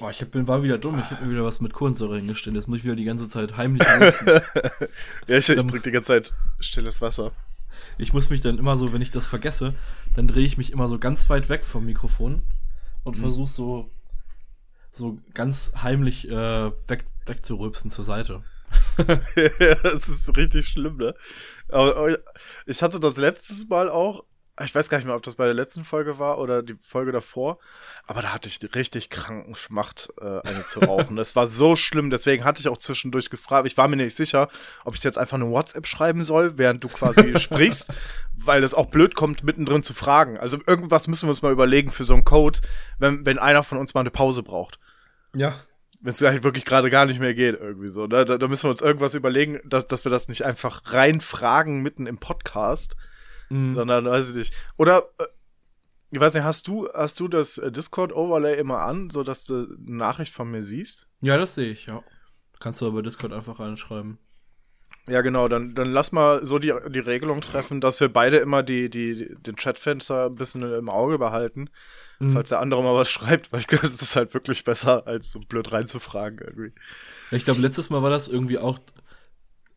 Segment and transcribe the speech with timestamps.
[0.00, 0.98] Oh, ich hab, bin, war wieder dumm.
[0.98, 2.54] Ich habe mir wieder was mit Kohlensäure hingestellt.
[2.54, 3.82] Jetzt muss ich wieder die ganze Zeit heimlich.
[5.26, 7.32] ja, ich, ich trinke die ganze Zeit stilles Wasser.
[7.96, 9.74] Ich muss mich dann immer so, wenn ich das vergesse,
[10.14, 12.42] dann drehe ich mich immer so ganz weit weg vom Mikrofon
[13.04, 13.22] und mhm.
[13.22, 13.90] versuche so,
[14.92, 18.42] so ganz heimlich äh, weg, wegzurülpsen zur Seite.
[19.82, 21.14] das ist richtig schlimm, ne?
[21.68, 22.18] Aber
[22.66, 24.24] ich hatte das letztes Mal auch,
[24.64, 27.12] ich weiß gar nicht mehr, ob das bei der letzten Folge war oder die Folge
[27.12, 27.58] davor,
[28.06, 31.16] aber da hatte ich richtig kranken Schmacht, äh, eine zu rauchen.
[31.16, 33.66] das war so schlimm, deswegen hatte ich auch zwischendurch gefragt.
[33.66, 34.48] Ich war mir nicht sicher,
[34.84, 37.92] ob ich jetzt einfach eine WhatsApp schreiben soll, während du quasi sprichst,
[38.34, 40.38] weil das auch blöd kommt, mittendrin zu fragen.
[40.38, 42.60] Also irgendwas müssen wir uns mal überlegen für so einen Code,
[42.98, 44.78] wenn, wenn einer von uns mal eine Pause braucht.
[45.34, 45.54] Ja.
[46.00, 48.06] Wenn es eigentlich wirklich gerade gar nicht mehr geht, irgendwie so.
[48.06, 48.24] Ne?
[48.24, 51.82] Da, da müssen wir uns irgendwas überlegen, dass, dass wir das nicht einfach rein fragen
[51.82, 52.96] mitten im Podcast
[53.48, 53.74] mhm.
[53.74, 54.54] sondern weiß ich nicht.
[54.76, 55.24] Oder äh,
[56.10, 59.96] ich weiß nicht, hast du, hast du das äh, Discord-Overlay immer an, sodass du eine
[59.96, 61.08] Nachricht von mir siehst?
[61.20, 62.02] Ja, das sehe ich, ja.
[62.60, 64.18] Kannst du aber Discord einfach reinschreiben.
[65.08, 68.62] Ja, genau, dann, dann lass mal so die, die Regelung treffen, dass wir beide immer
[68.62, 71.70] die, die, den Chatfenster ein bisschen im Auge behalten,
[72.18, 72.32] mhm.
[72.32, 75.32] falls der andere mal was schreibt, weil ich glaube, es ist halt wirklich besser, als
[75.32, 76.72] so blöd reinzufragen irgendwie.
[77.30, 78.78] Ich glaube, letztes Mal war das irgendwie auch,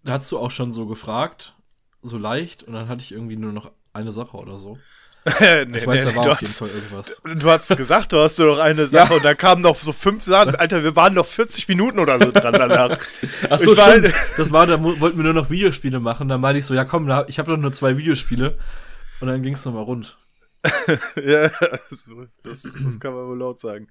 [0.04, 1.56] da hast du auch schon so gefragt
[2.02, 4.78] so leicht und dann hatte ich irgendwie nur noch eine Sache oder so.
[5.68, 7.22] nee, ich weiß, nee, da war auf jeden Fall irgendwas.
[7.24, 9.18] Du hast gesagt, du hast nur noch eine Sache ja.
[9.18, 10.56] und da kamen noch so fünf Sachen.
[10.56, 12.92] Alter, wir waren noch 40 Minuten oder so dran danach.
[13.50, 13.80] Achso, stimmt.
[13.80, 16.30] Halt das war, da wollten wir nur noch Videospiele machen.
[16.30, 18.58] Dann meinte ich so, ja komm, ich habe doch nur zwei Videospiele.
[19.20, 20.18] Und dann ging es nochmal rund.
[21.16, 21.50] ja,
[22.44, 23.88] das, das kann man wohl laut sagen.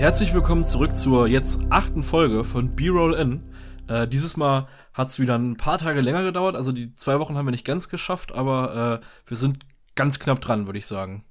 [0.00, 3.52] Herzlich willkommen zurück zur jetzt achten Folge von B-Roll In.
[3.86, 7.36] Äh, dieses Mal hat es wieder ein paar Tage länger gedauert, also die zwei Wochen
[7.36, 9.58] haben wir nicht ganz geschafft, aber äh, wir sind
[9.96, 11.26] ganz knapp dran, würde ich sagen.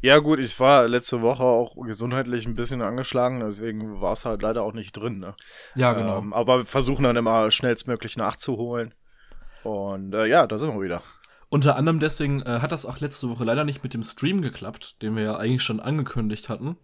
[0.00, 4.42] Ja gut, ich war letzte Woche auch gesundheitlich ein bisschen angeschlagen, deswegen war es halt
[4.42, 5.18] leider auch nicht drin.
[5.18, 5.34] Ne?
[5.74, 6.18] Ja, genau.
[6.18, 8.94] Ähm, aber wir versuchen dann immer schnellstmöglich nachzuholen.
[9.64, 11.02] Und äh, ja, da sind wir wieder.
[11.48, 15.02] Unter anderem deswegen äh, hat das auch letzte Woche leider nicht mit dem Stream geklappt,
[15.02, 16.76] den wir ja eigentlich schon angekündigt hatten.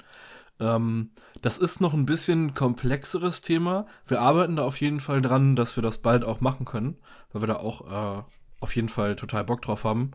[0.61, 1.11] Ähm,
[1.43, 3.87] das ist noch ein bisschen komplexeres Thema.
[4.07, 6.97] Wir arbeiten da auf jeden Fall dran, dass wir das bald auch machen können,
[7.33, 8.23] weil wir da auch äh,
[8.61, 10.13] auf jeden Fall total Bock drauf haben.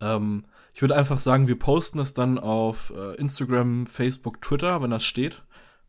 [0.00, 4.90] Ähm, ich würde einfach sagen, wir posten es dann auf äh, Instagram, Facebook, Twitter, wenn
[4.90, 5.42] das steht,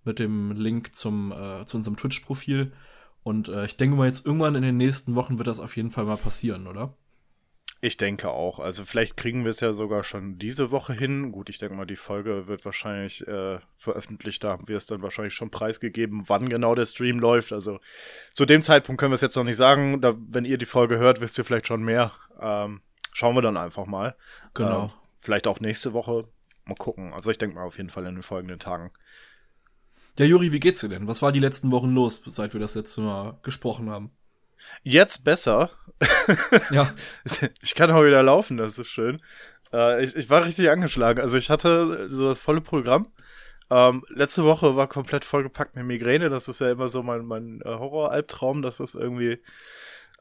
[0.03, 2.71] mit dem Link zum, äh, zu unserem Twitch-Profil.
[3.23, 5.91] Und äh, ich denke mal, jetzt irgendwann in den nächsten Wochen wird das auf jeden
[5.91, 6.95] Fall mal passieren, oder?
[7.83, 8.59] Ich denke auch.
[8.59, 11.31] Also vielleicht kriegen wir es ja sogar schon diese Woche hin.
[11.31, 14.43] Gut, ich denke mal, die Folge wird wahrscheinlich äh, veröffentlicht.
[14.43, 17.51] Da haben wir es dann wahrscheinlich schon preisgegeben, wann genau der Stream läuft.
[17.51, 17.79] Also
[18.33, 19.99] zu dem Zeitpunkt können wir es jetzt noch nicht sagen.
[19.99, 22.11] Da, wenn ihr die Folge hört, wisst ihr vielleicht schon mehr.
[22.39, 22.81] Ähm,
[23.13, 24.15] schauen wir dann einfach mal.
[24.53, 24.83] Genau.
[24.83, 26.27] Ähm, vielleicht auch nächste Woche.
[26.65, 27.13] Mal gucken.
[27.13, 28.91] Also ich denke mal auf jeden Fall in den folgenden Tagen.
[30.19, 31.07] Ja, Juri, wie geht's dir denn?
[31.07, 34.11] Was war die letzten Wochen los, seit wir das letzte Mal gesprochen haben?
[34.83, 35.69] Jetzt besser.
[36.71, 36.93] Ja.
[37.61, 39.21] ich kann auch wieder laufen, das ist schön.
[39.73, 41.21] Äh, ich, ich war richtig angeschlagen.
[41.21, 43.11] Also ich hatte so das volle Programm.
[43.69, 46.29] Ähm, letzte Woche war komplett vollgepackt mit Migräne.
[46.29, 48.61] Das ist ja immer so mein, mein äh, Horror-Albtraum.
[48.61, 49.41] Das ist irgendwie.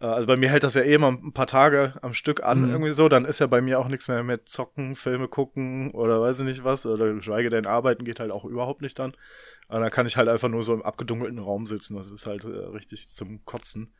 [0.00, 2.62] Äh, also bei mir hält das ja eh immer ein paar Tage am Stück an,
[2.62, 2.70] mhm.
[2.70, 3.08] irgendwie so.
[3.08, 6.46] Dann ist ja bei mir auch nichts mehr mit Zocken, Filme gucken oder weiß ich
[6.46, 6.86] nicht was.
[6.86, 9.12] Oder geschweige denn arbeiten geht halt auch überhaupt nicht dann.
[9.68, 11.96] Und dann kann ich halt einfach nur so im abgedunkelten Raum sitzen.
[11.96, 13.94] Das ist halt äh, richtig zum Kotzen.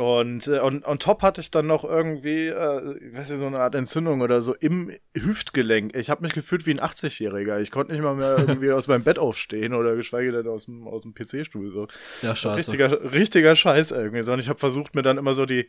[0.00, 3.60] Und, äh, und on top hatte ich dann noch irgendwie, äh, weiß ich, so eine
[3.60, 5.94] Art Entzündung oder so im Hüftgelenk.
[5.94, 7.60] Ich habe mich gefühlt wie ein 80-Jähriger.
[7.60, 10.88] Ich konnte nicht mal mehr irgendwie aus meinem Bett aufstehen oder geschweige denn aus dem,
[10.88, 11.70] aus dem PC-Stuhl.
[11.70, 11.86] So.
[12.22, 12.56] Ja, scheiße.
[12.56, 14.22] Richtiger, richtiger Scheiß irgendwie.
[14.22, 14.32] So.
[14.32, 15.68] Und ich habe versucht, mir dann immer so die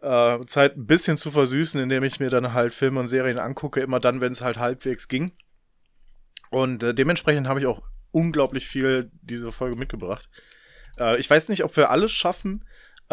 [0.00, 3.80] äh, Zeit ein bisschen zu versüßen, indem ich mir dann halt Filme und Serien angucke,
[3.80, 5.30] immer dann, wenn es halt halbwegs ging.
[6.50, 7.80] Und äh, dementsprechend habe ich auch
[8.10, 10.28] unglaublich viel diese Folge mitgebracht.
[10.98, 12.64] Äh, ich weiß nicht, ob wir alles schaffen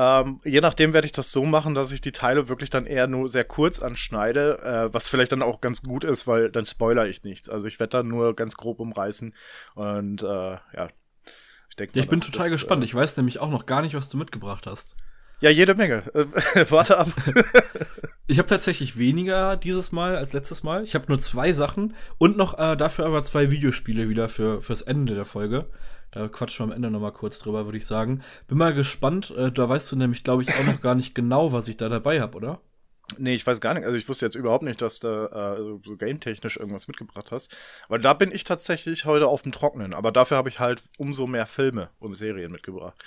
[0.02, 3.06] ähm, je nachdem werde ich das so machen, dass ich die Teile wirklich dann eher
[3.08, 7.06] nur sehr kurz anschneide, äh, was vielleicht dann auch ganz gut ist, weil dann spoiler
[7.06, 7.50] ich nichts.
[7.50, 9.36] Also ich werde dann nur ganz grob umreißen
[9.76, 10.88] und äh, ja.
[11.70, 12.82] Ich, denke ja, ich bin total das, gespannt.
[12.82, 14.96] Äh, ich weiß nämlich auch noch gar nicht, was du mitgebracht hast.
[15.42, 16.04] Ja, jede Menge.
[16.70, 17.10] Warte ab.
[18.28, 20.84] ich habe tatsächlich weniger dieses Mal als letztes Mal.
[20.84, 24.82] Ich habe nur zwei Sachen und noch äh, dafür aber zwei Videospiele wieder für fürs
[24.82, 25.70] Ende der Folge.
[26.12, 28.22] Da quatschen wir am Ende nochmal kurz drüber, würde ich sagen.
[28.48, 29.32] Bin mal gespannt.
[29.32, 31.90] Äh, da weißt du nämlich, glaube ich, auch noch gar nicht genau, was ich da
[31.90, 32.62] dabei habe, oder?
[33.18, 33.86] Nee, ich weiß gar nicht.
[33.86, 37.56] Also ich wusste jetzt überhaupt nicht, dass du äh, so game-technisch irgendwas mitgebracht hast.
[37.88, 39.94] Weil da bin ich tatsächlich heute auf dem Trocknen.
[39.94, 42.98] Aber dafür habe ich halt umso mehr Filme und Serien mitgebracht.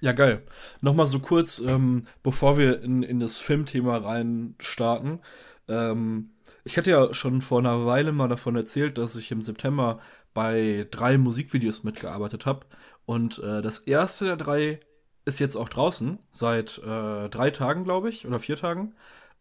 [0.00, 0.42] Ja, geil.
[0.80, 5.20] Nochmal so kurz, ähm, bevor wir in, in das Filmthema rein starten.
[5.68, 6.30] Ähm,
[6.64, 10.00] ich hatte ja schon vor einer Weile mal davon erzählt, dass ich im September
[10.36, 12.66] bei drei Musikvideos mitgearbeitet habe.
[13.06, 14.80] Und äh, das erste der drei
[15.24, 18.94] ist jetzt auch draußen, seit äh, drei Tagen, glaube ich, oder vier Tagen.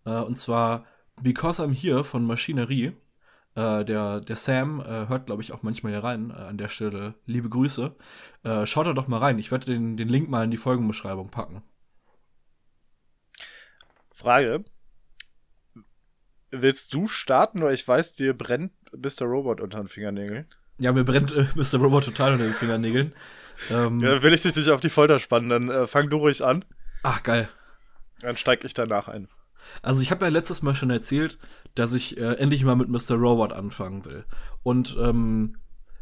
[0.06, 0.86] Äh, und zwar
[1.21, 2.94] Because I'm Here von Maschinerie.
[3.56, 6.31] Äh, der, der Sam äh, hört, glaube ich, auch manchmal hier rein.
[6.31, 7.94] Äh, an der Stelle liebe Grüße.
[8.44, 9.38] Äh, schaut da doch mal rein.
[9.38, 11.62] Ich werde den, den Link mal in die Folgenbeschreibung packen.
[14.13, 14.63] Frage.
[16.51, 19.25] Willst du starten oder ich weiß, dir brennt Mr.
[19.25, 20.47] Robot unter den Fingernägeln?
[20.77, 21.80] Ja, mir brennt äh, Mr.
[21.80, 23.13] Robot total unter den Fingernägeln.
[23.72, 26.44] Ähm, ja, will ich dich nicht auf die Folter spannen, dann äh, fang du ruhig
[26.44, 26.66] an.
[27.04, 27.48] Ach, geil.
[28.22, 29.27] Dann steig ich danach ein.
[29.81, 31.38] Also ich habe ja letztes Mal schon erzählt,
[31.74, 33.16] dass ich äh, endlich mal mit Mr.
[33.16, 34.25] Robot anfangen will.
[34.63, 35.57] Und ähm,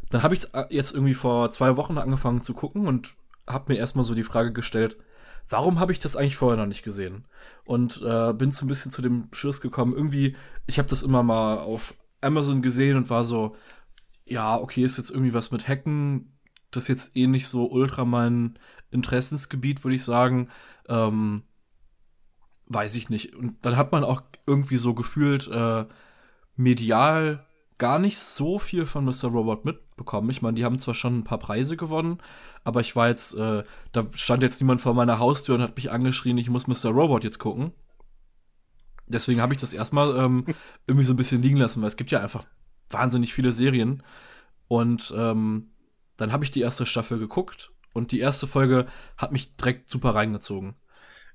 [0.10, 3.16] dann habe ich es äh, jetzt irgendwie vor zwei Wochen angefangen zu gucken und
[3.48, 4.98] habe mir erstmal so die Frage gestellt,
[5.50, 7.26] warum habe ich das eigentlich vorher noch nicht gesehen?
[7.66, 10.36] Und äh, bin so ein bisschen zu dem Schluss gekommen, irgendwie,
[10.66, 13.56] ich habe das immer mal auf Amazon gesehen und war so,
[14.26, 16.34] ja, okay, ist jetzt irgendwie was mit Hacken,
[16.72, 18.58] das ist jetzt eh nicht so ultra mein
[18.92, 20.50] Interessensgebiet, würde ich sagen.
[20.88, 21.44] Ähm,
[22.68, 23.36] weiß ich nicht.
[23.36, 25.86] Und dann hat man auch irgendwie so gefühlt äh,
[26.56, 27.46] medial
[27.78, 29.26] gar nicht so viel von Mr.
[29.26, 30.30] Robot mitbekommen.
[30.30, 32.20] Ich meine, die haben zwar schon ein paar Preise gewonnen,
[32.64, 35.92] aber ich war jetzt, äh, da stand jetzt niemand vor meiner Haustür und hat mich
[35.92, 36.92] angeschrien, ich muss Mr.
[36.92, 37.74] Robot jetzt gucken.
[39.08, 40.46] Deswegen habe ich das erstmal ähm,
[40.88, 42.46] irgendwie so ein bisschen liegen lassen, weil es gibt ja einfach
[42.90, 44.04] wahnsinnig viele Serien.
[44.68, 45.72] Und ähm,
[46.18, 48.88] dann habe ich die erste Staffel geguckt und die erste Folge
[49.18, 50.76] hat mich direkt super reingezogen.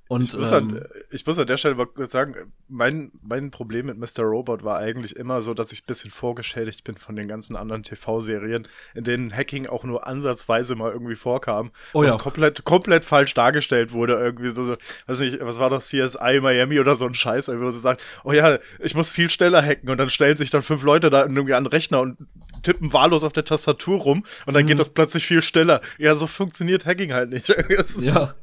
[0.08, 2.34] Und, ich, muss ähm, an, ich muss an der Stelle mal kurz sagen,
[2.66, 4.24] mein, mein Problem mit Mr.
[4.24, 7.82] Robot war eigentlich immer so, dass ich ein bisschen vorgeschädigt bin von den ganzen anderen
[7.82, 11.72] TV-Serien, in denen Hacking auch nur ansatzweise mal irgendwie vorkam.
[11.92, 12.14] Oh ja.
[12.14, 14.14] Was komplett, komplett falsch dargestellt wurde.
[14.14, 14.76] Irgendwie so, so,
[15.06, 17.98] weiß nicht, was war das, CSI Miami oder so ein Scheiß, irgendwie, wo sie sagen,
[18.24, 21.22] oh ja, ich muss viel schneller hacken und dann stellen sich dann fünf Leute da
[21.22, 22.16] irgendwie an den Rechner und
[22.62, 24.68] tippen wahllos auf der Tastatur rum und dann mhm.
[24.68, 25.82] geht das plötzlich viel schneller.
[25.98, 27.48] Ja, so funktioniert Hacking halt nicht.
[28.00, 28.34] ja.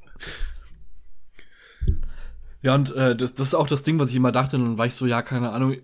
[2.65, 4.56] Ja, und äh, das, das ist auch das Ding, was ich immer dachte.
[4.56, 5.75] Und dann war ich so, ja, keine Ahnung,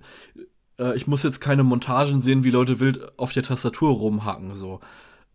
[0.79, 4.55] äh, ich muss jetzt keine Montagen sehen, wie Leute wild auf der Tastatur rumhacken.
[4.55, 4.79] So.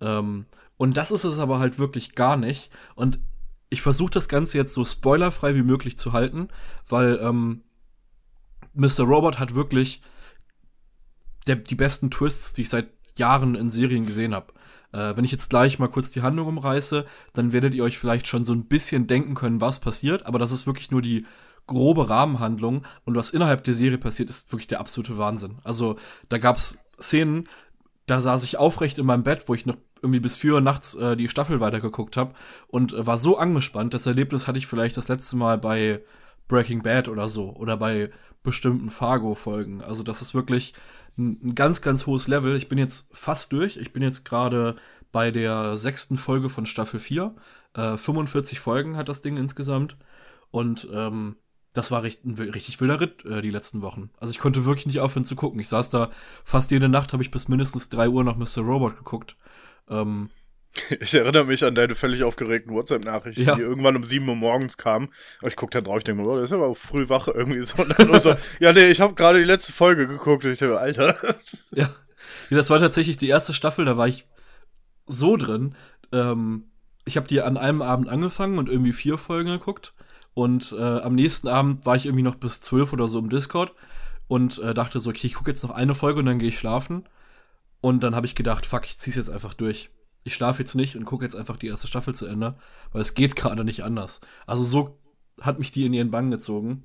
[0.00, 0.46] Ähm,
[0.76, 2.70] und das ist es aber halt wirklich gar nicht.
[2.96, 3.20] Und
[3.70, 6.48] ich versuche das Ganze jetzt so spoilerfrei wie möglich zu halten,
[6.88, 7.62] weil ähm,
[8.74, 9.04] Mr.
[9.04, 10.02] Robot hat wirklich
[11.46, 14.52] der, die besten Twists, die ich seit Jahren in Serien gesehen habe.
[14.96, 17.04] Äh, wenn ich jetzt gleich mal kurz die Handlung umreiße,
[17.34, 20.52] dann werdet ihr euch vielleicht schon so ein bisschen denken können, was passiert, aber das
[20.52, 21.26] ist wirklich nur die
[21.66, 25.58] grobe Rahmenhandlung und was innerhalb der Serie passiert, ist wirklich der absolute Wahnsinn.
[25.64, 25.96] Also
[26.28, 27.48] da gab's Szenen,
[28.06, 30.94] da saß ich aufrecht in meinem Bett, wo ich noch irgendwie bis vier Uhr nachts
[30.94, 32.34] äh, die Staffel weitergeguckt habe
[32.68, 33.92] und äh, war so angespannt.
[33.92, 36.02] Das Erlebnis hatte ich vielleicht das letzte Mal bei
[36.48, 38.10] Breaking Bad oder so oder bei
[38.44, 39.82] bestimmten Fargo-Folgen.
[39.82, 40.72] Also das ist wirklich
[41.18, 42.56] ein, ganz, ganz hohes Level.
[42.56, 43.76] Ich bin jetzt fast durch.
[43.76, 44.76] Ich bin jetzt gerade
[45.12, 47.34] bei der sechsten Folge von Staffel 4.
[47.74, 49.96] Äh, 45 Folgen hat das Ding insgesamt.
[50.50, 51.36] Und ähm,
[51.72, 54.10] das war richtig, ein richtig wilder Ritt äh, die letzten Wochen.
[54.18, 55.60] Also ich konnte wirklich nicht aufhören zu gucken.
[55.60, 56.10] Ich saß da
[56.44, 58.62] fast jede Nacht, habe ich bis mindestens 3 Uhr nach Mr.
[58.62, 59.36] Robot geguckt.
[59.88, 60.30] Ähm,
[61.00, 63.54] ich erinnere mich an deine völlig aufgeregten WhatsApp-Nachrichten, ja.
[63.54, 65.08] die irgendwann um 7 Uhr morgens kamen.
[65.42, 67.62] Und ich gucke da drauf, ich denke mir, oh, das ist aber früh wach irgendwie
[67.62, 67.82] so.
[67.82, 70.44] Und dann so ja, nee, ich habe gerade die letzte Folge geguckt.
[70.44, 71.16] Und ich denke, Alter.
[71.72, 71.90] Ja.
[72.50, 74.26] ja, das war tatsächlich die erste Staffel, da war ich
[75.06, 75.74] so drin.
[76.12, 76.64] Ähm,
[77.04, 79.94] ich habe die an einem Abend angefangen und irgendwie vier Folgen geguckt.
[80.34, 83.74] Und äh, am nächsten Abend war ich irgendwie noch bis zwölf oder so im Discord
[84.28, 86.58] und äh, dachte so, okay, ich gucke jetzt noch eine Folge und dann gehe ich
[86.58, 87.08] schlafen.
[87.80, 89.90] Und dann habe ich gedacht, fuck, ich zieh's jetzt einfach durch
[90.26, 92.56] ich schlafe jetzt nicht und gucke jetzt einfach die erste Staffel zu Ende,
[92.92, 94.20] weil es geht gerade nicht anders.
[94.44, 94.98] Also so
[95.40, 96.82] hat mich die in ihren Bann gezogen.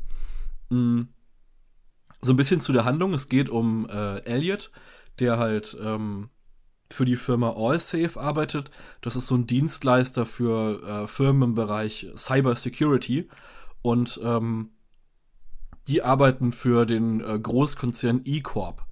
[0.69, 1.01] Mm.
[2.21, 3.15] So ein bisschen zu der Handlung.
[3.15, 4.69] Es geht um äh, Elliot,
[5.17, 6.29] der halt ähm,
[6.91, 8.69] für die Firma AllSafe arbeitet.
[9.01, 13.27] Das ist so ein Dienstleister für äh, Firmen im Bereich Cyber Security.
[13.81, 14.69] Und ähm,
[15.87, 18.85] die arbeiten für den äh, Großkonzern E-Corp.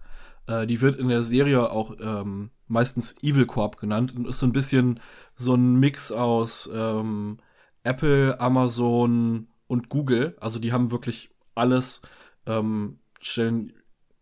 [0.50, 4.48] Äh, die wird in der Serie auch ähm, meistens Evil Corp genannt und ist so
[4.48, 5.00] ein bisschen
[5.36, 7.38] so ein Mix aus ähm,
[7.84, 10.36] Apple, Amazon und Google.
[10.42, 12.02] Also die haben wirklich alles,
[12.48, 13.74] ähm, stellen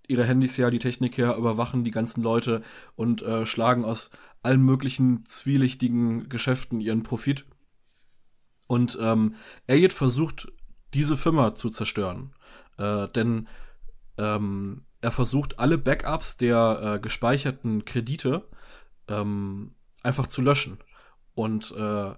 [0.08, 2.62] ihre Handys her, die Technik her, überwachen die ganzen Leute
[2.96, 4.12] und äh, schlagen aus
[4.44, 7.46] allen möglichen zwielichtigen Geschäften ihren Profit.
[8.68, 10.52] Und ähm, Elliot versucht,
[10.94, 12.34] diese Firma zu zerstören.
[12.78, 13.48] Äh, denn
[14.18, 18.48] ähm, er versucht, alle Backups der äh, gespeicherten Kredite
[19.08, 19.72] ähm,
[20.04, 20.80] einfach zu löschen.
[21.36, 22.12] Und äh,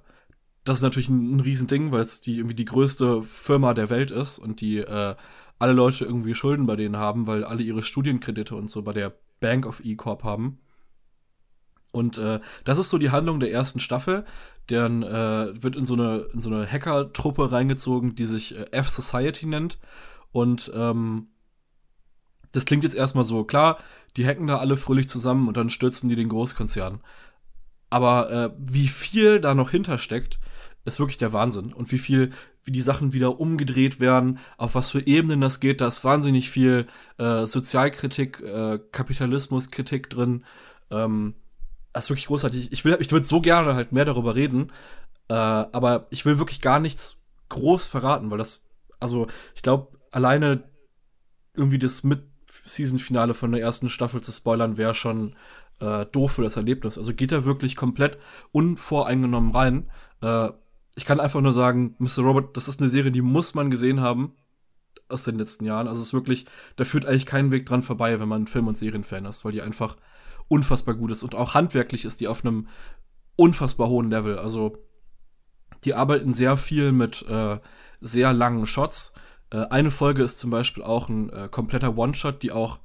[0.63, 4.11] das ist natürlich ein, ein Riesending, weil es die irgendwie die größte Firma der Welt
[4.11, 5.15] ist und die äh,
[5.57, 9.13] alle Leute irgendwie Schulden bei denen haben, weil alle ihre Studienkredite und so bei der
[9.39, 10.59] Bank of E-Corp haben.
[11.91, 14.25] Und äh, das ist so die Handlung der ersten Staffel.
[14.67, 19.47] Dann äh, wird in so eine, in so eine Hacker-Truppe reingezogen, die sich äh, F-Society
[19.47, 19.79] nennt.
[20.31, 21.29] Und ähm,
[22.51, 23.79] das klingt jetzt erstmal so, klar,
[24.17, 27.01] die hacken da alle fröhlich zusammen und dann stürzen die den Großkonzern.
[27.89, 30.39] Aber äh, wie viel da noch hintersteckt,
[30.85, 31.73] ist wirklich der Wahnsinn.
[31.73, 32.31] Und wie viel,
[32.63, 36.49] wie die Sachen wieder umgedreht werden, auf was für Ebenen das geht, da ist wahnsinnig
[36.49, 36.87] viel
[37.17, 40.45] äh, Sozialkritik, äh, Kapitalismuskritik drin.
[40.91, 41.35] Ähm,
[41.93, 42.71] das ist wirklich großartig.
[42.71, 44.71] Ich ich würde so gerne halt mehr darüber reden,
[45.27, 48.63] äh, aber ich will wirklich gar nichts groß verraten, weil das,
[48.99, 50.63] also ich glaube, alleine
[51.53, 52.03] irgendwie das
[52.63, 55.35] Mid-Season-Finale von der ersten Staffel zu spoilern, wäre schon
[55.79, 56.97] äh, doof für das Erlebnis.
[56.97, 58.17] Also geht er wirklich komplett
[58.51, 59.89] unvoreingenommen rein.
[60.21, 60.49] Äh,
[60.95, 62.23] ich kann einfach nur sagen, Mr.
[62.23, 64.33] Robot, das ist eine Serie, die muss man gesehen haben
[65.07, 65.87] aus den letzten Jahren.
[65.87, 68.77] Also es ist wirklich, da führt eigentlich kein Weg dran vorbei, wenn man Film- und
[68.77, 69.97] Serienfan ist, weil die einfach
[70.47, 71.23] unfassbar gut ist.
[71.23, 72.67] Und auch handwerklich ist die auf einem
[73.35, 74.37] unfassbar hohen Level.
[74.37, 74.77] Also
[75.85, 77.59] die arbeiten sehr viel mit äh,
[78.01, 79.13] sehr langen Shots.
[79.51, 82.79] Äh, eine Folge ist zum Beispiel auch ein äh, kompletter One-Shot, die auch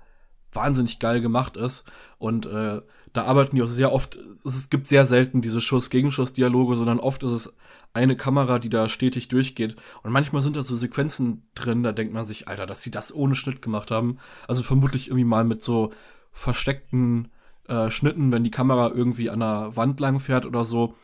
[0.52, 1.85] wahnsinnig geil gemacht ist.
[2.18, 2.80] Und äh,
[3.12, 7.30] da arbeiten die auch sehr oft, es gibt sehr selten diese Schuss-Gegenschuss-Dialoge, sondern oft ist
[7.30, 7.56] es
[7.92, 9.76] eine Kamera, die da stetig durchgeht.
[10.02, 13.14] Und manchmal sind da so Sequenzen drin, da denkt man sich, Alter, dass sie das
[13.14, 14.18] ohne Schnitt gemacht haben.
[14.49, 15.92] Also vermutlich irgendwie mal mit so
[16.33, 17.28] versteckten
[17.68, 20.94] äh, Schnitten, wenn die Kamera irgendwie an der Wand lang fährt oder so.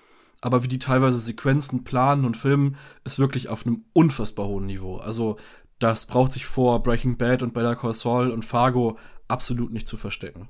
[0.40, 4.96] Aber wie die teilweise Sequenzen planen und filmen, ist wirklich auf einem unfassbar hohen Niveau.
[4.96, 5.38] Also
[5.78, 9.96] das braucht sich vor Breaking Bad und Better Call Saul und Fargo absolut nicht zu
[9.96, 10.48] verstecken.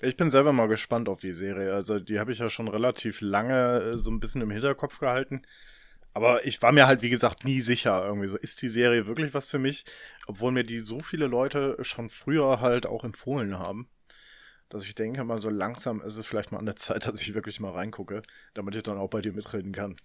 [0.00, 1.72] Ich bin selber mal gespannt auf die Serie.
[1.72, 5.42] Also die habe ich ja schon relativ lange äh, so ein bisschen im Hinterkopf gehalten.
[6.14, 8.04] Aber ich war mir halt, wie gesagt, nie sicher.
[8.04, 9.84] Irgendwie so, ist die Serie wirklich was für mich?
[10.26, 13.88] Obwohl mir die so viele Leute schon früher halt auch empfohlen haben
[14.72, 17.34] dass ich denke mal, so langsam ist es vielleicht mal an der Zeit, dass ich
[17.34, 18.22] wirklich mal reingucke,
[18.54, 19.96] damit ich dann auch bei dir mitreden kann.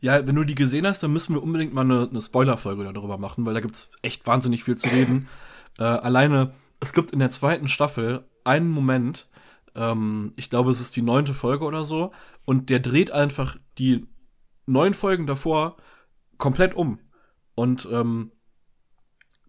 [0.00, 3.16] Ja, wenn du die gesehen hast, dann müssen wir unbedingt mal eine, eine Spoiler-Folge darüber
[3.16, 5.28] machen, weil da gibt es echt wahnsinnig viel zu reden.
[5.78, 9.28] äh, alleine, es gibt in der zweiten Staffel einen Moment,
[9.74, 12.12] ähm, ich glaube, es ist die neunte Folge oder so,
[12.44, 14.06] und der dreht einfach die
[14.66, 15.76] neun Folgen davor
[16.36, 16.98] komplett um.
[17.54, 18.32] Und ähm,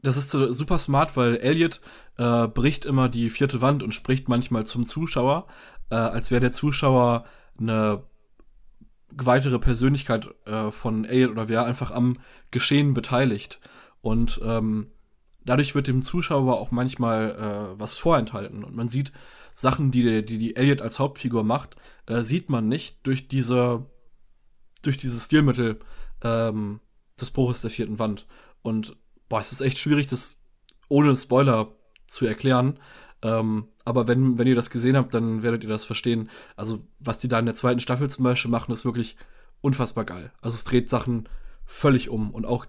[0.04, 1.82] das ist so super smart, weil Elliot
[2.18, 5.48] äh, bricht immer die vierte Wand und spricht manchmal zum Zuschauer,
[5.90, 7.26] äh, als wäre der Zuschauer
[7.58, 8.04] eine
[9.16, 12.18] weitere Persönlichkeit äh, von Elliot oder wäre einfach am
[12.52, 13.60] Geschehen beteiligt.
[14.02, 14.92] Und ähm,
[15.46, 17.32] dadurch wird dem Zuschauer auch manchmal
[17.76, 18.66] äh, was vorenthalten.
[18.66, 19.14] Und man sieht
[19.54, 23.86] Sachen, die die, die Elliot als Hauptfigur macht, äh, sieht man nicht durch diese
[24.82, 25.80] durch dieses Stilmittel
[26.24, 26.82] ähm,
[27.20, 28.28] des Bruches der vierten Wand.
[28.62, 28.98] Und
[29.30, 30.40] boah, es ist echt schwierig, das
[30.90, 31.76] ohne Spoiler
[32.08, 32.80] zu erklären.
[33.22, 36.30] Ähm, aber wenn, wenn ihr das gesehen habt, dann werdet ihr das verstehen.
[36.56, 39.16] Also, was die da in der zweiten Staffel zum Beispiel machen, ist wirklich
[39.62, 40.32] unfassbar geil.
[40.42, 41.30] Also, es dreht Sachen
[41.66, 42.66] völlig um und auch,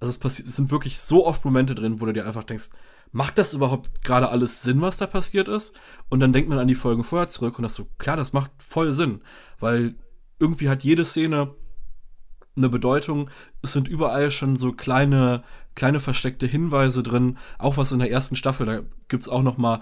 [0.00, 2.70] also es, passiert, es sind wirklich so oft Momente drin, wo du dir einfach denkst,
[3.10, 5.74] macht das überhaupt gerade alles Sinn, was da passiert ist?
[6.08, 8.50] Und dann denkt man an die Folgen vorher zurück und das so, klar, das macht
[8.58, 9.22] voll Sinn,
[9.58, 9.96] weil
[10.38, 11.54] irgendwie hat jede Szene
[12.56, 13.30] eine Bedeutung.
[13.62, 15.42] Es sind überall schon so kleine,
[15.78, 17.38] kleine versteckte Hinweise drin.
[17.56, 19.80] Auch was in der ersten Staffel, da gibt's auch noch mal,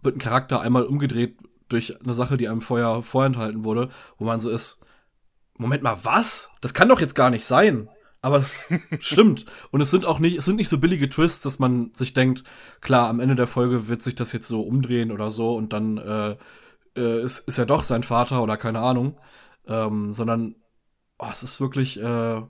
[0.00, 1.36] wird ein Charakter einmal umgedreht
[1.68, 4.80] durch eine Sache, die einem vorher vorenthalten wurde, wo man so ist,
[5.58, 6.50] Moment mal, was?
[6.62, 7.90] Das kann doch jetzt gar nicht sein.
[8.22, 8.66] Aber es
[9.00, 9.44] stimmt.
[9.70, 12.42] Und es sind auch nicht, es sind nicht so billige Twists, dass man sich denkt,
[12.80, 15.98] klar, am Ende der Folge wird sich das jetzt so umdrehen oder so und dann
[15.98, 16.36] äh,
[16.96, 19.20] äh, ist, ist er doch sein Vater oder keine Ahnung.
[19.66, 20.56] Ähm, sondern
[21.18, 22.42] oh, es ist wirklich äh,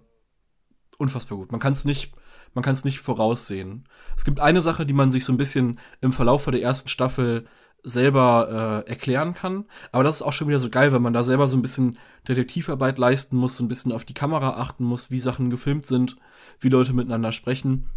[0.97, 1.51] unfassbar gut.
[1.51, 2.13] Man kann es nicht,
[2.54, 3.84] man kann es nicht voraussehen.
[4.16, 7.46] Es gibt eine Sache, die man sich so ein bisschen im Verlauf der ersten Staffel
[7.82, 9.66] selber äh, erklären kann.
[9.92, 11.99] Aber das ist auch schon wieder so geil, wenn man da selber so ein bisschen
[12.26, 16.16] Detektivarbeit leisten muss, so ein bisschen auf die Kamera achten muss, wie Sachen gefilmt sind,
[16.61, 17.90] wie Leute miteinander sprechen.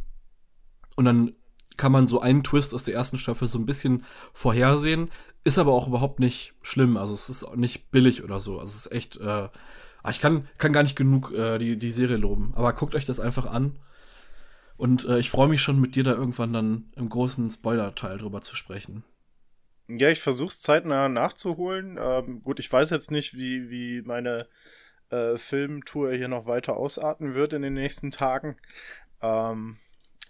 [0.95, 1.31] Und dann
[1.77, 5.09] kann man so einen Twist aus der ersten Staffel so ein bisschen vorhersehen,
[5.43, 6.97] ist aber auch überhaupt nicht schlimm.
[6.97, 8.59] Also es ist auch nicht billig oder so.
[8.59, 9.47] Also es ist echt äh,
[10.07, 12.53] Ah, ich kann, kann gar nicht genug äh, die, die Serie loben.
[12.55, 13.77] Aber guckt euch das einfach an.
[14.77, 18.41] Und äh, ich freue mich schon, mit dir da irgendwann dann im großen Spoiler-Teil drüber
[18.41, 19.03] zu sprechen.
[19.87, 21.97] Ja, ich versuche es zeitnah nachzuholen.
[21.99, 24.47] Ähm, gut, ich weiß jetzt nicht, wie, wie meine
[25.09, 28.57] äh, Filmtour hier noch weiter ausarten wird in den nächsten Tagen.
[29.21, 29.77] Ähm,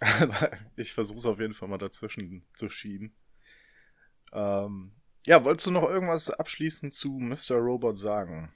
[0.00, 3.14] aber ich versuche es auf jeden Fall mal dazwischen zu schieben.
[4.32, 4.92] Ähm,
[5.26, 7.56] ja, wolltest du noch irgendwas abschließend zu Mr.
[7.56, 8.52] Robot sagen?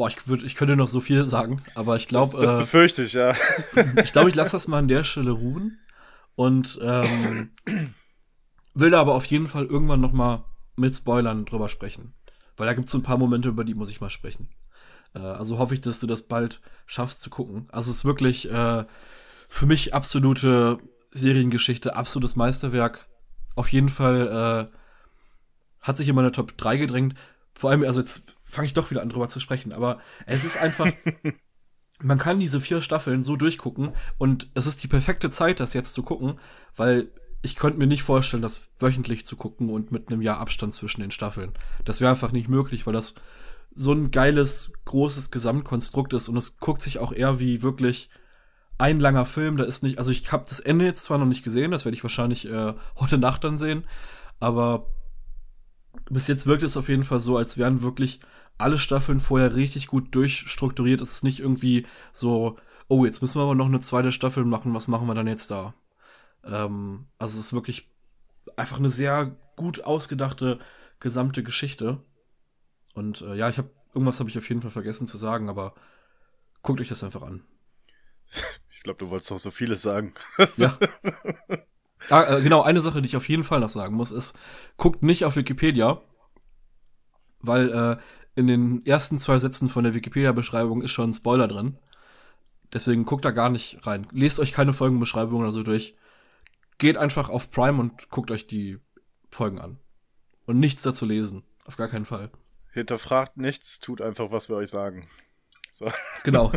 [0.00, 2.32] Boah, ich, würd, ich könnte noch so viel sagen, aber ich glaube.
[2.32, 3.34] Das, das, befürchte ich, ja.
[4.02, 5.78] ich glaube, ich lasse das mal an der Stelle ruhen
[6.36, 7.50] und ähm,
[8.72, 12.14] will da aber auf jeden Fall irgendwann noch mal mit Spoilern drüber sprechen.
[12.56, 14.48] Weil da gibt es so ein paar Momente, über die muss ich mal sprechen.
[15.14, 17.68] Äh, also hoffe ich, dass du das bald schaffst zu gucken.
[17.70, 18.86] Also es ist wirklich äh,
[19.48, 20.78] für mich absolute
[21.10, 23.06] Seriengeschichte, absolutes Meisterwerk.
[23.54, 24.72] Auf jeden Fall äh,
[25.82, 27.16] hat sich in meine Top 3 gedrängt.
[27.52, 30.56] Vor allem, also jetzt fange ich doch wieder an drüber zu sprechen, aber es ist
[30.56, 30.90] einfach,
[32.02, 35.94] man kann diese vier Staffeln so durchgucken und es ist die perfekte Zeit, das jetzt
[35.94, 36.38] zu gucken,
[36.76, 40.74] weil ich könnte mir nicht vorstellen, das wöchentlich zu gucken und mit einem Jahr Abstand
[40.74, 41.52] zwischen den Staffeln.
[41.84, 43.14] Das wäre einfach nicht möglich, weil das
[43.74, 48.10] so ein geiles, großes Gesamtkonstrukt ist und es guckt sich auch eher wie wirklich
[48.78, 49.56] ein langer Film.
[49.56, 51.96] Da ist nicht, also ich habe das Ende jetzt zwar noch nicht gesehen, das werde
[51.96, 53.84] ich wahrscheinlich äh, heute Nacht dann sehen,
[54.38, 54.86] aber
[56.10, 58.20] bis jetzt wirkt es auf jeden Fall so, als wären wirklich
[58.60, 61.00] alle Staffeln vorher richtig gut durchstrukturiert.
[61.00, 62.56] Es ist nicht irgendwie so,
[62.88, 65.50] oh, jetzt müssen wir aber noch eine zweite Staffel machen, was machen wir dann jetzt
[65.50, 65.74] da?
[66.44, 67.88] Ähm, also es ist wirklich
[68.56, 70.58] einfach eine sehr gut ausgedachte
[71.00, 72.02] gesamte Geschichte.
[72.94, 75.74] Und äh, ja, ich habe irgendwas habe ich auf jeden Fall vergessen zu sagen, aber
[76.62, 77.42] guckt euch das einfach an.
[78.72, 80.14] Ich glaube, du wolltest doch so vieles sagen.
[80.56, 80.78] ja.
[82.08, 84.34] Ah, äh, genau, eine Sache, die ich auf jeden Fall noch sagen muss, ist,
[84.78, 86.00] guckt nicht auf Wikipedia,
[87.40, 87.96] weil äh,
[88.34, 91.76] in den ersten zwei Sätzen von der Wikipedia-Beschreibung ist schon ein Spoiler drin.
[92.72, 94.06] Deswegen guckt da gar nicht rein.
[94.12, 95.96] Lest euch keine Folgenbeschreibung oder so durch
[96.80, 98.80] geht einfach auf Prime und guckt euch die
[99.30, 99.78] Folgen an.
[100.46, 101.44] Und nichts dazu lesen.
[101.66, 102.30] Auf gar keinen Fall.
[102.72, 105.06] Hinterfragt nichts, tut einfach, was wir euch sagen.
[105.70, 105.92] So.
[106.24, 106.52] Genau.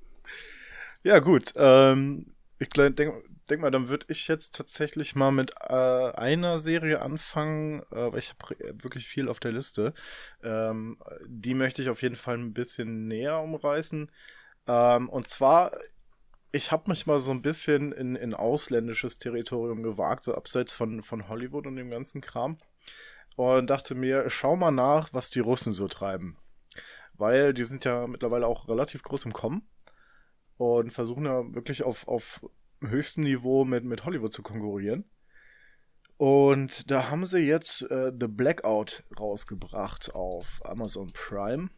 [1.02, 1.52] ja, gut.
[1.56, 7.02] Ähm, ich denke denk mal, dann würde ich jetzt tatsächlich mal mit äh, einer Serie
[7.02, 9.94] anfangen, äh, weil ich habe wirklich viel auf der Liste.
[10.42, 14.10] Ähm, die möchte ich auf jeden Fall ein bisschen näher umreißen.
[14.66, 15.72] Ähm, und zwar
[16.52, 21.02] ich habe mich mal so ein bisschen in, in ausländisches Territorium gewagt, so abseits von,
[21.02, 22.58] von Hollywood und dem ganzen Kram.
[23.36, 26.38] Und dachte mir, schau mal nach, was die Russen so treiben.
[27.14, 29.68] Weil die sind ja mittlerweile auch relativ groß im Kommen
[30.56, 32.40] und versuchen ja wirklich auf, auf
[32.80, 35.04] höchstem Niveau mit, mit Hollywood zu konkurrieren.
[36.16, 41.68] Und da haben sie jetzt äh, The Blackout rausgebracht auf Amazon Prime.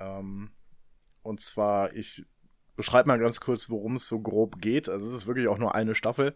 [0.00, 0.50] Ähm,
[1.22, 2.24] und zwar, ich
[2.74, 4.88] beschreib mal ganz kurz, worum es so grob geht.
[4.88, 6.34] Also es ist wirklich auch nur eine Staffel,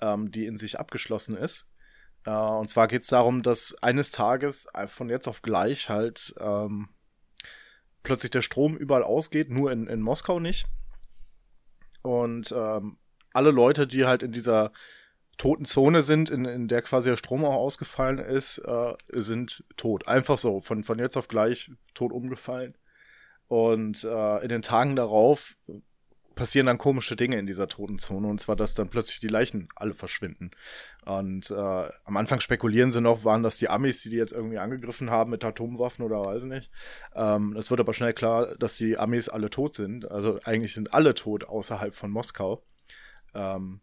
[0.00, 1.66] ähm, die in sich abgeschlossen ist.
[2.26, 6.90] Äh, und zwar geht es darum, dass eines Tages von jetzt auf gleich halt ähm,
[8.02, 10.66] plötzlich der Strom überall ausgeht, nur in, in Moskau nicht.
[12.02, 12.98] Und ähm,
[13.34, 14.72] alle Leute, die halt in dieser
[15.36, 20.06] toten Zone sind, in, in der quasi der Strom auch ausgefallen ist, äh, sind tot.
[20.08, 22.74] Einfach so, von, von jetzt auf gleich tot umgefallen.
[23.48, 25.56] Und äh, in den Tagen darauf
[26.34, 28.26] passieren dann komische Dinge in dieser Totenzone.
[28.26, 30.50] Und zwar, dass dann plötzlich die Leichen alle verschwinden.
[31.04, 34.58] Und äh, am Anfang spekulieren sie noch, waren das die Amis, die die jetzt irgendwie
[34.58, 36.70] angegriffen haben mit Atomwaffen oder weiß nicht.
[37.14, 40.10] Ähm, es wird aber schnell klar, dass die Amis alle tot sind.
[40.10, 42.62] Also eigentlich sind alle tot außerhalb von Moskau.
[43.34, 43.80] Ähm,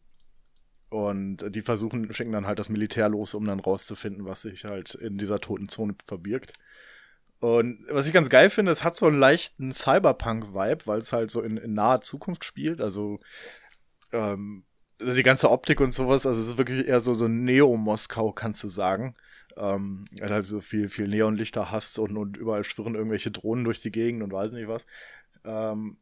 [0.89, 4.95] und die versuchen, schicken dann halt das Militär los, um dann rauszufinden, was sich halt
[4.95, 6.53] in dieser toten Zone verbirgt.
[7.39, 11.31] Und was ich ganz geil finde, es hat so einen leichten Cyberpunk-Vibe, weil es halt
[11.31, 12.81] so in, in naher Zukunft spielt.
[12.81, 13.19] Also
[14.11, 14.63] ähm,
[15.01, 18.63] also die ganze Optik und sowas, also es ist wirklich eher so, so Neo-Moskau, kannst
[18.63, 19.15] du sagen.
[19.57, 23.81] Ähm, weil halt so viel, viel Neonlichter hast und, und überall schwirren irgendwelche Drohnen durch
[23.81, 24.85] die Gegend und weiß nicht was.
[25.43, 25.97] Ähm,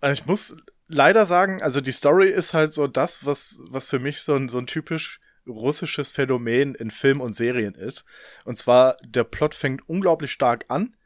[0.00, 0.56] also ich muss
[0.88, 4.48] leider sagen, also die Story ist halt so das, was, was für mich so ein,
[4.48, 8.04] so ein typisch russisches Phänomen in Film und Serien ist.
[8.44, 10.96] Und zwar, der Plot fängt unglaublich stark an.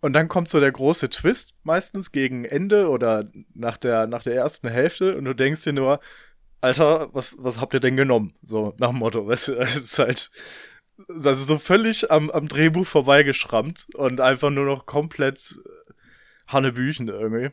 [0.00, 4.34] Und dann kommt so der große Twist, meistens gegen Ende oder nach der, nach der
[4.34, 5.16] ersten Hälfte.
[5.16, 6.00] Und du denkst dir nur,
[6.60, 8.34] Alter, was, was habt ihr denn genommen?
[8.42, 10.30] So, nach dem Motto, weißt du, es ist halt,
[11.08, 15.56] also so völlig am, am Drehbuch vorbeigeschrammt und einfach nur noch komplett
[16.48, 17.50] Hannebüchen irgendwie.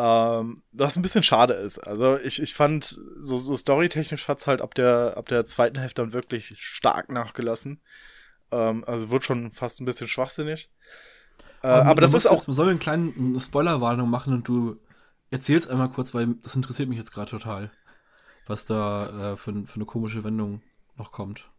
[0.00, 1.80] Ähm, was ein bisschen schade ist.
[1.80, 6.02] Also ich, ich fand, so, so storytechnisch hat's halt ab der, ab der zweiten Hälfte
[6.02, 7.80] dann wirklich stark nachgelassen.
[8.52, 10.70] Ähm, also wird schon fast ein bisschen schwachsinnig.
[11.64, 12.34] Äh, aber, aber das ist auch.
[12.34, 14.78] Jetzt, sollen wir einen kleinen Spoilerwarnung machen und du
[15.30, 17.72] erzählst einmal kurz, weil das interessiert mich jetzt gerade total,
[18.46, 20.62] was da äh, für, für eine komische Wendung
[20.96, 21.50] noch kommt.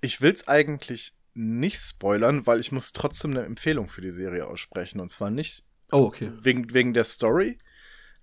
[0.00, 4.98] Ich will's eigentlich nicht spoilern, weil ich muss trotzdem eine Empfehlung für die Serie aussprechen.
[4.98, 6.32] Und zwar nicht oh, okay.
[6.40, 7.58] wegen, wegen der Story,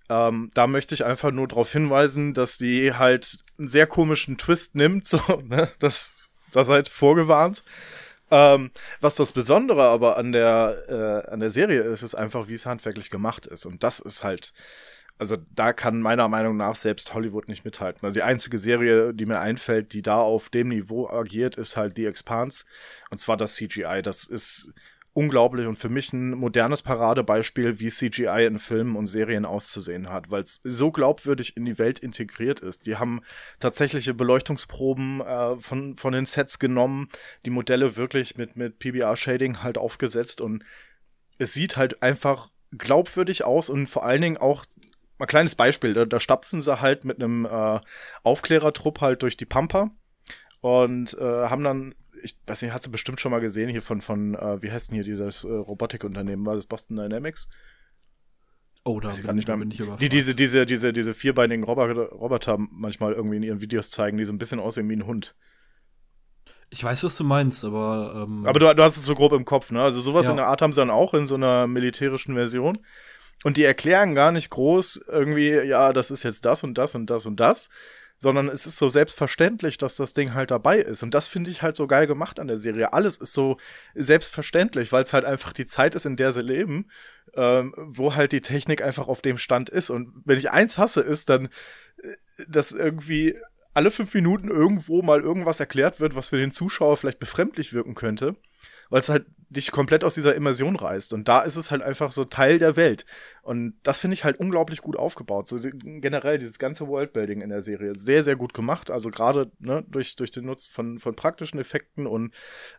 [0.08, 4.74] ähm, da möchte ich einfach nur darauf hinweisen, dass die halt einen sehr komischen Twist
[4.74, 5.70] nimmt, so, ne?
[5.78, 7.62] Das, das halt vorgewarnt.
[8.30, 12.54] Ähm, was das Besondere aber an der, äh, an der Serie ist, ist einfach, wie
[12.54, 13.66] es handwerklich gemacht ist.
[13.66, 14.52] Und das ist halt,
[15.18, 18.04] also da kann meiner Meinung nach selbst Hollywood nicht mithalten.
[18.04, 21.96] Also die einzige Serie, die mir einfällt, die da auf dem Niveau agiert, ist halt
[21.96, 22.64] The Expanse.
[23.10, 24.00] Und zwar das CGI.
[24.02, 24.72] Das ist
[25.14, 30.30] unglaublich und für mich ein modernes Paradebeispiel, wie CGI in Filmen und Serien auszusehen hat,
[30.30, 32.84] weil es so glaubwürdig in die Welt integriert ist.
[32.84, 33.22] Die haben
[33.60, 37.08] tatsächliche Beleuchtungsproben äh, von, von den Sets genommen,
[37.46, 40.64] die Modelle wirklich mit, mit PBR-Shading halt aufgesetzt und
[41.38, 44.64] es sieht halt einfach glaubwürdig aus und vor allen Dingen auch
[45.18, 47.80] mal kleines Beispiel, da, da stapfen sie halt mit einem äh,
[48.24, 49.90] Aufklärertrupp halt durch die Pampa
[50.60, 51.94] und äh, haben dann
[52.24, 54.90] ich weiß nicht, hast du bestimmt schon mal gesehen hier von, von äh, wie heißt
[54.90, 56.46] denn hier dieses äh, Robotikunternehmen?
[56.46, 57.48] War das Boston Dynamics?
[58.82, 60.02] Oh, da bin, nicht mehr, bin ich überfragt.
[60.02, 64.24] Die diese, diese, diese, diese vierbeinigen Roboter, Roboter manchmal irgendwie in ihren Videos zeigen, die
[64.24, 65.34] so ein bisschen aussehen wie ein Hund.
[66.70, 68.26] Ich weiß, was du meinst, aber.
[68.28, 69.82] Ähm, aber du, du, hast es so grob im Kopf, ne?
[69.82, 70.32] Also sowas ja.
[70.32, 72.78] in der Art haben sie dann auch in so einer militärischen Version.
[73.42, 77.10] Und die erklären gar nicht groß irgendwie, ja, das ist jetzt das und das und
[77.10, 77.68] das und das,
[78.24, 81.02] sondern es ist so selbstverständlich, dass das Ding halt dabei ist.
[81.02, 82.94] Und das finde ich halt so geil gemacht an der Serie.
[82.94, 83.58] Alles ist so
[83.94, 86.86] selbstverständlich, weil es halt einfach die Zeit ist, in der sie leben,
[87.34, 89.90] ähm, wo halt die Technik einfach auf dem Stand ist.
[89.90, 91.50] Und wenn ich eins hasse, ist dann,
[92.02, 92.14] äh,
[92.48, 93.36] dass irgendwie
[93.74, 97.94] alle fünf Minuten irgendwo mal irgendwas erklärt wird, was für den Zuschauer vielleicht befremdlich wirken
[97.94, 98.36] könnte
[98.94, 101.14] weil es halt dich komplett aus dieser Immersion reißt.
[101.14, 103.06] Und da ist es halt einfach so Teil der Welt.
[103.42, 105.48] Und das finde ich halt unglaublich gut aufgebaut.
[105.48, 108.92] So generell dieses ganze Worldbuilding in der Serie sehr, sehr gut gemacht.
[108.92, 112.32] Also gerade ne, durch, durch den Nutzen von, von praktischen Effekten und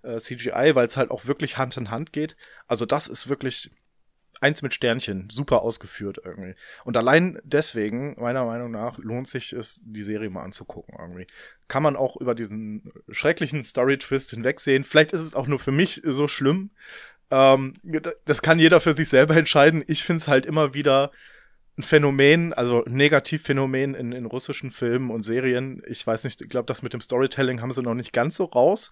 [0.04, 2.38] äh, CGI, weil es halt auch wirklich Hand in Hand geht.
[2.66, 3.72] Also das ist wirklich
[4.42, 6.56] eins mit Sternchen, super ausgeführt irgendwie.
[6.84, 11.28] Und allein deswegen, meiner Meinung nach, lohnt sich es, die Serie mal anzugucken irgendwie.
[11.68, 14.84] Kann man auch über diesen schrecklichen Story-Twist hinwegsehen.
[14.84, 16.72] Vielleicht ist es auch nur für mich so schlimm.
[17.32, 17.74] Ähm,
[18.26, 19.84] das kann jeder für sich selber entscheiden.
[19.88, 21.12] Ich finde es halt immer wieder
[21.78, 25.82] ein Phänomen, also ein Negativphänomen in, in russischen Filmen und Serien.
[25.88, 28.46] Ich weiß nicht, ich glaube, das mit dem Storytelling haben sie noch nicht ganz so
[28.46, 28.92] raus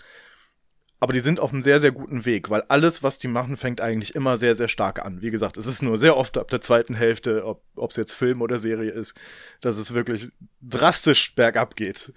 [1.03, 3.81] aber die sind auf einem sehr, sehr guten Weg, weil alles, was die machen, fängt
[3.81, 5.21] eigentlich immer sehr, sehr stark an.
[5.21, 8.41] Wie gesagt, es ist nur sehr oft ab der zweiten Hälfte, ob es jetzt Film
[8.41, 9.13] oder Serie ist,
[9.59, 10.29] dass es wirklich
[10.61, 12.13] drastisch bergab geht.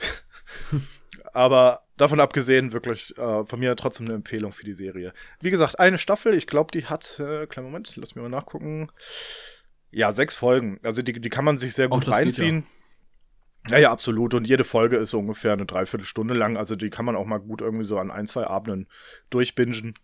[1.33, 5.13] aber davon abgesehen, wirklich äh, von mir trotzdem eine Empfehlung für die Serie.
[5.41, 8.93] Wie gesagt, eine Staffel, ich glaube, die hat, äh, kleinen Moment, lass mich mal nachgucken.
[9.91, 10.79] Ja, sechs Folgen.
[10.85, 12.61] Also die, die kann man sich sehr gut reinziehen.
[12.61, 12.76] Geht, ja.
[13.69, 14.35] Ja, ja, absolut.
[14.35, 16.57] Und jede Folge ist so ungefähr eine Dreiviertelstunde lang.
[16.57, 18.89] Also die kann man auch mal gut irgendwie so an ein, zwei Abenden
[19.31, 19.95] durchbingen.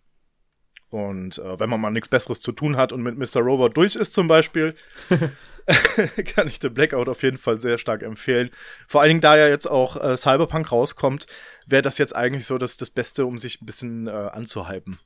[0.89, 3.41] Und äh, wenn man mal nichts Besseres zu tun hat und mit Mr.
[3.41, 4.75] Robot durch ist zum Beispiel,
[6.35, 8.49] kann ich The Blackout auf jeden Fall sehr stark empfehlen.
[8.87, 11.27] Vor allen Dingen, da ja jetzt auch äh, Cyberpunk rauskommt,
[11.65, 14.99] wäre das jetzt eigentlich so das, das Beste, um sich ein bisschen äh, anzuhypen.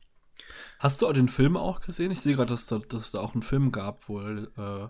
[0.80, 2.12] Hast du den Film auch gesehen?
[2.12, 4.88] Ich sehe gerade, dass, da, dass es da auch einen Film gab, wohl äh,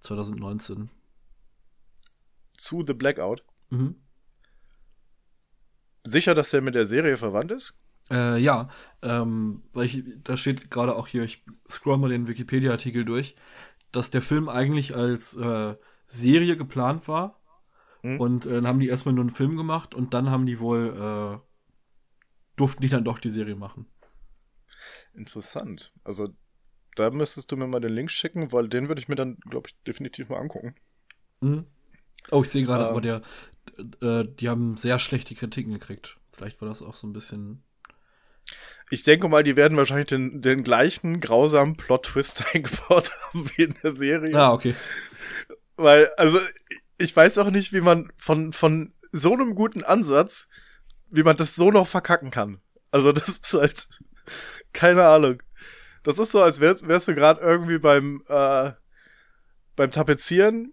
[0.00, 0.90] 2019
[2.60, 3.44] zu The Blackout.
[3.70, 3.96] Mhm.
[6.04, 7.74] Sicher, dass der mit der Serie verwandt ist?
[8.10, 8.68] Äh, ja,
[9.02, 13.36] ähm, weil ich, da steht gerade auch hier, ich scroll mal den Wikipedia-Artikel durch,
[13.92, 17.40] dass der Film eigentlich als äh, Serie geplant war.
[18.02, 18.20] Mhm.
[18.20, 20.96] Und äh, dann haben die erstmal nur einen Film gemacht und dann haben die wohl,
[20.96, 21.38] äh,
[22.56, 23.86] durften die dann doch die Serie machen.
[25.14, 25.92] Interessant.
[26.02, 26.28] Also,
[26.96, 29.68] da müsstest du mir mal den Link schicken, weil den würde ich mir dann, glaube
[29.68, 30.74] ich, definitiv mal angucken.
[31.40, 31.66] Mhm.
[32.30, 33.22] Oh, ich sehe gerade, ähm, aber der,
[34.02, 36.16] äh, die haben sehr schlechte Kritiken gekriegt.
[36.32, 37.62] Vielleicht war das auch so ein bisschen.
[38.90, 43.74] Ich denke mal, die werden wahrscheinlich den, den gleichen grausamen Plot-Twist eingebaut haben wie in
[43.82, 44.36] der Serie.
[44.36, 44.74] Ah, okay.
[45.76, 46.40] Weil, also,
[46.98, 50.48] ich weiß auch nicht, wie man von, von so einem guten Ansatz,
[51.08, 52.60] wie man das so noch verkacken kann.
[52.90, 53.88] Also, das ist halt,
[54.72, 55.42] keine Ahnung.
[56.02, 58.72] Das ist so, als wärst, wärst du gerade irgendwie beim, äh,
[59.76, 60.72] beim Tapezieren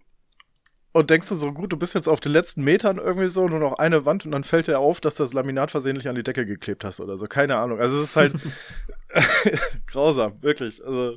[0.92, 3.58] und denkst du so, gut, du bist jetzt auf den letzten Metern irgendwie so, nur
[3.58, 6.22] noch eine Wand und dann fällt dir auf, dass du das Laminat versehentlich an die
[6.22, 7.26] Decke geklebt hast oder so.
[7.26, 7.78] Keine Ahnung.
[7.78, 8.34] Also es ist halt
[9.86, 10.84] grausam, wirklich.
[10.84, 11.16] Also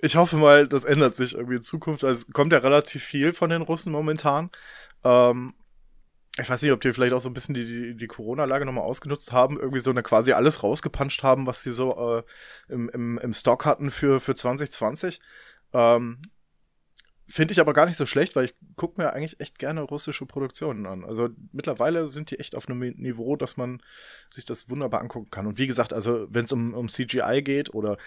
[0.00, 2.04] ich hoffe mal, das ändert sich irgendwie in Zukunft.
[2.04, 4.50] Also es kommt ja relativ viel von den Russen momentan.
[5.04, 5.54] Ähm,
[6.40, 8.84] ich weiß nicht, ob die vielleicht auch so ein bisschen die, die, die Corona-Lage nochmal
[8.84, 12.22] ausgenutzt haben, irgendwie so eine quasi alles rausgepanscht haben, was sie so äh,
[12.72, 15.18] im, im, im Stock hatten für, für 2020.
[15.72, 16.22] Ähm,
[17.30, 20.24] Finde ich aber gar nicht so schlecht, weil ich gucke mir eigentlich echt gerne russische
[20.24, 21.04] Produktionen an.
[21.04, 23.82] Also mittlerweile sind die echt auf einem Niveau, dass man
[24.30, 25.46] sich das wunderbar angucken kann.
[25.46, 27.98] Und wie gesagt, also wenn es um, um CGI geht oder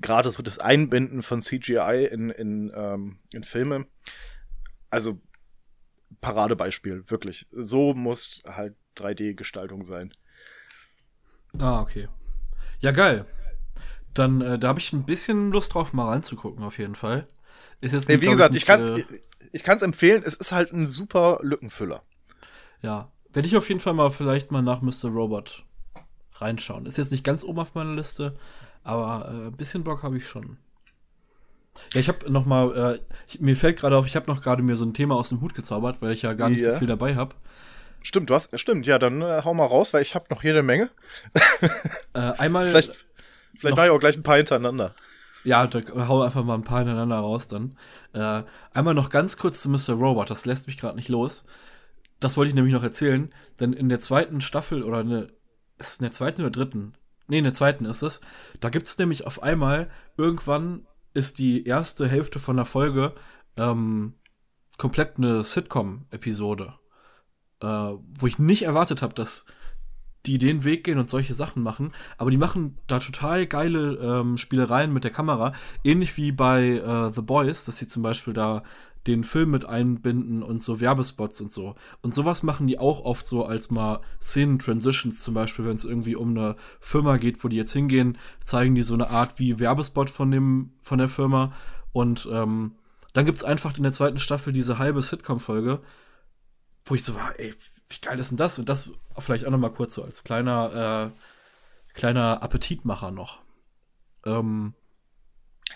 [0.00, 3.86] gerade so das Einbinden von CGI in, in, ähm, in Filme,
[4.90, 5.18] also
[6.20, 7.46] Paradebeispiel, wirklich.
[7.50, 10.12] So muss halt 3D-Gestaltung sein.
[11.58, 12.08] Ah, okay.
[12.80, 13.24] Ja, geil.
[14.12, 17.26] Dann, äh, da habe ich ein bisschen Lust drauf, mal reinzugucken, auf jeden Fall.
[17.80, 19.04] Ist jetzt nee, wie gesagt, ich, ich kann es äh,
[19.52, 22.02] ich, empfehlen, es ist halt ein super Lückenfüller.
[22.82, 25.10] Ja, werde ich auf jeden Fall mal vielleicht mal nach Mr.
[25.10, 25.64] Robot
[26.36, 26.86] reinschauen.
[26.86, 28.36] Ist jetzt nicht ganz oben auf meiner Liste,
[28.82, 30.58] aber äh, ein bisschen Bock habe ich schon.
[31.94, 34.62] Ja, ich habe noch mal, äh, ich, mir fällt gerade auf, ich habe noch gerade
[34.62, 36.72] mir so ein Thema aus dem Hut gezaubert, weil ich ja gar nicht ja.
[36.72, 37.34] so viel dabei habe.
[38.02, 40.62] Stimmt, du hast, stimmt, ja, dann äh, hau mal raus, weil ich habe noch jede
[40.62, 40.90] Menge.
[42.14, 42.66] äh, einmal.
[42.68, 43.06] Vielleicht,
[43.58, 44.94] vielleicht mache ich auch gleich ein paar hintereinander.
[45.44, 47.78] Ja, da hau einfach mal ein paar hintereinander raus dann.
[48.12, 49.94] Äh, einmal noch ganz kurz zu Mr.
[49.94, 51.46] Robot, das lässt mich gerade nicht los.
[52.20, 55.28] Das wollte ich nämlich noch erzählen, denn in der zweiten Staffel oder eine,
[55.78, 56.94] ist es in der zweiten oder dritten?
[57.28, 58.20] Nee, in der zweiten ist es.
[58.60, 63.14] Da gibt es nämlich auf einmal irgendwann ist die erste Hälfte von der Folge
[63.56, 64.14] ähm,
[64.76, 66.74] komplett eine Sitcom-Episode
[67.60, 69.46] äh, wo ich nicht erwartet habe, dass
[70.26, 74.38] die den Weg gehen und solche Sachen machen, aber die machen da total geile ähm,
[74.38, 75.52] Spielereien mit der Kamera,
[75.84, 78.62] ähnlich wie bei äh, The Boys, dass sie zum Beispiel da
[79.06, 81.76] den Film mit einbinden und so Werbespots und so.
[82.02, 86.14] Und sowas machen die auch oft so als mal Szenen-Transitions, zum Beispiel, wenn es irgendwie
[86.14, 90.10] um eine Firma geht, wo die jetzt hingehen, zeigen die so eine Art wie Werbespot
[90.10, 91.52] von dem, von der Firma.
[91.92, 92.72] Und ähm,
[93.14, 95.80] dann gibt's einfach in der zweiten Staffel diese halbe Sitcom-Folge,
[96.84, 97.54] wo ich so war, ey,
[97.88, 98.58] wie geil ist denn das?
[98.58, 103.40] Und das vielleicht auch noch mal kurz so als kleiner, äh, kleiner Appetitmacher noch.
[104.24, 104.74] Ähm,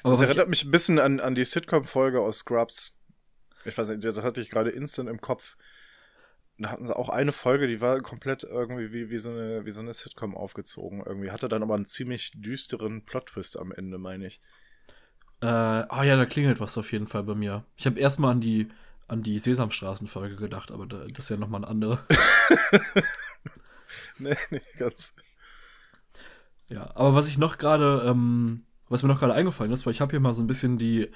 [0.02, 2.98] das erinnert mich ein bisschen an, an die Sitcom-Folge aus Scrubs.
[3.64, 5.56] Ich weiß nicht, das hatte ich gerade instant im Kopf.
[6.58, 9.70] Da hatten sie auch eine Folge, die war komplett irgendwie wie, wie, so, eine, wie
[9.70, 11.02] so eine Sitcom aufgezogen.
[11.04, 14.40] Irgendwie hatte dann aber einen ziemlich düsteren Plot-Twist am Ende, meine ich.
[15.40, 15.46] Äh,
[15.88, 17.64] oh ja, da klingelt was auf jeden Fall bei mir.
[17.76, 18.68] Ich habe erstmal an die
[19.12, 21.98] an die Sesamstraßen-Folge gedacht, aber das ist ja nochmal eine andere.
[24.18, 25.14] nee, nicht ganz.
[26.70, 30.00] Ja, aber was ich noch gerade, ähm, was mir noch gerade eingefallen ist, weil ich
[30.00, 31.10] habe hier mal so ein bisschen die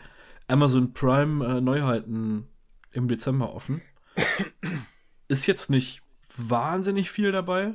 [0.47, 2.47] Amazon Prime äh, Neuheiten
[2.93, 3.81] im Dezember offen.
[5.29, 6.03] ist jetzt nicht
[6.37, 7.73] wahnsinnig viel dabei,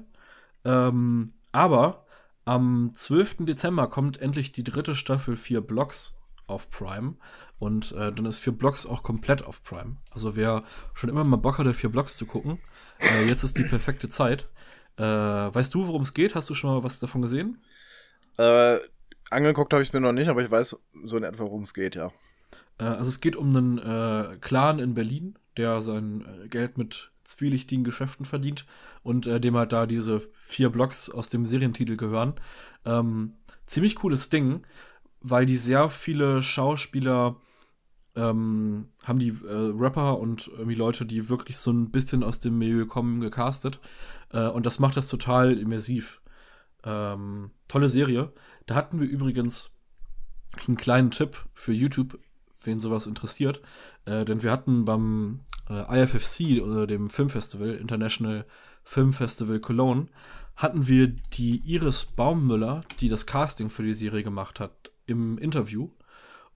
[0.64, 2.06] ähm, aber
[2.46, 3.38] am 12.
[3.40, 7.16] Dezember kommt endlich die dritte Staffel 4 Blocks auf Prime.
[7.62, 9.97] Und äh, dann ist vier Blocks auch komplett auf Prime.
[10.10, 10.63] Also wer
[10.95, 12.58] schon immer mal Bock hatte, vier Blocks zu gucken,
[13.00, 14.50] äh, jetzt ist die perfekte Zeit.
[14.97, 16.34] Äh, weißt du, worum es geht?
[16.34, 17.62] Hast du schon mal was davon gesehen?
[18.38, 18.80] Äh,
[19.30, 21.76] angeguckt habe ich es mir noch nicht, aber ich weiß so in etwa, worum es
[21.76, 22.12] geht, ja.
[22.80, 27.84] Äh, also es geht um einen äh, Clan in Berlin, der sein Geld mit zwielichtigen
[27.84, 28.65] Geschäften verdient
[29.04, 32.34] und dem halt da diese vier Blocks aus dem Serientitel gehören.
[32.86, 33.36] Ähm,
[33.67, 34.63] ziemlich cooles Ding
[35.21, 37.36] weil die sehr viele Schauspieler
[38.15, 42.58] ähm, haben die äh, Rapper und irgendwie Leute, die wirklich so ein bisschen aus dem
[42.58, 43.80] Milieu kommen, gecastet.
[44.32, 46.21] Äh, und das macht das total immersiv.
[46.84, 48.34] Ähm, tolle Serie.
[48.65, 49.76] Da hatten wir übrigens
[50.67, 52.19] einen kleinen Tipp für YouTube,
[52.63, 53.62] wen sowas interessiert.
[54.06, 58.45] Äh, denn wir hatten beim äh, IFFC, oder dem Filmfestival, International
[58.84, 60.08] Film Festival Cologne,
[60.56, 65.89] hatten wir die Iris Baummüller, die das Casting für die Serie gemacht hat, im Interview.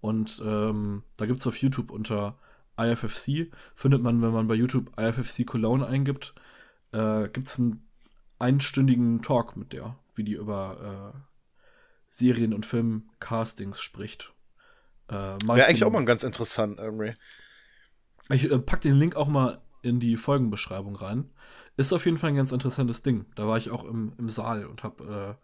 [0.05, 2.37] Und ähm, da gibt es auf YouTube unter
[2.79, 6.35] IFFC, findet man, wenn man bei YouTube IFFC Cologne eingibt,
[6.91, 7.89] äh, gibt es einen
[8.37, 11.17] einstündigen Talk mit der, wie die über äh,
[12.07, 14.31] Serien- und Filmcastings spricht.
[15.07, 17.15] Äh, Wäre eigentlich auch mal ganz interessant, irgendwie.
[18.29, 21.31] Ich äh, pack den Link auch mal in die Folgenbeschreibung rein.
[21.77, 23.25] Ist auf jeden Fall ein ganz interessantes Ding.
[23.33, 25.39] Da war ich auch im, im Saal und habe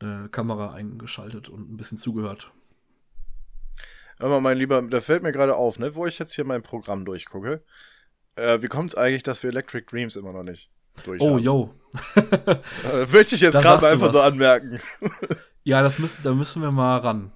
[0.00, 2.52] äh, eine Kamera eingeschaltet und ein bisschen zugehört.
[4.20, 7.04] Aber mein Lieber, da fällt mir gerade auf, ne, wo ich jetzt hier mein Programm
[7.04, 7.62] durchgucke.
[8.36, 10.70] Äh, wie kommt es eigentlich, dass wir Electric Dreams immer noch nicht
[11.04, 11.74] durch Oh, yo.
[12.16, 14.80] äh, möchte ich jetzt gerade einfach so anmerken.
[15.64, 17.32] ja, das müssen, da müssen wir mal ran.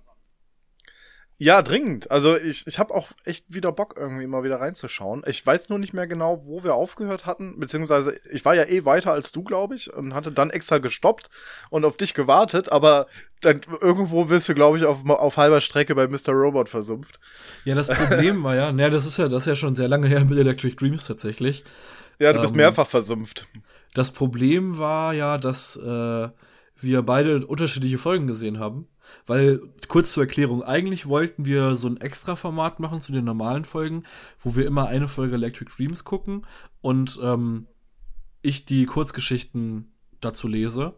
[1.44, 2.10] Ja, dringend.
[2.10, 5.24] Also ich, ich habe auch echt wieder Bock, irgendwie mal wieder reinzuschauen.
[5.26, 7.60] Ich weiß nur nicht mehr genau, wo wir aufgehört hatten.
[7.60, 11.28] Beziehungsweise, ich war ja eh weiter als du, glaube ich, und hatte dann extra gestoppt
[11.68, 13.08] und auf dich gewartet, aber
[13.42, 16.30] dann irgendwo bist du, glaube ich, auf, auf halber Strecke bei Mr.
[16.32, 17.20] Robot versumpft.
[17.66, 20.08] Ja, das Problem war ja, naja, das ist ja, das ist ja schon sehr lange
[20.08, 21.62] her mit Electric Dreams tatsächlich.
[22.18, 23.48] Ja, du bist ähm, mehrfach versumpft.
[23.92, 26.28] Das Problem war ja, dass äh,
[26.80, 28.88] wir beide unterschiedliche Folgen gesehen haben.
[29.26, 34.04] Weil, kurz zur Erklärung, eigentlich wollten wir so ein Extra-Format machen zu den normalen Folgen,
[34.40, 36.46] wo wir immer eine Folge Electric Dreams gucken
[36.80, 37.66] und ähm,
[38.42, 40.94] ich die Kurzgeschichten dazu lese.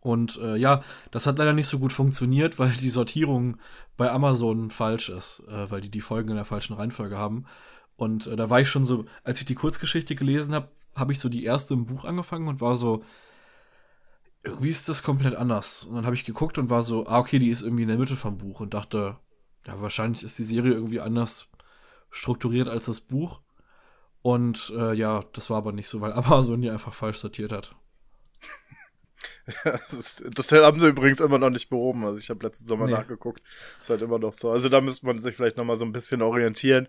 [0.00, 3.58] Und äh, ja, das hat leider nicht so gut funktioniert, weil die Sortierung
[3.96, 7.46] bei Amazon falsch ist, äh, weil die die Folgen in der falschen Reihenfolge haben.
[7.96, 11.20] Und äh, da war ich schon so, als ich die Kurzgeschichte gelesen habe, habe ich
[11.20, 13.02] so die erste im Buch angefangen und war so,
[14.42, 15.84] irgendwie ist das komplett anders.
[15.84, 17.98] Und dann habe ich geguckt und war so, ah, okay, die ist irgendwie in der
[17.98, 19.16] Mitte vom Buch und dachte,
[19.66, 21.50] ja, wahrscheinlich ist die Serie irgendwie anders
[22.10, 23.40] strukturiert als das Buch.
[24.22, 27.74] Und äh, ja, das war aber nicht so, weil Amazon die einfach falsch sortiert hat.
[29.64, 32.04] Ja, das, ist, das, haben sie übrigens immer noch nicht behoben.
[32.04, 32.92] Also ich habe letzten Sommer nee.
[32.92, 33.42] nachgeguckt.
[33.80, 34.52] Ist halt immer noch so.
[34.52, 36.86] Also da müsste man sich vielleicht noch mal so ein bisschen orientieren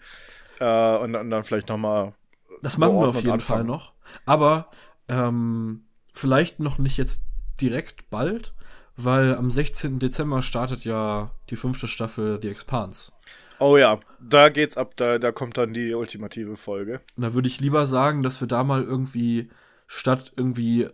[0.60, 2.14] äh, und, und, dann vielleicht noch mal.
[2.62, 3.60] Das machen wir auf jeden anfangen.
[3.60, 3.94] Fall noch.
[4.26, 4.70] Aber
[5.08, 7.29] ähm, vielleicht noch nicht jetzt
[7.62, 8.54] direkt bald,
[8.96, 10.00] weil am 16.
[10.00, 13.12] Dezember startet ja die fünfte Staffel The Expanse.
[13.60, 17.02] Oh ja, da geht's ab, da, da kommt dann die ultimative Folge.
[17.16, 19.50] Und da würde ich lieber sagen, dass wir da mal irgendwie
[19.88, 20.88] statt irgendwie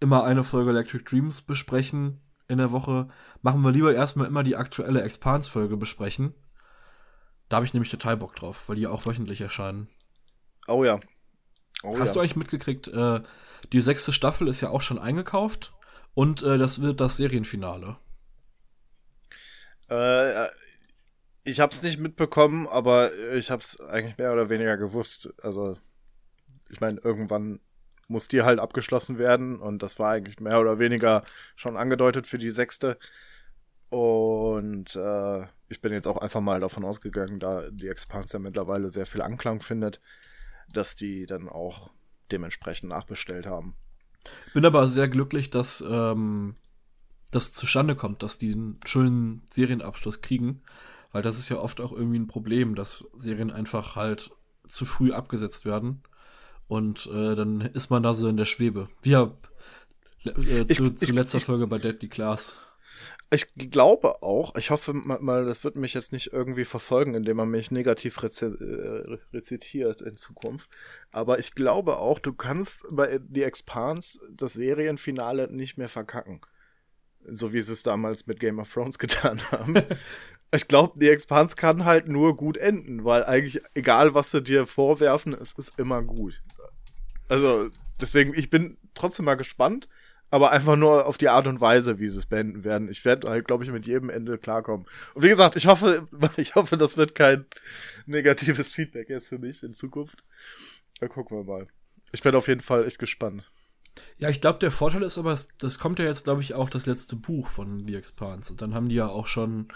[0.00, 3.08] immer eine Folge Electric Dreams besprechen in der Woche,
[3.42, 6.34] machen wir lieber erstmal immer die aktuelle Expanse-Folge besprechen.
[7.48, 9.88] Da habe ich nämlich total Bock drauf, weil die auch wöchentlich erscheinen.
[10.66, 10.98] Oh ja.
[11.82, 12.14] Oh Hast ja.
[12.14, 13.20] du eigentlich mitgekriegt, äh,
[13.72, 15.72] die sechste Staffel ist ja auch schon eingekauft
[16.14, 17.96] und äh, das wird das Serienfinale.
[19.88, 20.48] Äh,
[21.44, 25.32] ich habe es nicht mitbekommen, aber ich habe es eigentlich mehr oder weniger gewusst.
[25.42, 25.76] Also,
[26.68, 27.60] ich meine, irgendwann
[28.08, 31.24] muss die halt abgeschlossen werden und das war eigentlich mehr oder weniger
[31.56, 32.98] schon angedeutet für die sechste.
[33.88, 38.90] Und äh, ich bin jetzt auch einfach mal davon ausgegangen, da die Expanse ja mittlerweile
[38.90, 40.00] sehr viel Anklang findet,
[40.72, 41.90] dass die dann auch
[42.30, 43.76] dementsprechend nachbestellt haben.
[44.54, 46.54] Bin aber sehr glücklich, dass ähm,
[47.30, 50.62] das zustande kommt, dass die einen schönen Serienabschluss kriegen,
[51.12, 54.30] weil das ist ja oft auch irgendwie ein Problem, dass Serien einfach halt
[54.66, 56.02] zu früh abgesetzt werden
[56.68, 58.88] und äh, dann ist man da so in der Schwebe.
[59.02, 59.32] Wie ja
[60.24, 62.56] äh, zu, ich, zu letzter ich, Folge bei Deadly Class.
[63.32, 67.48] Ich glaube auch, ich hoffe mal, das wird mich jetzt nicht irgendwie verfolgen, indem man
[67.48, 70.68] mich negativ rezi äh, rezitiert in Zukunft.
[71.12, 76.40] Aber ich glaube auch, du kannst bei The Expanse das Serienfinale nicht mehr verkacken.
[77.24, 79.74] So wie sie es damals mit Game of Thrones getan haben.
[80.52, 84.66] ich glaube, The Expanse kann halt nur gut enden, weil eigentlich, egal was sie dir
[84.66, 86.42] vorwerfen, es ist immer gut.
[87.28, 89.88] Also, deswegen, ich bin trotzdem mal gespannt
[90.30, 92.88] aber einfach nur auf die Art und Weise, wie sie es beenden werden.
[92.88, 94.86] Ich werde halt, glaube ich, mit jedem Ende klarkommen.
[95.14, 97.46] Und wie gesagt, ich hoffe, ich hoffe, das wird kein
[98.06, 100.22] negatives Feedback jetzt für mich in Zukunft.
[101.00, 101.66] Da gucken wir mal.
[102.12, 103.50] Ich bin auf jeden Fall echt gespannt.
[104.18, 106.86] Ja, ich glaube, der Vorteil ist aber, das kommt ja jetzt, glaube ich, auch das
[106.86, 108.52] letzte Buch von The Expanse.
[108.52, 109.68] Und dann haben die ja auch schon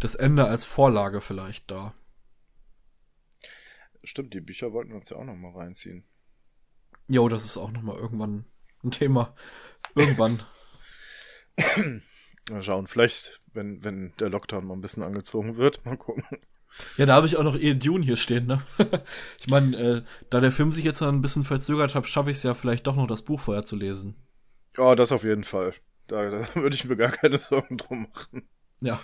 [0.00, 1.94] das Ende als Vorlage vielleicht da.
[4.02, 6.04] Stimmt, die Bücher wollten wir uns ja auch noch mal reinziehen.
[7.06, 8.46] Jo, das ist auch noch mal irgendwann
[8.82, 9.34] ein Thema.
[9.94, 10.40] Irgendwann.
[12.50, 16.24] mal schauen, vielleicht, wenn, wenn der Lockdown mal ein bisschen angezogen wird, mal gucken.
[16.96, 18.62] Ja, da habe ich auch noch eh Dune hier stehen, ne?
[19.40, 22.42] ich meine, äh, da der Film sich jetzt ein bisschen verzögert hat, schaffe ich es
[22.42, 24.14] ja vielleicht doch noch, das Buch vorher zu lesen.
[24.76, 25.72] Ja, das auf jeden Fall.
[26.06, 28.48] Da, da würde ich mir gar keine Sorgen drum machen.
[28.80, 29.00] Ja.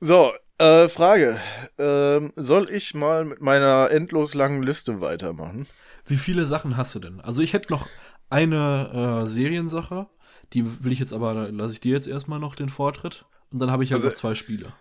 [0.00, 1.38] So, äh, Frage.
[1.78, 5.66] Ähm, soll ich mal mit meiner endlos langen Liste weitermachen?
[6.04, 7.20] Wie viele Sachen hast du denn?
[7.20, 7.88] Also ich hätte noch
[8.30, 10.08] eine äh, Seriensache,
[10.52, 13.24] die will ich jetzt aber, lasse ich dir jetzt erstmal noch den Vortritt.
[13.52, 14.72] Und dann habe ich ja also, noch zwei Spiele.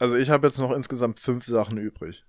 [0.00, 2.24] Also ich habe jetzt noch insgesamt fünf Sachen übrig.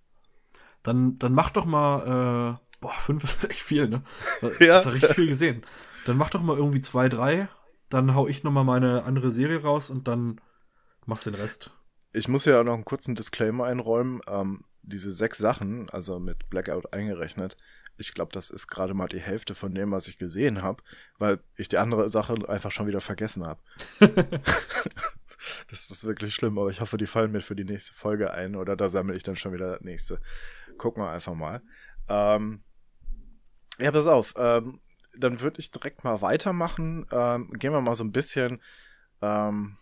[0.84, 4.04] Dann, dann mach doch mal, äh, boah, fünf ist echt viel, ne?
[4.60, 4.76] ja.
[4.76, 5.62] Hast du richtig viel gesehen.
[6.06, 7.48] Dann mach doch mal irgendwie zwei, drei.
[7.90, 10.40] Dann hau ich noch mal meine andere Serie raus und dann
[11.06, 11.72] machst den Rest.
[12.14, 14.22] Ich muss ja noch einen kurzen Disclaimer einräumen.
[14.28, 17.58] Ähm, diese sechs Sachen, also mit Blackout eingerechnet,
[18.00, 20.84] ich glaube, das ist gerade mal die Hälfte von dem, was ich gesehen habe,
[21.18, 23.62] weil ich die andere Sache einfach schon wieder vergessen habe.
[25.70, 28.56] das ist wirklich schlimm, aber ich hoffe, die fallen mir für die nächste Folge ein
[28.56, 30.20] oder da sammle ich dann schon wieder das nächste.
[30.78, 31.62] Gucken wir einfach mal.
[32.08, 32.64] Ähm,
[33.78, 34.34] ja, pass auf.
[34.38, 34.80] Ähm,
[35.18, 37.06] dann würde ich direkt mal weitermachen.
[37.12, 38.62] Ähm, gehen wir mal so ein bisschen
[39.22, 39.78] ähm,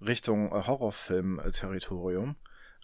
[0.00, 2.36] Richtung Horrorfilm-Territorium.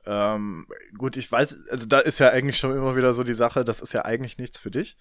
[0.06, 3.64] Ähm, gut, ich weiß, also da ist ja eigentlich schon immer wieder so die Sache,
[3.64, 4.96] das ist ja eigentlich nichts für dich.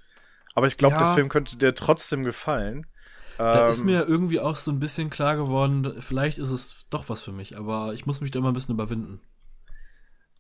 [0.56, 1.02] Aber ich glaube, ja.
[1.02, 2.86] der Film könnte dir trotzdem gefallen.
[3.38, 7.08] Da ähm, ist mir irgendwie auch so ein bisschen klar geworden, vielleicht ist es doch
[7.08, 9.22] was für mich, aber ich muss mich da immer ein bisschen überwinden.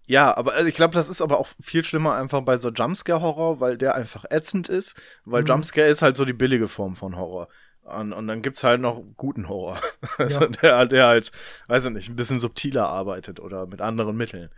[0.05, 3.59] Ja, aber also ich glaube, das ist aber auch viel schlimmer einfach bei so Jumpscare-Horror,
[3.59, 5.47] weil der einfach ätzend ist, weil mhm.
[5.49, 7.47] Jumpscare ist halt so die billige Form von Horror.
[7.95, 9.79] Und, und dann gibt's halt noch guten Horror.
[10.17, 10.47] Also ja.
[10.47, 11.31] der, der halt,
[11.67, 14.49] weiß ich nicht, ein bisschen subtiler arbeitet oder mit anderen Mitteln.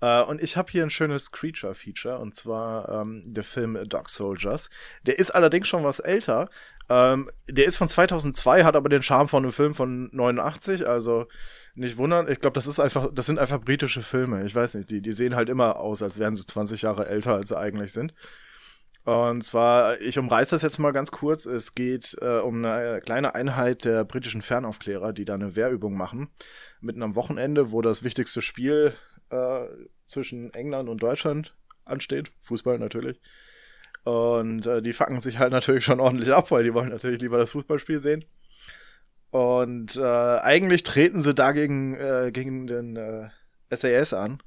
[0.00, 4.70] Uh, und ich habe hier ein schönes Creature-Feature, und zwar ähm, der Film Dog Soldiers.
[5.06, 6.48] Der ist allerdings schon was älter.
[6.88, 11.26] Ähm, der ist von 2002, hat aber den Charme von einem Film von 89, also
[11.74, 12.28] nicht wundern.
[12.28, 14.44] Ich glaube, das ist einfach, das sind einfach britische Filme.
[14.44, 17.34] Ich weiß nicht, die, die sehen halt immer aus, als wären sie 20 Jahre älter,
[17.34, 18.14] als sie eigentlich sind.
[19.04, 21.46] Und zwar, ich umreiße das jetzt mal ganz kurz.
[21.46, 26.28] Es geht äh, um eine kleine Einheit der britischen Fernaufklärer, die da eine Wehrübung machen.
[26.80, 28.94] Mitten am Wochenende, wo das wichtigste Spiel
[29.30, 29.64] äh,
[30.04, 31.54] zwischen England und Deutschland
[31.86, 32.32] ansteht.
[32.40, 33.20] Fußball natürlich.
[34.04, 37.38] Und äh, die facken sich halt natürlich schon ordentlich ab, weil die wollen natürlich lieber
[37.38, 38.24] das Fußballspiel sehen.
[39.30, 43.28] Und äh, eigentlich treten sie dagegen äh, gegen den äh,
[43.70, 44.42] SAS an,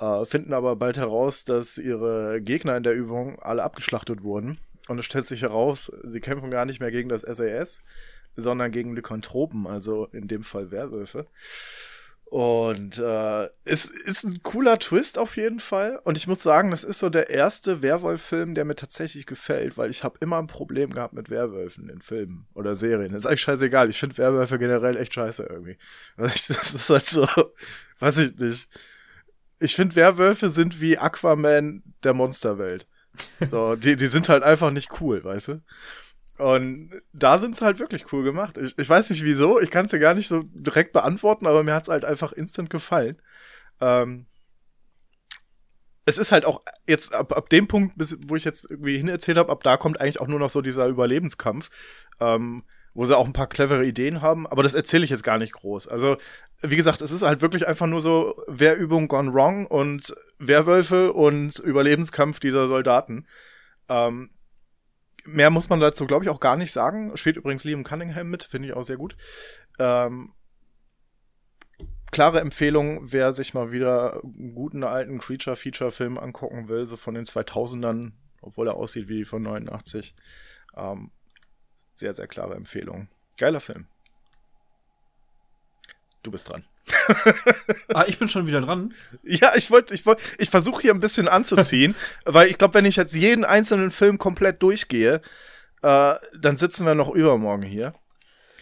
[0.00, 4.58] äh, finden aber bald heraus, dass ihre Gegner in der Übung alle abgeschlachtet wurden.
[4.88, 7.82] Und es stellt sich heraus, sie kämpfen gar nicht mehr gegen das SAS,
[8.36, 11.26] sondern gegen Lykanthropen, also in dem Fall Werwölfe.
[12.24, 16.00] Und äh, es ist ein cooler Twist auf jeden Fall.
[16.04, 19.90] Und ich muss sagen, das ist so der erste Werwolf-Film, der mir tatsächlich gefällt, weil
[19.90, 23.14] ich habe immer ein Problem gehabt mit Werwölfen in Filmen oder Serien.
[23.14, 23.88] Ist eigentlich scheißegal.
[23.88, 25.76] Ich finde Werwölfe generell echt scheiße irgendwie.
[26.16, 27.26] Das ist halt so,
[27.98, 28.68] weiß ich nicht.
[29.60, 32.86] Ich finde Werwölfe sind wie Aquaman der Monsterwelt.
[33.50, 35.62] So, die, die sind halt einfach nicht cool, weißt du?
[36.38, 38.56] Und da sind es halt wirklich cool gemacht.
[38.56, 41.62] Ich, ich weiß nicht wieso, ich kann es dir gar nicht so direkt beantworten, aber
[41.62, 43.20] mir hat es halt einfach instant gefallen.
[43.80, 44.26] Ähm,
[46.06, 49.08] es ist halt auch jetzt ab, ab dem Punkt, bis, wo ich jetzt irgendwie hin
[49.08, 51.68] erzählt habe, ab da kommt eigentlich auch nur noch so dieser Überlebenskampf,
[52.20, 52.64] ähm,
[52.94, 55.52] wo sie auch ein paar clevere Ideen haben, aber das erzähle ich jetzt gar nicht
[55.52, 55.88] groß.
[55.88, 56.16] Also,
[56.60, 61.58] wie gesagt, es ist halt wirklich einfach nur so Wehrübung gone wrong und Werwölfe und
[61.58, 63.26] Überlebenskampf dieser Soldaten.
[63.88, 64.30] Ähm,
[65.24, 67.16] mehr muss man dazu, glaube ich, auch gar nicht sagen.
[67.16, 69.16] Spielt übrigens Liam Cunningham mit, finde ich auch sehr gut.
[69.78, 70.32] Ähm,
[72.10, 77.24] klare Empfehlung, wer sich mal wieder einen guten alten Creature-Feature-Film angucken will, so von den
[77.24, 78.12] 2000ern,
[78.42, 80.14] obwohl er aussieht wie von 89.
[80.76, 81.12] Ähm,
[82.00, 83.08] sehr, sehr klare Empfehlung.
[83.36, 83.86] Geiler Film.
[86.22, 86.64] Du bist dran.
[87.94, 88.94] ah, ich bin schon wieder dran.
[89.22, 91.94] Ja, ich wollte, ich wollte, ich versuche hier ein bisschen anzuziehen,
[92.24, 95.22] weil ich glaube, wenn ich jetzt jeden einzelnen Film komplett durchgehe,
[95.82, 97.94] äh, dann sitzen wir noch übermorgen hier.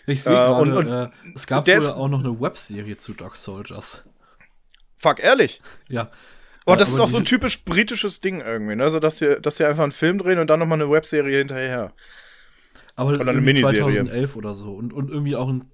[0.07, 4.09] Ich sehe äh, gerade, äh, es gab wohl auch noch eine Webserie zu Dog Soldiers.
[4.97, 5.61] Fuck, ehrlich?
[5.89, 6.11] Ja.
[6.66, 8.84] Oh, das ist auch so ein typisch britisches Ding irgendwie, ne?
[8.84, 11.93] Also, dass sie, dass sie einfach einen Film drehen und dann nochmal eine Webserie hinterher.
[12.99, 13.80] Aber oder eine Miniserie.
[13.80, 14.74] 2011 oder so.
[14.74, 15.70] Und, und irgendwie auch ein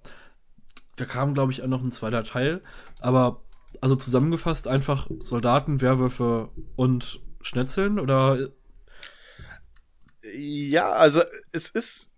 [0.96, 2.62] da kam, glaube ich, auch noch ein zweiter Teil.
[3.00, 3.42] Aber
[3.80, 8.50] also zusammengefasst einfach Soldaten, Werwölfe und Schnetzeln oder?
[10.32, 11.22] Ja, also
[11.52, 12.10] es ist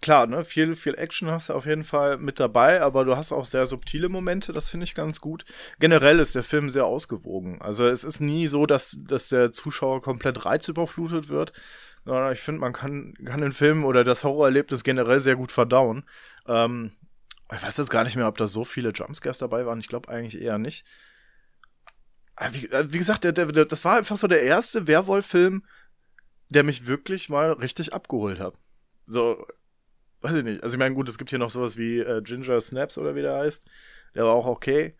[0.00, 3.32] klar, ne, viel, viel Action hast du auf jeden Fall mit dabei, aber du hast
[3.32, 5.44] auch sehr subtile Momente, das finde ich ganz gut.
[5.80, 7.60] Generell ist der Film sehr ausgewogen.
[7.60, 11.52] Also es ist nie so, dass, dass der Zuschauer komplett reizüberflutet wird,
[12.06, 16.04] sondern ich finde, man kann, kann den Film oder das Horrorerlebnis generell sehr gut verdauen.
[16.46, 16.92] Ähm,
[17.52, 19.80] ich weiß jetzt gar nicht mehr, ob da so viele Jumpscares dabei waren.
[19.80, 20.86] Ich glaube eigentlich eher nicht.
[22.52, 25.64] Wie, äh, wie, gesagt, der, der, das war einfach so der erste Werwolf-Film,
[26.48, 28.60] der mich wirklich mal richtig abgeholt hat.
[29.06, 29.44] So,
[30.20, 30.62] weiß ich nicht.
[30.62, 33.22] Also ich meine, gut, es gibt hier noch sowas wie äh, Ginger Snaps oder wie
[33.22, 33.64] der heißt.
[34.14, 34.96] Der war auch okay.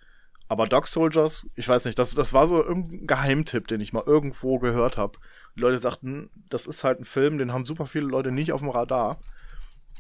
[0.49, 4.05] Aber Dog Soldiers, ich weiß nicht, das, das war so irgendein Geheimtipp, den ich mal
[4.07, 5.19] irgendwo gehört habe.
[5.57, 8.61] Die Leute sagten, das ist halt ein Film, den haben super viele Leute nicht auf
[8.61, 9.19] dem Radar.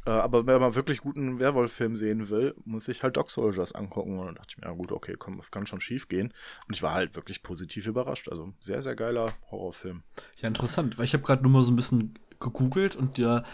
[0.07, 4.19] Äh, aber wenn man wirklich guten Werwolf-Film sehen will, muss ich halt Dog Soldiers angucken.
[4.19, 6.33] Und dann dachte ich mir, ja gut, okay, komm, das kann schon schief gehen.
[6.69, 8.29] Und ich war halt wirklich positiv überrascht.
[8.29, 10.03] Also sehr, sehr geiler Horrorfilm.
[10.37, 13.45] Ja, interessant, weil ich habe gerade nur mal so ein bisschen gegoogelt und der,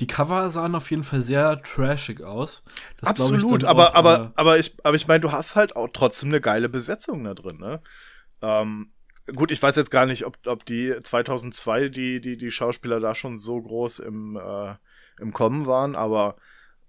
[0.00, 2.64] die Cover sahen auf jeden Fall sehr trashig aus.
[3.00, 5.88] Das Absolut, aber, auch, aber, äh, aber ich, aber ich meine, du hast halt auch
[5.92, 7.80] trotzdem eine geile Besetzung da drin, ne?
[8.42, 8.90] Ähm,
[9.34, 13.14] gut, ich weiß jetzt gar nicht, ob, ob die 2002 die, die, die Schauspieler da
[13.14, 14.74] schon so groß im, äh,
[15.20, 16.36] im Kommen waren, aber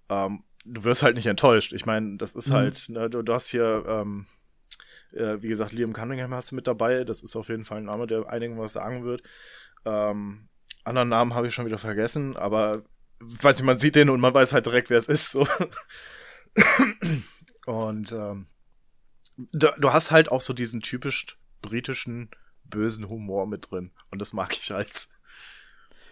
[0.08, 1.72] ähm, du wirst halt nicht enttäuscht.
[1.72, 2.54] Ich meine, das ist mhm.
[2.54, 4.26] halt, ne, du, du, hast hier, ähm,
[5.12, 7.04] äh, wie gesagt, Liam Cunningham hast du mit dabei.
[7.04, 9.22] Das ist auf jeden Fall ein Name, der einigen was sagen wird.
[9.84, 10.48] Ähm,
[10.82, 12.82] anderen Namen habe ich schon wieder vergessen, aber
[13.20, 15.30] weiß nicht, man sieht den und man weiß halt direkt, wer es ist.
[15.30, 15.46] So.
[17.66, 18.46] und ähm,
[19.36, 22.30] du, du hast halt auch so diesen typisch britischen
[22.64, 23.90] bösen Humor mit drin.
[24.10, 25.08] Und das mag ich halt.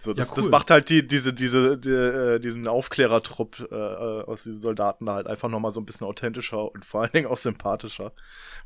[0.00, 0.42] So, das, ja, cool.
[0.42, 5.08] das macht halt die, diese, diese, die, äh, diesen Aufklärertrupp äh, äh, aus diesen Soldaten
[5.08, 8.12] halt einfach nochmal so ein bisschen authentischer und vor allen Dingen auch sympathischer.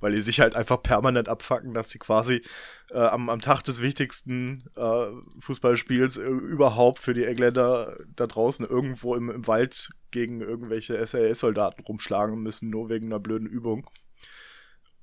[0.00, 2.42] Weil die sich halt einfach permanent abfacken, dass sie quasi
[2.90, 5.08] äh, am, am Tag des wichtigsten äh,
[5.40, 11.82] Fußballspiels äh, überhaupt für die Engländer da draußen irgendwo im, im Wald gegen irgendwelche SAS-Soldaten
[11.82, 13.90] rumschlagen müssen, nur wegen einer blöden Übung.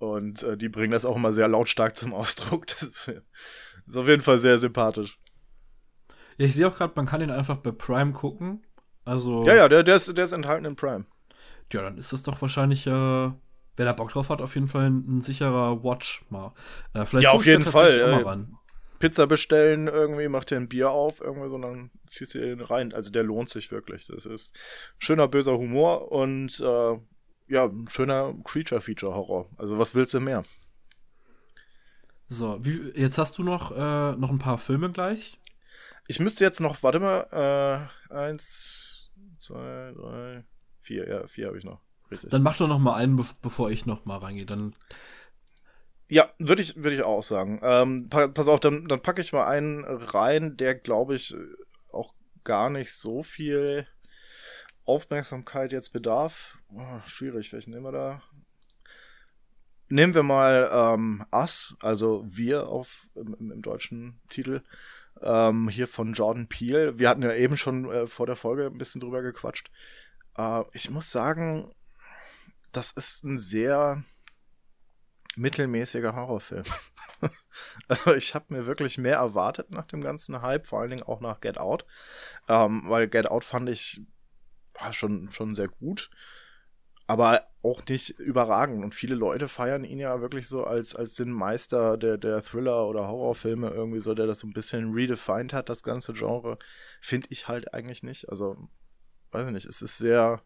[0.04, 2.68] Und äh, die bringen das auch immer sehr lautstark zum Ausdruck.
[2.68, 3.12] Das ist
[3.96, 5.20] auf jeden Fall sehr sympathisch.
[6.38, 8.66] Ja, ich sehe auch gerade, man kann den einfach bei Prime gucken.
[9.06, 9.46] Also.
[9.46, 11.06] Ja, ja, der, der, ist, der ist enthalten in Prime.
[11.72, 13.36] Ja, dann ist das doch wahrscheinlich, äh, wer
[13.78, 16.54] da Bock drauf hat, auf jeden Fall ein, ein sicherer Watch mal.
[16.94, 18.24] Äh, vielleicht ja, auf jeden Fall.
[18.24, 18.58] Ran.
[19.00, 22.94] Pizza bestellen, irgendwie macht dir ein Bier auf, irgendwie, sondern ziehst du den rein.
[22.94, 24.08] Also der lohnt sich wirklich.
[24.08, 24.56] Das ist
[24.98, 26.98] schöner, böser Humor und äh,
[27.48, 29.50] ja, ein schöner Creature-Feature-Horror.
[29.58, 30.44] Also was willst du mehr?
[32.28, 35.40] So, wie, jetzt hast du noch, äh, noch ein paar Filme gleich.
[36.08, 40.44] Ich müsste jetzt noch, warte mal, äh, eins, zwei, drei,
[40.82, 41.82] vier, ja, vier habe ich noch.
[42.12, 42.30] Richtig.
[42.30, 44.46] Dann mach doch noch mal einen, bevor ich noch mal reingehe.
[44.46, 44.74] Dann
[46.10, 47.60] ja, würde ich, würde ich auch sagen.
[47.64, 51.36] Ähm, pass auf, dann, dann packe ich mal einen rein, der, glaube ich,
[51.92, 52.14] auch
[52.44, 53.88] gar nicht so viel
[54.86, 56.58] Aufmerksamkeit jetzt bedarf.
[56.70, 58.22] Oh, schwierig, welchen nehmen wir da?
[59.90, 64.64] Nehmen wir mal ähm, Us, also wir auf im, im deutschen Titel.
[65.22, 66.98] Ähm, hier von Jordan Peele.
[67.00, 69.70] Wir hatten ja eben schon äh, vor der Folge ein bisschen drüber gequatscht.
[70.38, 71.72] Äh, ich muss sagen,
[72.72, 74.04] das ist ein sehr
[75.36, 76.66] mittelmäßiger Horrorfilm.
[77.88, 81.22] also ich habe mir wirklich mehr erwartet nach dem ganzen Hype, vor allen Dingen auch
[81.22, 81.86] nach Get Out,
[82.48, 84.02] ähm, weil Get Out fand ich
[84.80, 86.10] war schon, schon sehr gut,
[87.08, 88.84] aber auch nicht überragend.
[88.84, 92.88] Und viele Leute feiern ihn ja wirklich so als, als den Meister der, der Thriller-
[92.88, 96.58] oder Horrorfilme irgendwie so, der das so ein bisschen redefined hat, das ganze Genre.
[97.02, 98.30] Finde ich halt eigentlich nicht.
[98.30, 98.70] Also,
[99.32, 100.42] weiß ich nicht, es ist sehr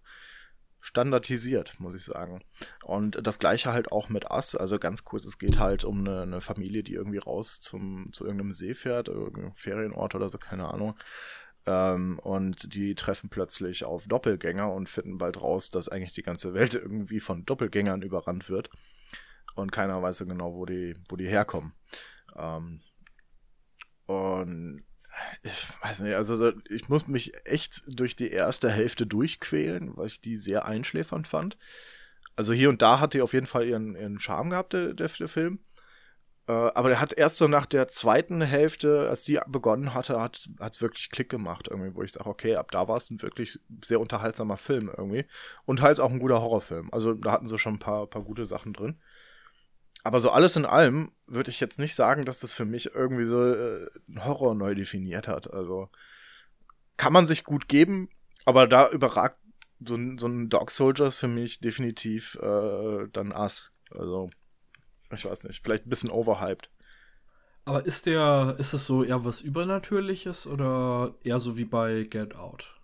[0.80, 2.44] standardisiert, muss ich sagen.
[2.84, 4.56] Und das gleiche halt auch mit Ass.
[4.56, 8.24] Also ganz kurz, es geht halt um eine, eine Familie, die irgendwie raus zum, zu
[8.24, 10.98] irgendeinem See fährt, irgendeinem Ferienort oder so, keine Ahnung.
[11.68, 16.54] Ähm, und die treffen plötzlich auf Doppelgänger und finden bald raus, dass eigentlich die ganze
[16.54, 18.70] Welt irgendwie von Doppelgängern überrannt wird.
[19.56, 21.74] Und keiner weiß so genau, wo die, wo die herkommen.
[22.38, 22.80] Ähm,
[24.06, 24.86] und
[25.44, 30.22] ich weiß nicht, also ich muss mich echt durch die erste Hälfte durchquälen, weil ich
[30.22, 31.58] die sehr einschläfernd fand.
[32.38, 35.10] Also hier und da hat die auf jeden Fall ihren, ihren Charme gehabt, der, der,
[35.10, 35.60] der Film.
[36.48, 40.48] Äh, aber der hat erst so nach der zweiten Hälfte, als die begonnen hatte, hat
[40.60, 43.60] es wirklich Klick gemacht, irgendwie, wo ich sage, okay, ab da war es ein wirklich
[43.84, 45.26] sehr unterhaltsamer Film irgendwie.
[45.66, 46.90] Und halt auch ein guter Horrorfilm.
[46.94, 49.00] Also da hatten sie schon ein paar, paar gute Sachen drin.
[50.04, 53.26] Aber so alles in allem würde ich jetzt nicht sagen, dass das für mich irgendwie
[53.26, 53.86] so äh,
[54.20, 55.52] Horror neu definiert hat.
[55.52, 55.90] Also
[56.96, 58.10] kann man sich gut geben,
[58.46, 59.38] aber da überragt
[59.86, 63.74] so, so ein Dog Soldiers für mich definitiv äh, dann Ass.
[63.92, 64.30] Also
[65.12, 66.70] ich weiß nicht, vielleicht ein bisschen overhyped.
[67.66, 72.36] Aber ist der, ist das so eher was Übernatürliches oder eher so wie bei Get
[72.36, 72.80] Out?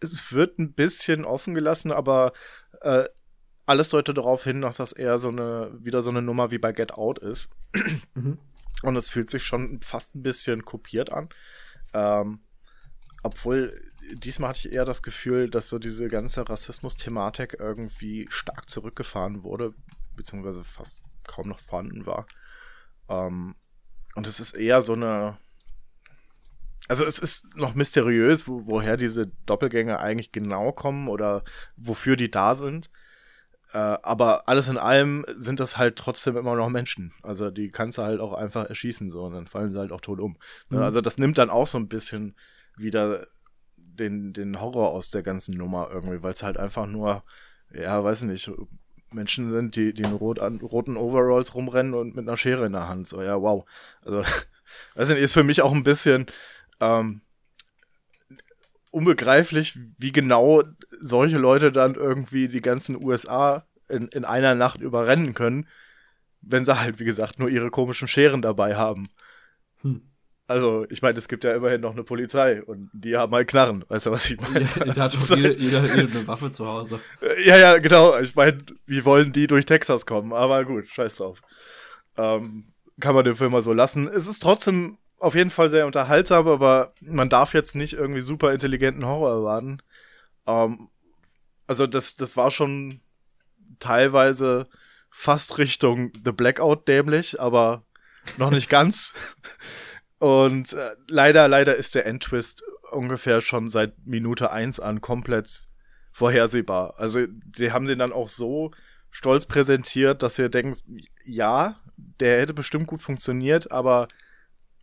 [0.00, 2.32] Es wird ein bisschen offen gelassen, aber
[2.82, 3.04] äh,
[3.66, 6.72] alles deutet darauf hin, dass das eher so eine, wieder so eine Nummer wie bei
[6.72, 7.50] Get Out ist.
[8.14, 8.38] Mhm.
[8.82, 11.28] Und es fühlt sich schon fast ein bisschen kopiert an.
[11.94, 12.40] Ähm,
[13.22, 13.80] obwohl,
[14.12, 19.72] diesmal hatte ich eher das Gefühl, dass so diese ganze Rassismus-Thematik irgendwie stark zurückgefahren wurde,
[20.14, 22.26] beziehungsweise fast kaum noch vorhanden war.
[23.08, 23.54] Ähm,
[24.14, 25.36] und es ist eher so eine.
[26.86, 31.42] Also es ist noch mysteriös, wo, woher diese Doppelgänger eigentlich genau kommen oder
[31.76, 32.90] wofür die da sind.
[33.72, 37.12] Äh, aber alles in allem sind das halt trotzdem immer noch Menschen.
[37.22, 40.00] Also die kannst du halt auch einfach erschießen so und dann fallen sie halt auch
[40.00, 40.36] tot um.
[40.68, 40.78] Ne?
[40.78, 40.84] Mhm.
[40.84, 42.36] Also das nimmt dann auch so ein bisschen
[42.76, 43.26] wieder
[43.76, 47.24] den, den Horror aus der ganzen Nummer irgendwie, weil es halt einfach nur,
[47.72, 48.50] ja, weiß nicht,
[49.14, 52.72] Menschen sind, die, die in rot an, roten Overalls rumrennen und mit einer Schere in
[52.72, 53.08] der Hand.
[53.08, 53.64] So, ja, wow.
[54.02, 54.22] Also,
[54.94, 56.26] weiß nicht, ist für mich auch ein bisschen,
[56.80, 57.20] ähm,
[58.94, 60.62] unbegreiflich, wie genau
[61.00, 65.68] solche Leute dann irgendwie die ganzen USA in, in einer Nacht überrennen können,
[66.40, 69.08] wenn sie halt, wie gesagt, nur ihre komischen Scheren dabei haben.
[69.82, 70.13] Hm.
[70.46, 73.82] Also, ich meine, es gibt ja immerhin noch eine Polizei und die haben halt Knarren.
[73.88, 74.68] Weißt du, was ich meine?
[74.76, 77.00] Ja, da hat doch jeder, jeder, jeder eine Waffe zu Hause.
[77.44, 78.18] Ja, ja, genau.
[78.18, 80.34] Ich meine, wie wollen die durch Texas kommen?
[80.34, 81.40] Aber gut, scheiß drauf.
[82.18, 82.64] Ähm,
[83.00, 84.06] kann man den Film mal so lassen.
[84.06, 88.52] Es ist trotzdem auf jeden Fall sehr unterhaltsam, aber man darf jetzt nicht irgendwie super
[88.52, 89.78] intelligenten Horror erwarten.
[90.46, 90.88] Ähm,
[91.66, 93.00] also das, das war schon
[93.78, 94.68] teilweise
[95.10, 97.84] fast Richtung The Blackout dämlich, aber
[98.36, 99.14] noch nicht ganz.
[100.24, 102.62] Und äh, leider, leider ist der Endtwist
[102.92, 105.66] ungefähr schon seit Minute eins an komplett
[106.12, 106.94] vorhersehbar.
[106.96, 108.70] Also die haben den dann auch so
[109.10, 110.82] stolz präsentiert, dass ihr denkt,
[111.26, 114.08] ja, der hätte bestimmt gut funktioniert, aber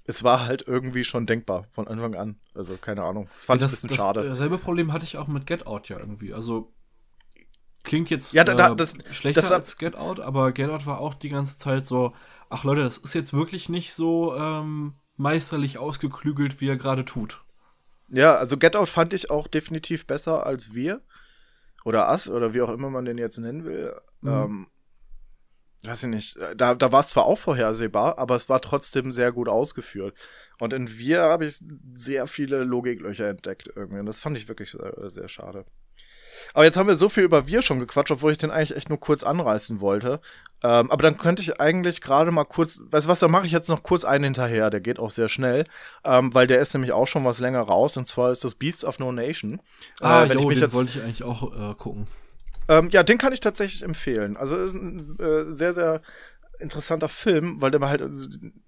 [0.06, 2.40] es war halt irgendwie schon denkbar von Anfang an.
[2.54, 3.28] Also keine Ahnung.
[3.34, 4.30] Das fand ja, das, ich ein bisschen das, schade.
[4.30, 6.36] Dasselbe Problem hatte ich auch mit Get Out ja irgendwie.
[6.36, 6.72] Also
[7.82, 10.86] klingt jetzt ja, da, da, das, äh, schlechter das, als Get Out, aber Get Out
[10.86, 12.14] war auch die ganze Zeit so,
[12.52, 17.44] ach Leute, das ist jetzt wirklich nicht so ähm, meisterlich ausgeklügelt, wie er gerade tut.
[18.10, 21.02] Ja, also Get Out fand ich auch definitiv besser als wir.
[21.84, 23.96] Oder Us, oder wie auch immer man den jetzt nennen will.
[24.22, 24.30] Mhm.
[24.30, 24.68] Ähm,
[25.84, 29.32] weiß ich nicht, da, da war es zwar auch vorhersehbar, aber es war trotzdem sehr
[29.32, 30.16] gut ausgeführt.
[30.60, 31.60] Und in Wir habe ich
[31.94, 34.00] sehr viele Logiklöcher entdeckt irgendwie.
[34.00, 35.66] Und das fand ich wirklich sehr, sehr schade.
[36.54, 38.90] Aber jetzt haben wir so viel über Wir schon gequatscht, obwohl ich den eigentlich echt
[38.90, 40.20] nur kurz anreißen wollte.
[40.64, 43.52] Ähm, aber dann könnte ich eigentlich gerade mal kurz, weißt du was, da mache ich
[43.52, 45.64] jetzt noch kurz einen hinterher, der geht auch sehr schnell,
[46.06, 48.86] ähm, weil der ist nämlich auch schon was länger raus, und zwar ist das Beasts
[48.86, 49.60] of No Nation.
[50.02, 52.08] Ah, äh, wenn jo, ich mich den jetzt, wollte ich eigentlich auch äh, gucken.
[52.68, 54.38] Ähm, ja, den kann ich tatsächlich empfehlen.
[54.38, 56.02] Also ist ein äh, sehr, sehr
[56.62, 58.04] interessanter Film, weil der halt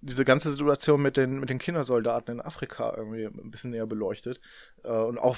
[0.01, 4.39] diese ganze Situation mit den, mit den Kindersoldaten in Afrika irgendwie ein bisschen näher beleuchtet.
[4.83, 5.37] Äh, und auch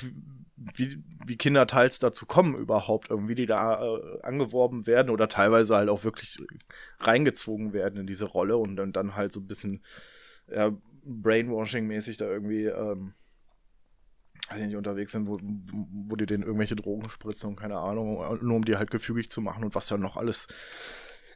[0.55, 5.75] wie, wie Kinder teils dazu kommen überhaupt, irgendwie, die da äh, angeworben werden oder teilweise
[5.75, 6.37] halt auch wirklich
[6.99, 9.83] reingezogen werden in diese Rolle und dann, dann halt so ein bisschen
[10.47, 10.71] ja,
[11.03, 13.13] Brainwashing-mäßig da irgendwie ähm,
[14.49, 18.17] weiß ich nicht, unterwegs sind, wo, wo die denen irgendwelche Drogen spritzen und keine Ahnung,
[18.41, 20.47] nur um die halt gefügig zu machen und was da noch alles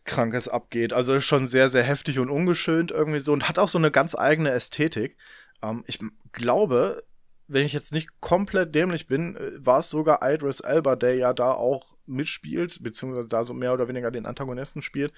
[0.05, 0.93] Krankes abgeht.
[0.93, 4.15] Also schon sehr, sehr heftig und ungeschönt irgendwie so und hat auch so eine ganz
[4.15, 5.17] eigene Ästhetik.
[5.61, 5.99] Ähm, ich
[6.31, 7.03] glaube,
[7.47, 11.33] wenn ich jetzt nicht komplett dämlich bin, äh, war es sogar Idris Elba, der ja
[11.33, 15.13] da auch mitspielt, beziehungsweise da so mehr oder weniger den Antagonisten spielt,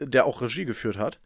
[0.00, 1.20] der auch Regie geführt hat.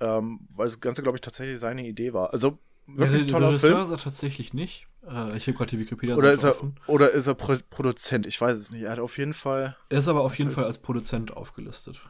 [0.00, 2.32] Ähm, weil das Ganze, glaube ich, tatsächlich seine Idee war.
[2.32, 3.82] Also wirklich ja, toller Regisseur Film.
[3.84, 4.86] ist er tatsächlich nicht.
[5.06, 6.74] Äh, ich habe gerade die Wikipedia oder ist er, offen.
[6.86, 8.26] Oder ist er Pro Produzent?
[8.26, 8.82] Ich weiß es nicht.
[8.82, 9.76] Er hat auf jeden Fall.
[9.88, 12.00] Er ist aber auf jeden Fall als Produzent aufgelistet.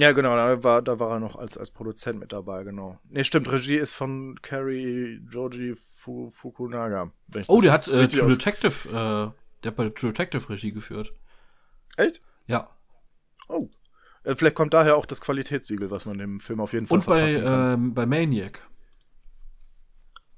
[0.00, 3.00] Ja, genau, da war, da war er noch als, als Produzent mit dabei, genau.
[3.10, 7.10] Ne, stimmt, Regie ist von Kerry Joji Fu, Fukunaga.
[7.48, 11.12] Oh, der hat äh, True Detective, äh, der hat bei True Detective Regie geführt.
[11.96, 12.20] Echt?
[12.46, 12.70] Ja.
[13.48, 13.68] Oh.
[14.22, 17.06] Äh, vielleicht kommt daher auch das Qualitätssiegel, was man dem Film auf jeden Fall Und
[17.06, 18.68] bei, ähm, bei Maniac.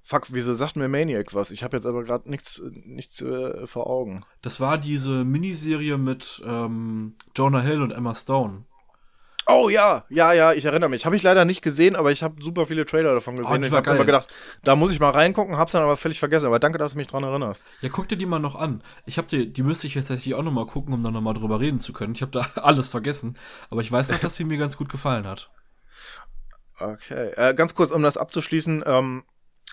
[0.03, 1.51] Fuck, wieso sagt mir Maniac was?
[1.51, 4.25] Ich habe jetzt aber gerade nichts, nichts äh, vor Augen.
[4.41, 8.65] Das war diese Miniserie mit ähm, Jonah Hill und Emma Stone.
[9.53, 11.07] Oh ja, ja, ja, ich erinnere mich.
[11.07, 13.63] Habe ich leider nicht gesehen, aber ich habe super viele Trailer davon oh, gesehen.
[13.63, 14.33] Oh, ich habe immer gedacht,
[14.63, 16.47] da muss ich mal reingucken, hab's dann aber völlig vergessen.
[16.47, 17.65] Aber danke, dass du mich dran erinnerst.
[17.81, 18.83] Ja, guck dir die mal noch an.
[19.07, 21.21] Ich habe die, die müsste ich jetzt tatsächlich auch noch mal gucken, um dann noch
[21.21, 22.15] mal drüber reden zu können.
[22.15, 23.37] Ich habe da alles vergessen,
[23.71, 25.51] aber ich weiß noch, dass sie mir ganz gut gefallen hat.
[26.79, 28.85] Okay, äh, ganz kurz, um das abzuschließen.
[28.87, 29.25] Ähm,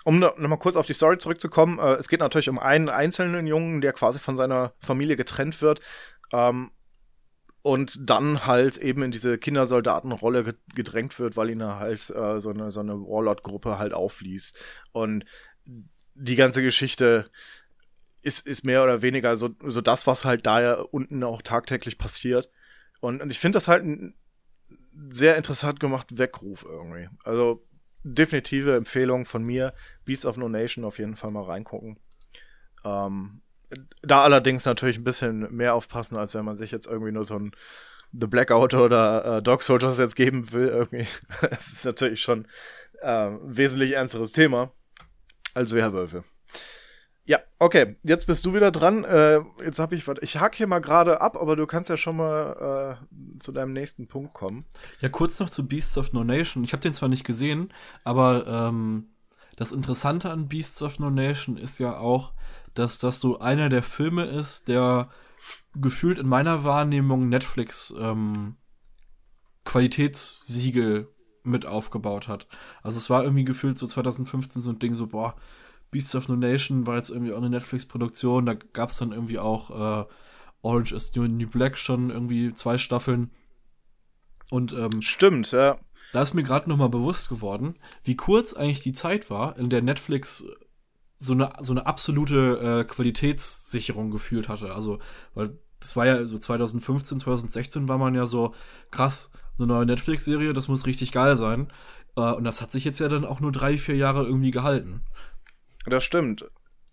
[0.04, 3.46] um noch mal kurz auf die Story zurückzukommen, äh, es geht natürlich um einen einzelnen
[3.46, 5.80] Jungen, der quasi von seiner Familie getrennt wird.
[6.32, 6.70] Ähm,
[7.68, 12.70] und dann halt eben in diese Kindersoldatenrolle gedrängt wird, weil ihn halt äh, so eine,
[12.70, 14.58] so eine Warlord-Gruppe halt aufliest.
[14.92, 15.26] Und
[16.14, 17.30] die ganze Geschichte
[18.22, 21.98] ist, ist mehr oder weniger so, so das, was halt da ja unten auch tagtäglich
[21.98, 22.48] passiert.
[23.00, 24.14] Und, und ich finde das halt ein
[25.10, 27.10] sehr interessant gemacht Weckruf irgendwie.
[27.22, 27.68] Also
[28.02, 29.74] definitive Empfehlung von mir.
[30.06, 31.98] Beasts of No Nation auf jeden Fall mal reingucken.
[32.82, 33.42] Ähm,
[34.02, 37.36] da allerdings natürlich ein bisschen mehr aufpassen, als wenn man sich jetzt irgendwie nur so
[37.38, 37.52] ein
[38.12, 40.68] The Blackout oder äh, Dog Soldiers jetzt geben will.
[40.68, 41.06] Irgendwie.
[41.50, 42.46] Es ist natürlich schon
[43.00, 44.72] äh, ein wesentlich ernsteres Thema
[45.54, 46.24] als Werwölfe.
[47.28, 49.04] Ja, okay, jetzt bist du wieder dran.
[49.04, 50.16] Äh, jetzt habe ich was.
[50.22, 53.74] Ich hack hier mal gerade ab, aber du kannst ja schon mal äh, zu deinem
[53.74, 54.64] nächsten Punkt kommen.
[55.00, 56.64] Ja, kurz noch zu Beasts of No Nation.
[56.64, 57.70] Ich habe den zwar nicht gesehen,
[58.02, 59.10] aber ähm,
[59.56, 62.32] das Interessante an Beasts of No Nation ist ja auch,
[62.78, 65.08] dass das so einer der Filme ist, der
[65.74, 68.56] gefühlt in meiner Wahrnehmung Netflix ähm,
[69.64, 71.08] Qualitätssiegel
[71.42, 72.46] mit aufgebaut hat.
[72.82, 75.36] Also es war irgendwie gefühlt so 2015 so ein Ding so, boah,
[75.90, 79.38] Beasts of No Nation war jetzt irgendwie auch eine Netflix-Produktion, da gab es dann irgendwie
[79.38, 80.06] auch äh,
[80.62, 83.30] Orange is New, New Black schon irgendwie zwei Staffeln.
[84.50, 85.78] Und ähm, stimmt, ja.
[86.12, 89.68] Da ist mir gerade noch mal bewusst geworden, wie kurz eigentlich die Zeit war, in
[89.68, 90.46] der Netflix
[91.18, 94.72] so eine, so eine absolute äh, Qualitätssicherung gefühlt hatte.
[94.72, 95.00] Also,
[95.34, 98.54] weil das war ja so 2015, 2016 war man ja so
[98.90, 101.72] krass, eine neue Netflix-Serie, das muss richtig geil sein.
[102.16, 105.02] Äh, und das hat sich jetzt ja dann auch nur drei, vier Jahre irgendwie gehalten.
[105.86, 106.48] Das stimmt.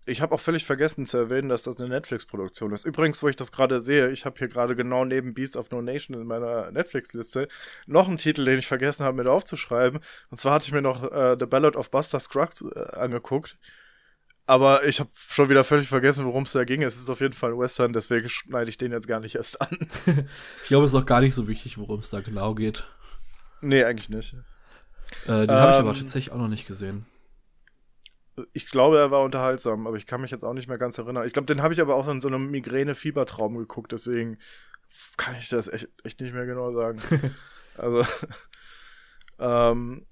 [0.07, 2.85] Ich habe auch völlig vergessen zu erwähnen, dass das eine Netflix-Produktion ist.
[2.85, 5.81] Übrigens, wo ich das gerade sehe, ich habe hier gerade genau neben Beast of No
[5.81, 7.47] Nation in meiner Netflix-Liste
[7.87, 9.99] noch einen Titel, den ich vergessen habe mit aufzuschreiben.
[10.29, 13.57] Und zwar hatte ich mir noch äh, The Ballad of Buster Scruggs äh, angeguckt.
[14.47, 16.83] Aber ich habe schon wieder völlig vergessen, worum es da ging.
[16.83, 19.59] Es ist auf jeden Fall ein Western, deswegen schneide ich den jetzt gar nicht erst
[19.59, 19.75] an.
[20.61, 22.85] ich glaube, es ist auch gar nicht so wichtig, worum es da genau geht.
[23.61, 24.35] Nee, eigentlich nicht.
[25.25, 27.05] Äh, den ähm, habe ich aber tatsächlich auch noch nicht gesehen.
[28.53, 31.25] Ich glaube, er war unterhaltsam, aber ich kann mich jetzt auch nicht mehr ganz erinnern.
[31.25, 34.37] Ich glaube, den habe ich aber auch in so einem Migräne-Fiebertraum geguckt, deswegen
[35.17, 37.01] kann ich das echt, echt nicht mehr genau sagen.
[37.77, 38.05] also,
[39.39, 40.05] ähm,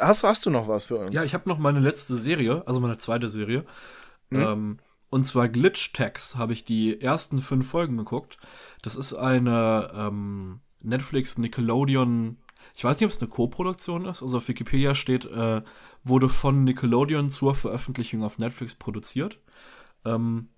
[0.00, 1.14] Hast, hast du noch was für uns?
[1.14, 3.64] Ja, ich habe noch meine letzte Serie, also meine zweite Serie.
[4.30, 4.40] Mhm.
[4.40, 4.78] Ähm,
[5.10, 8.38] und zwar Glitch Tags habe ich die ersten fünf Folgen geguckt.
[8.82, 12.38] Das ist eine ähm, Netflix, Nickelodeon,
[12.76, 14.22] ich weiß nicht, ob es eine Co-Produktion ist.
[14.22, 15.62] Also auf Wikipedia steht, äh,
[16.04, 19.40] wurde von Nickelodeon zur Veröffentlichung auf Netflix produziert.
[20.04, 20.50] Ähm,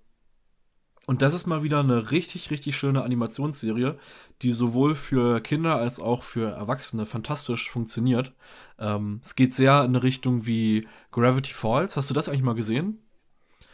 [1.09, 3.97] und das ist mal wieder eine richtig, richtig schöne Animationsserie,
[4.43, 8.31] die sowohl für Kinder als auch für Erwachsene fantastisch funktioniert.
[8.77, 11.97] Ähm, es geht sehr in eine Richtung wie Gravity Falls.
[11.97, 13.01] Hast du das eigentlich mal gesehen?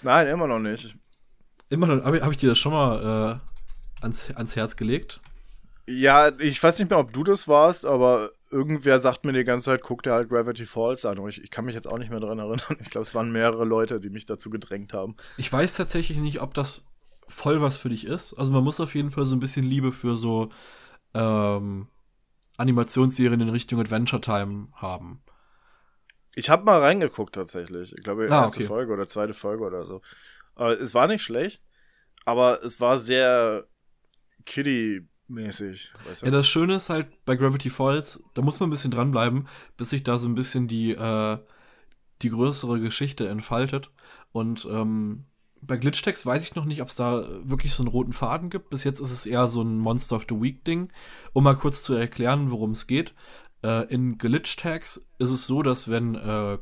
[0.01, 0.97] Nein, immer noch nicht.
[1.67, 3.41] Immer noch, habe hab ich dir das schon mal
[3.99, 5.19] äh, ans, ans Herz gelegt?
[5.87, 9.65] Ja, ich weiß nicht mehr, ob du das warst, aber irgendwer sagt mir die ganze
[9.65, 11.17] Zeit, guck dir halt Gravity Falls an.
[11.27, 12.77] Ich, ich kann mich jetzt auch nicht mehr dran erinnern.
[12.79, 15.17] Ich glaube, es waren mehrere Leute, die mich dazu gedrängt haben.
[15.35, 16.85] Ich weiß tatsächlich nicht, ob das
[17.27, 18.33] voll was für dich ist.
[18.33, 20.49] Also man muss auf jeden Fall so ein bisschen Liebe für so
[21.13, 21.87] ähm,
[22.57, 25.21] Animationsserien in Richtung Adventure Time haben.
[26.33, 27.93] Ich habe mal reingeguckt tatsächlich.
[27.97, 28.67] Ich glaube, ah, erste okay.
[28.67, 30.01] Folge oder zweite Folge oder so.
[30.55, 31.63] Aber es war nicht schlecht,
[32.25, 33.67] aber es war sehr
[34.45, 35.93] kiddie mäßig.
[36.07, 36.25] Weißt du?
[36.25, 39.47] Ja, das Schöne ist halt bei Gravity Falls, da muss man ein bisschen dranbleiben,
[39.77, 41.37] bis sich da so ein bisschen die, äh,
[42.21, 43.91] die größere Geschichte entfaltet.
[44.31, 45.25] Und ähm,
[45.67, 48.69] bei Glitchtext weiß ich noch nicht, ob es da wirklich so einen roten Faden gibt.
[48.69, 50.89] Bis jetzt ist es eher so ein Monster of the Week Ding.
[51.33, 53.13] Um mal kurz zu erklären, worum es geht.
[53.63, 56.57] Äh, in Glitchtags ist es so, dass wenn äh,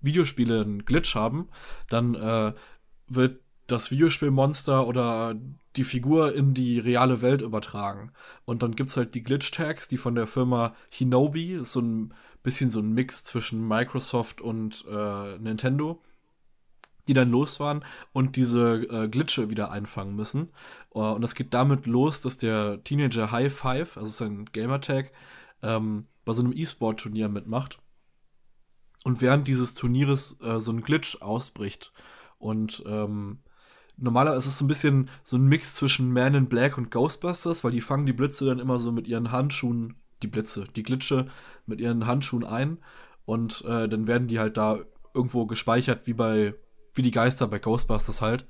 [0.00, 1.48] Videospiele einen Glitch haben,
[1.88, 2.54] dann äh,
[3.08, 5.36] wird das Videospielmonster oder
[5.76, 8.12] die Figur in die reale Welt übertragen.
[8.44, 12.14] Und dann gibt es halt die Glitch-Tags, die von der Firma Hinobi, ist so ein
[12.42, 16.02] bisschen so ein Mix zwischen Microsoft und äh, Nintendo,
[17.10, 20.50] die dann los waren und diese äh, Glitche wieder einfangen müssen.
[20.94, 25.10] Uh, und das geht damit los, dass der Teenager High Five, also sein Gamertag,
[25.62, 27.80] ähm, bei so einem E-Sport-Turnier mitmacht.
[29.02, 31.92] Und während dieses Turnieres äh, so ein Glitch ausbricht
[32.38, 33.40] und ähm,
[33.96, 37.64] normalerweise ist es so ein bisschen so ein Mix zwischen Man in Black und Ghostbusters,
[37.64, 41.26] weil die fangen die Blitze dann immer so mit ihren Handschuhen, die Blitze, die Glitsche
[41.66, 42.78] mit ihren Handschuhen ein
[43.24, 44.78] und äh, dann werden die halt da
[45.14, 46.54] irgendwo gespeichert, wie bei,
[46.94, 48.46] wie die Geister bei Ghostbusters halt.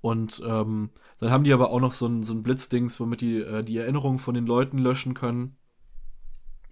[0.00, 3.38] Und ähm, dann haben die aber auch noch so ein, so ein Blitzdings, womit die
[3.38, 5.56] äh, die Erinnerungen von den Leuten löschen können.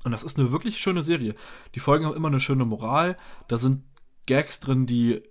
[0.04, 1.34] Und das ist eine wirklich schöne Serie.
[1.74, 3.16] Die Folgen haben immer eine schöne Moral.
[3.48, 3.84] Da sind
[4.26, 5.22] Gags drin, die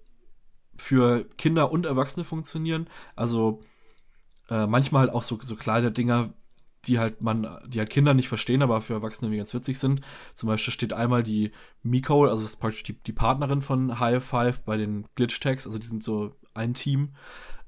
[0.77, 2.87] für Kinder und Erwachsene funktionieren.
[3.15, 3.61] Also
[4.49, 6.33] äh, manchmal halt auch so, so kleine Dinger,
[6.85, 10.01] die halt man, die halt Kinder nicht verstehen, aber für Erwachsene irgendwie ganz witzig sind.
[10.33, 11.51] Zum Beispiel steht einmal die
[11.83, 15.77] Miko, also das ist praktisch die, die Partnerin von High Five bei den Glitch-Tags, also
[15.77, 17.15] die sind so ein Team,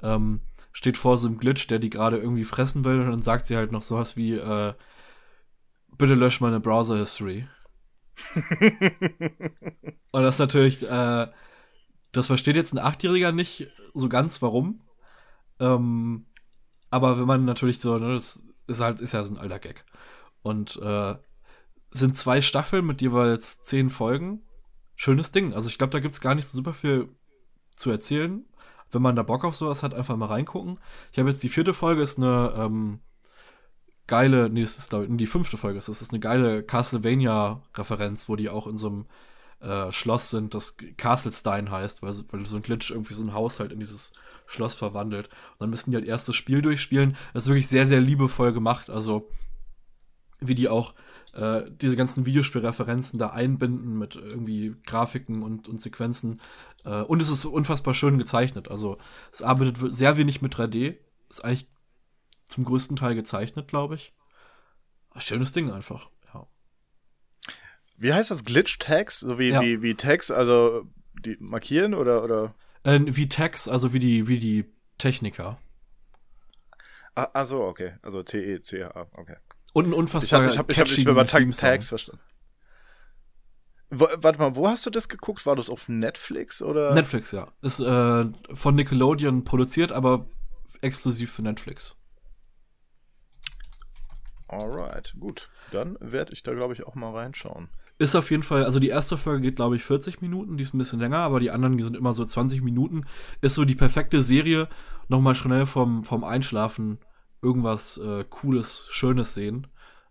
[0.02, 0.42] ähm,
[0.72, 3.56] steht vor so einem Glitch, der die gerade irgendwie fressen will und dann sagt sie
[3.56, 4.74] halt noch sowas wie, äh,
[5.98, 7.48] bitte lösch meine Browser-History.
[10.12, 11.28] und das ist natürlich, äh,
[12.12, 14.82] das versteht jetzt ein Achtjähriger nicht so ganz, warum.
[15.60, 16.26] Ähm,
[16.90, 19.86] aber wenn man natürlich so, ne, das ist halt, ist ja so ein alter Gag.
[20.42, 21.16] Und äh,
[21.92, 24.42] sind zwei Staffeln mit jeweils zehn Folgen.
[24.96, 25.54] Schönes Ding.
[25.54, 27.10] Also ich glaube, da gibt es gar nicht so super viel
[27.76, 28.46] zu erzählen.
[28.92, 30.80] Wenn man da Bock auf sowas hat, einfach mal reingucken.
[31.12, 33.00] Ich habe jetzt die vierte Folge, ist eine ähm,
[34.08, 38.36] geile, nee, das ist glaube ich, die fünfte Folge, das ist eine geile Castlevania-Referenz, wo
[38.36, 39.06] die auch in so einem
[39.64, 43.60] äh, Schloss sind, das Castlestein heißt, weil, weil so ein Glitch irgendwie so ein Haus
[43.60, 44.14] halt in dieses
[44.46, 45.28] Schloss verwandelt.
[45.54, 47.16] Und dann müssen die halt erst das Spiel durchspielen.
[47.34, 48.90] Das ist wirklich sehr, sehr liebevoll gemacht.
[48.90, 49.30] Also,
[50.42, 50.94] wie die auch
[51.34, 56.42] äh, diese ganzen Videospielreferenzen da einbinden mit irgendwie Grafiken und, und Sequenzen.
[56.84, 58.70] Äh, und es ist unfassbar schön gezeichnet.
[58.70, 58.98] Also,
[59.32, 60.98] es arbeitet sehr wenig mit 3D.
[61.30, 61.68] Ist eigentlich
[62.48, 64.14] zum größten Teil gezeichnet, glaube ich.
[65.18, 66.10] Schönes Ding einfach.
[68.04, 68.44] Wie heißt das?
[68.44, 69.22] Glitch-Tags?
[69.22, 69.62] So wie, ja.
[69.62, 72.22] wie, wie Tags, also die markieren oder?
[72.22, 72.54] oder?
[72.84, 74.66] Äh, wie Tags, also wie die, wie die
[74.98, 75.58] Techniker.
[77.16, 77.94] Ah, ah so, okay.
[78.02, 79.38] Also T-E-C-H, okay.
[79.72, 82.22] Und ein unfassbar Ich habe ich hab, ich hab, ich über Tag Tags verstanden.
[83.90, 85.46] Wo, warte mal, wo hast du das geguckt?
[85.46, 86.94] War das auf Netflix oder?
[86.94, 87.48] Netflix, ja.
[87.62, 90.28] Ist äh, von Nickelodeon produziert, aber
[90.82, 91.98] exklusiv für Netflix.
[94.50, 95.50] Alright, gut.
[95.72, 97.70] Dann werde ich da, glaube ich, auch mal reinschauen.
[98.00, 100.74] Ist auf jeden Fall, also die erste Folge geht, glaube ich, 40 Minuten, die ist
[100.74, 103.06] ein bisschen länger, aber die anderen sind immer so 20 Minuten.
[103.42, 104.68] Ist so die perfekte Serie,
[105.08, 106.98] nochmal schnell vom, vom Einschlafen
[107.42, 109.68] irgendwas äh, Cooles, Schönes sehen.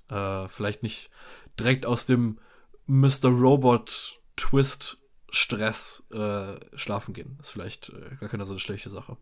[0.09, 1.11] Äh, vielleicht nicht
[1.59, 2.39] direkt aus dem
[2.87, 3.28] Mr.
[3.28, 4.99] Robot Twist
[5.30, 7.39] Stress äh, schlafen gehen.
[7.41, 9.16] Ist vielleicht äh, gar keine so eine schlechte Sache.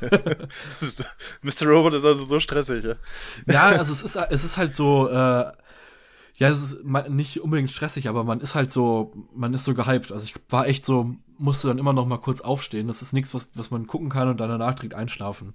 [1.42, 1.66] Mr.
[1.66, 2.96] Robot ist also so stressig, ja.
[3.46, 5.52] Ja, also es ist, es ist halt so, äh,
[6.36, 10.10] ja, es ist nicht unbedingt stressig, aber man ist halt so, man ist so gehypt.
[10.10, 12.86] Also ich war echt so, musste dann immer noch mal kurz aufstehen.
[12.86, 15.54] Das ist nichts, was, was man gucken kann und dann danach direkt einschlafen.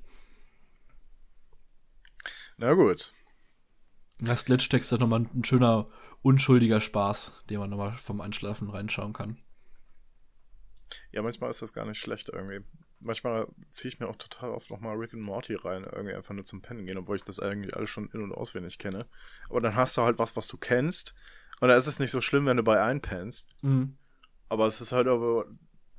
[2.57, 3.11] Na gut.
[4.19, 5.88] Das Glitch-Text ist nochmal ein schöner,
[6.21, 9.38] unschuldiger Spaß, den man nochmal vom Einschlafen reinschauen kann.
[11.11, 12.63] Ja, manchmal ist das gar nicht schlecht irgendwie.
[12.99, 16.45] Manchmal ziehe ich mir auch total oft nochmal Rick and Morty rein, irgendwie einfach nur
[16.45, 19.05] zum Pennen gehen, obwohl ich das eigentlich alles schon in- und auswendig kenne.
[19.49, 21.13] Aber dann hast du halt was, was du kennst.
[21.59, 23.47] Und da ist es nicht so schlimm, wenn du bei einpennst.
[23.61, 23.97] Mhm.
[24.49, 25.45] Aber es ist halt aber,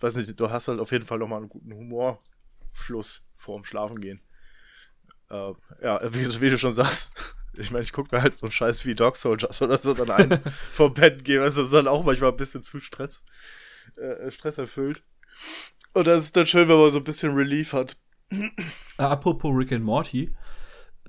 [0.01, 4.21] weiß nicht, du hast halt auf jeden Fall nochmal einen guten Humorfluss vorm Schlafen gehen.
[5.31, 7.13] Äh, ja, wie, wie, du schon sagst.
[7.61, 10.11] Ich meine, ich gucke mir halt so einen Scheiß wie Dog Soldiers oder so dann
[10.13, 10.41] ein
[10.71, 11.43] vom Bett gehen.
[11.43, 13.25] Also das ist dann auch manchmal ein bisschen zu Stress,
[13.97, 15.03] äh, Stress erfüllt.
[15.95, 17.97] Und das ist dann schön, wenn man so ein bisschen Relief hat.
[18.99, 20.35] Apropos Rick and Morty,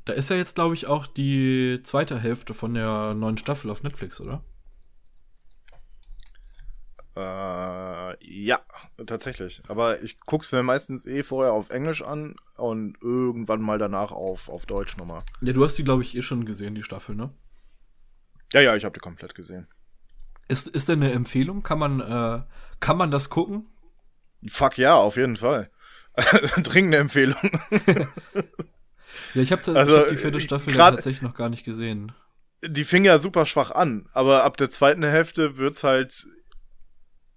[0.05, 3.83] da ist ja jetzt, glaube ich, auch die zweite Hälfte von der neuen Staffel auf
[3.83, 4.43] Netflix, oder?
[7.15, 8.59] Äh, ja,
[9.05, 9.61] tatsächlich.
[9.67, 14.47] Aber ich guck's mir meistens eh vorher auf Englisch an und irgendwann mal danach auf,
[14.47, 15.21] auf Deutsch nochmal.
[15.41, 17.31] Ja, du hast die, glaube ich, eh schon gesehen, die Staffel, ne?
[18.53, 19.67] Ja, ja, ich habe die komplett gesehen.
[20.47, 21.61] Ist, ist denn eine Empfehlung?
[21.61, 22.41] Kann man, äh,
[22.79, 23.67] kann man das gucken?
[24.47, 25.69] Fuck ja, auf jeden Fall.
[26.63, 27.37] Dringende Empfehlung.
[29.33, 32.11] ja, ich habe also, hab die vierte Staffel ja tatsächlich noch gar nicht gesehen.
[32.61, 36.27] Die fing ja super schwach an, aber ab der zweiten Hälfte wird's halt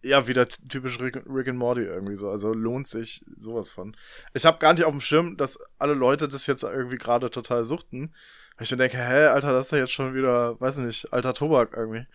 [0.05, 2.29] ja, wieder typisch Rick, Rick and Morty irgendwie so.
[2.29, 3.97] Also lohnt sich sowas von.
[4.35, 7.63] Ich habe gar nicht auf dem Schirm, dass alle Leute das jetzt irgendwie gerade total
[7.65, 8.13] suchten.
[8.57, 11.35] Weil ich dann denke, hä, Alter, das ist ja jetzt schon wieder, weiß nicht, alter
[11.35, 12.07] Tobak irgendwie.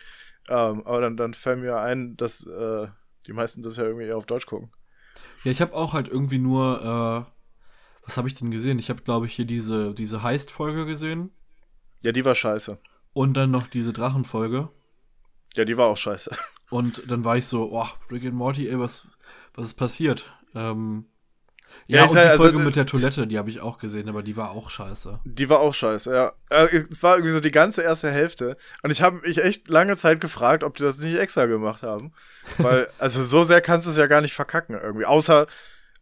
[0.50, 2.88] Ähm, aber dann, dann fällt mir ein, dass äh,
[3.28, 4.72] die meisten das ja irgendwie eher auf Deutsch gucken.
[5.44, 7.32] Ja, ich habe auch halt irgendwie nur, äh,
[8.06, 8.80] was habe ich denn gesehen?
[8.80, 11.32] Ich habe, glaube ich, hier diese, diese Heist-Folge gesehen.
[12.02, 12.80] Ja, die war scheiße.
[13.14, 14.70] Und dann noch diese Drachenfolge.
[15.56, 16.36] Ja, die war auch scheiße.
[16.70, 19.08] Und dann war ich so, oh, Rick and Morty, ey, was,
[19.54, 20.32] was ist passiert?
[20.54, 21.06] Ähm,
[21.86, 24.10] ja, ja und die halt, Folge also, mit der Toilette, die habe ich auch gesehen,
[24.10, 25.20] aber die war auch scheiße.
[25.24, 26.34] Die war auch scheiße, ja.
[26.50, 28.58] Äh, es war irgendwie so die ganze erste Hälfte.
[28.84, 32.14] Und ich habe mich echt lange Zeit gefragt, ob die das nicht extra gemacht haben.
[32.58, 35.06] Weil, also so sehr kannst du es ja gar nicht verkacken irgendwie.
[35.06, 35.48] Außer,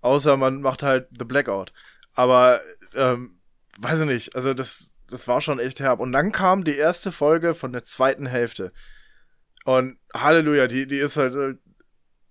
[0.01, 1.73] außer man macht halt The Blackout.
[2.13, 2.61] Aber,
[2.95, 3.39] ähm,
[3.77, 5.99] weiß ich nicht, also das, das war schon echt herb.
[5.99, 8.71] Und dann kam die erste Folge von der zweiten Hälfte.
[9.65, 11.55] Und Halleluja, die, die ist halt, äh,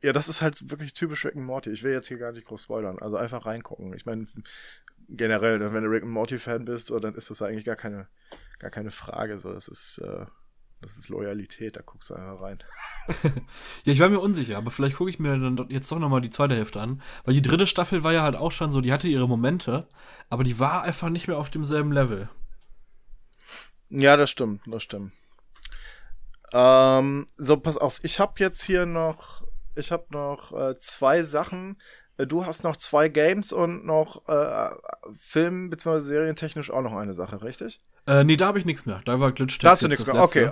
[0.05, 1.70] ja, das ist halt wirklich typisch Rick and Morty.
[1.70, 2.98] Ich will jetzt hier gar nicht groß spoilern.
[2.98, 3.94] Also einfach reingucken.
[3.94, 4.26] Ich meine,
[5.09, 8.07] generell, wenn du Rick and Morty Fan bist, so, dann ist das eigentlich gar keine,
[8.59, 9.38] gar keine Frage.
[9.38, 10.26] So, das ist, äh,
[10.82, 11.76] das ist Loyalität.
[11.76, 12.59] Da guckst du einfach rein.
[13.84, 16.28] ja, ich war mir unsicher, aber vielleicht gucke ich mir dann jetzt doch nochmal die
[16.28, 17.00] zweite Hälfte an.
[17.24, 19.88] Weil die dritte Staffel war ja halt auch schon so, die hatte ihre Momente,
[20.28, 22.28] aber die war einfach nicht mehr auf demselben Level.
[23.88, 25.12] Ja, das stimmt, das stimmt.
[26.52, 29.44] Ähm, so, pass auf, ich habe jetzt hier noch,
[29.77, 31.77] ich habe noch äh, zwei Sachen.
[32.16, 34.70] Äh, du hast noch zwei Games und noch äh,
[35.14, 36.01] Film- bzw.
[36.01, 37.79] serientechnisch auch noch eine Sache, richtig?
[38.07, 39.01] Äh, nee, da habe ich nichts mehr.
[39.05, 40.51] Da war Glitch Da hast du nichts mehr, okay.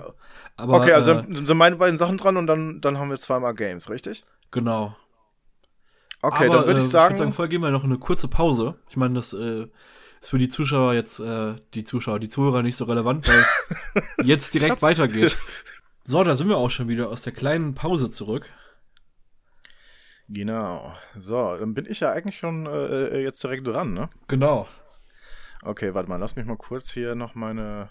[0.56, 3.54] Aber, okay, also äh, sind meine beiden Sachen dran und dann, dann haben wir zweimal
[3.54, 4.24] Games, richtig?
[4.50, 4.96] Genau.
[6.22, 7.14] Okay, Aber, dann würde ich sagen.
[7.14, 8.76] Ich würde sagen, vorher gehen wir noch eine kurze Pause.
[8.88, 9.66] Ich meine, das äh,
[10.20, 13.68] ist für die Zuschauer jetzt, äh, die Zuschauer, die Zuhörer nicht so relevant, weil es
[14.24, 15.36] jetzt direkt weitergeht.
[16.04, 18.46] So, da sind wir auch schon wieder aus der kleinen Pause zurück.
[20.28, 20.94] Genau.
[21.16, 24.08] So, dann bin ich ja eigentlich schon äh, äh, jetzt direkt dran, ne?
[24.28, 24.68] Genau.
[25.62, 27.90] Okay, warte mal, lass mich mal kurz hier noch meine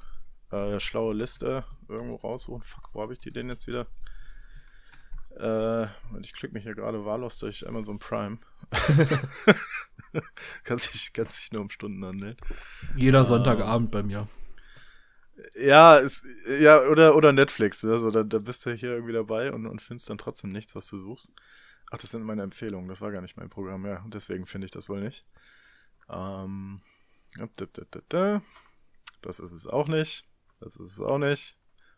[0.52, 2.64] äh, schlaue Liste irgendwo raussuchen.
[2.64, 3.88] Fuck, wo habe ich die denn jetzt wieder?
[5.40, 5.86] Äh,
[6.22, 8.40] ich klicke mich hier gerade wahllos durch Amazon Prime.
[10.64, 12.36] kann, sich, kann sich nur um Stunden handeln.
[12.96, 14.28] Jeder Sonntagabend bei mir.
[15.56, 16.26] Ja, ist,
[16.60, 17.84] ja, oder, oder Netflix.
[17.86, 20.90] Also da, da bist du hier irgendwie dabei und, und findest dann trotzdem nichts, was
[20.90, 21.32] du suchst.
[21.92, 22.88] Ach, das sind meine Empfehlungen.
[22.88, 24.02] Das war gar nicht mein Programm, ja.
[24.02, 25.26] Und deswegen finde ich das wohl nicht.
[26.10, 26.82] Ähm,
[29.22, 30.24] das ist es auch nicht.
[30.62, 31.58] Das ist es auch nicht.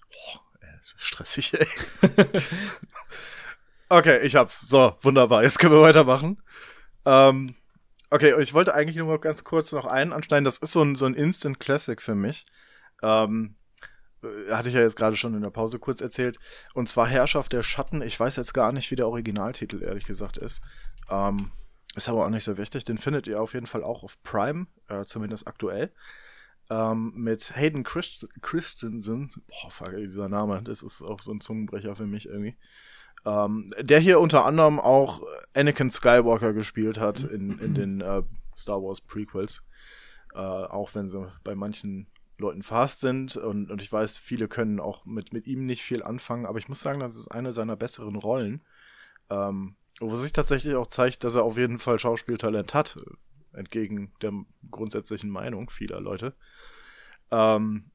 [0.09, 1.67] Boah, ey, stressig, ey.
[3.89, 4.61] okay, ich hab's.
[4.61, 5.43] So, wunderbar.
[5.43, 6.41] Jetzt können wir weitermachen.
[7.05, 7.55] Ähm,
[8.09, 10.43] okay, und ich wollte eigentlich nur mal ganz kurz noch einen anschneiden.
[10.43, 12.47] Das ist so ein, so ein Instant Classic für mich.
[13.03, 13.62] Ähm, äh,
[14.49, 16.37] hatte ich ja jetzt gerade schon in der Pause kurz erzählt.
[16.73, 18.01] Und zwar Herrschaft der Schatten.
[18.01, 20.61] Ich weiß jetzt gar nicht, wie der Originaltitel ehrlich gesagt ist.
[21.09, 21.51] Ähm,
[21.95, 22.85] ist aber auch nicht so wichtig.
[22.85, 25.91] Den findet ihr auf jeden Fall auch auf Prime, äh, zumindest aktuell.
[26.69, 29.29] Ähm, mit Hayden Christ Christensen.
[29.47, 32.55] Boah, fuck, dieser Name, das ist auch so ein Zungenbrecher für mich irgendwie.
[33.25, 35.21] Ähm, der hier unter anderem auch
[35.53, 38.23] Anakin Skywalker gespielt hat in, in den äh,
[38.57, 39.63] Star Wars Prequels.
[40.33, 42.07] Äh, auch wenn sie bei manchen
[42.43, 46.03] Leuten fast sind und, und ich weiß, viele können auch mit, mit ihm nicht viel
[46.03, 48.61] anfangen, aber ich muss sagen, das ist eine seiner besseren Rollen.
[49.29, 52.97] Ähm, wo sich tatsächlich auch zeigt, dass er auf jeden Fall Schauspieltalent hat,
[53.53, 54.33] entgegen der
[54.69, 56.35] grundsätzlichen Meinung vieler Leute.
[57.31, 57.91] Ähm,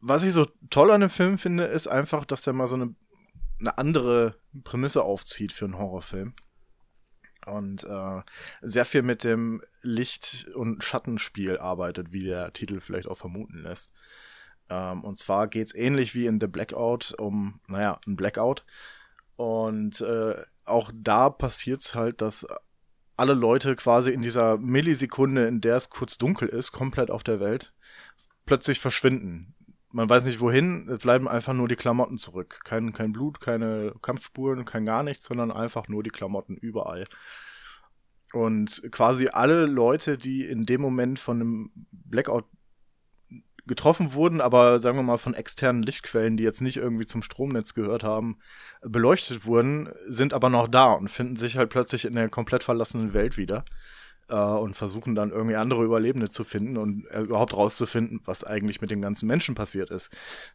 [0.00, 2.94] was ich so toll an dem Film finde, ist einfach, dass der mal so eine,
[3.58, 6.34] eine andere Prämisse aufzieht für einen Horrorfilm.
[7.46, 8.20] Und äh,
[8.60, 13.92] sehr viel mit dem Licht- und Schattenspiel arbeitet, wie der Titel vielleicht auch vermuten lässt.
[14.68, 18.64] Ähm, und zwar geht's ähnlich wie in The Blackout um, naja, ein Blackout.
[19.36, 22.46] Und äh, auch da passiert's halt, dass
[23.16, 27.40] alle Leute quasi in dieser Millisekunde, in der es kurz dunkel ist, komplett auf der
[27.40, 27.72] Welt,
[28.46, 29.54] plötzlich verschwinden.
[29.92, 32.60] Man weiß nicht wohin, es bleiben einfach nur die Klamotten zurück.
[32.64, 37.04] Kein, kein Blut, keine Kampfspuren, kein gar nichts, sondern einfach nur die Klamotten überall.
[38.32, 42.44] Und quasi alle Leute, die in dem Moment von einem Blackout
[43.66, 47.74] getroffen wurden, aber sagen wir mal von externen Lichtquellen, die jetzt nicht irgendwie zum Stromnetz
[47.74, 48.38] gehört haben,
[48.82, 53.12] beleuchtet wurden, sind aber noch da und finden sich halt plötzlich in der komplett verlassenen
[53.12, 53.64] Welt wieder
[54.30, 58.80] äh, und versuchen dann irgendwie andere Überlebende zu finden und äh, überhaupt rauszufinden, was eigentlich
[58.80, 60.10] mit den ganzen Menschen passiert ist,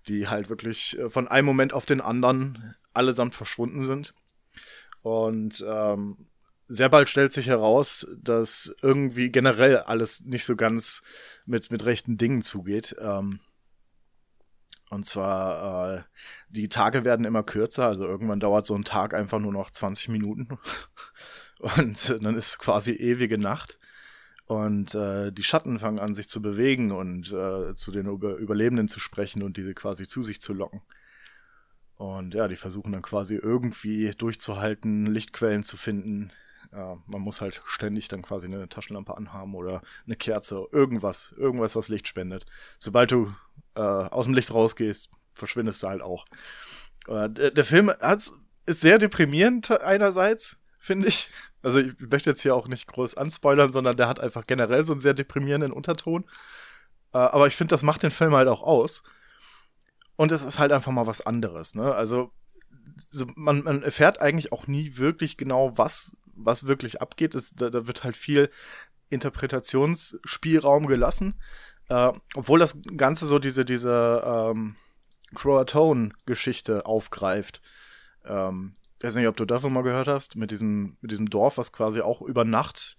[0.08, 4.14] die halt wirklich äh, von einem Moment auf den anderen allesamt verschwunden sind.
[5.02, 6.28] Und ähm,
[6.68, 11.04] sehr bald stellt sich heraus, dass irgendwie generell alles nicht so ganz
[11.46, 12.96] mit, mit rechten Dingen zugeht.
[13.00, 13.40] Ähm,
[14.90, 16.04] und zwar, äh,
[16.50, 20.10] die Tage werden immer kürzer, also irgendwann dauert so ein Tag einfach nur noch 20
[20.10, 20.48] Minuten.
[21.60, 23.80] und dann ist quasi ewige Nacht.
[24.48, 28.88] Und äh, die Schatten fangen an, sich zu bewegen und äh, zu den Über Überlebenden
[28.88, 30.82] zu sprechen und diese quasi zu sich zu locken.
[31.98, 36.32] Und ja, die versuchen dann quasi irgendwie durchzuhalten, Lichtquellen zu finden,
[36.76, 41.76] ja, man muss halt ständig dann quasi eine Taschenlampe anhaben oder eine Kerze, irgendwas, irgendwas,
[41.76, 42.46] was Licht spendet.
[42.80, 43.34] Sobald du
[43.76, 46.26] äh, aus dem Licht rausgehst, verschwindest du halt auch.
[47.08, 47.92] Äh, der, der, Film
[48.66, 51.30] ist sehr deprimierend einerseits, finde ich.
[51.62, 54.94] Also ich möchte jetzt hier auch nicht groß anspoilern, sondern der hat einfach generell so
[54.94, 56.26] einen sehr deprimierenden Unterton.
[57.14, 59.04] Äh, aber ich finde, das macht den Film halt auch aus.
[60.16, 61.94] Und es ist halt einfach mal was anderes, ne?
[61.94, 62.32] Also
[63.10, 67.36] so, man, man erfährt eigentlich auch nie wirklich genau, was was wirklich abgeht.
[67.36, 68.50] Ist, da, da wird halt viel
[69.10, 71.36] Interpretationsspielraum gelassen.
[71.90, 74.76] Äh, obwohl das Ganze so diese, diese ähm,
[75.34, 77.62] Croatone-Geschichte aufgreift.
[78.26, 81.58] Ähm, ich weiß nicht, ob du davon mal gehört hast, mit diesem, mit diesem Dorf,
[81.58, 82.98] was quasi auch über Nacht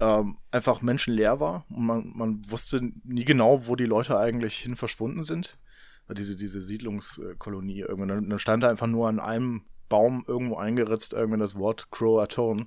[0.00, 1.64] ähm, einfach menschenleer war.
[1.70, 5.58] Und man, man wusste nie genau, wo die Leute eigentlich hin verschwunden sind.
[6.12, 8.28] Diese, diese Siedlungskolonie irgendwann.
[8.28, 12.66] Dann stand da einfach nur an einem Baum irgendwo eingeritzt, irgendwie das Wort Croatone.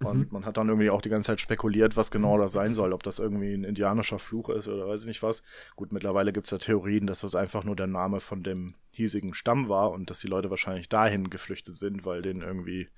[0.00, 0.28] Und mhm.
[0.30, 3.02] man hat dann irgendwie auch die ganze Zeit spekuliert, was genau das sein soll, ob
[3.02, 5.42] das irgendwie ein indianischer Fluch ist oder weiß ich nicht was.
[5.74, 9.34] Gut, mittlerweile gibt es ja Theorien, dass das einfach nur der Name von dem hiesigen
[9.34, 12.88] Stamm war und dass die Leute wahrscheinlich dahin geflüchtet sind, weil denen irgendwie,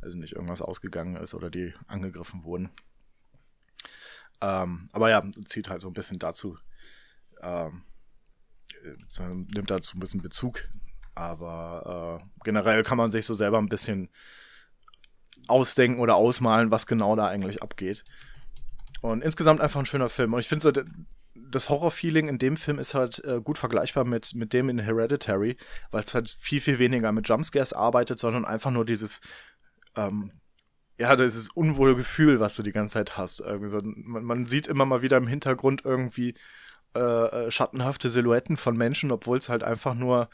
[0.00, 2.70] also nicht, irgendwas ausgegangen ist oder die angegriffen wurden.
[4.40, 6.58] Ähm, aber ja, zieht halt so ein bisschen dazu,
[7.40, 7.82] ähm,
[8.84, 10.68] äh, nimmt dazu ein bisschen Bezug
[11.16, 14.10] aber äh, generell kann man sich so selber ein bisschen
[15.48, 18.04] ausdenken oder ausmalen, was genau da eigentlich abgeht.
[19.00, 20.34] Und insgesamt einfach ein schöner Film.
[20.34, 20.82] Und ich finde so,
[21.34, 25.56] das Horror-Feeling in dem Film ist halt äh, gut vergleichbar mit, mit dem in Hereditary,
[25.90, 29.20] weil es halt viel, viel weniger mit Jumpscares arbeitet, sondern einfach nur dieses,
[29.96, 30.32] ähm,
[30.98, 33.36] ja, dieses unwohle Gefühl, was du die ganze Zeit hast.
[33.36, 36.34] So, man, man sieht immer mal wieder im Hintergrund irgendwie
[36.94, 40.30] äh, äh schattenhafte Silhouetten von Menschen, obwohl es halt einfach nur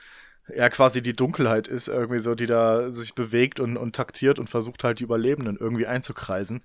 [0.48, 4.50] ja quasi die Dunkelheit ist, irgendwie so, die da sich bewegt und, und taktiert und
[4.50, 6.62] versucht halt die Überlebenden irgendwie einzukreisen.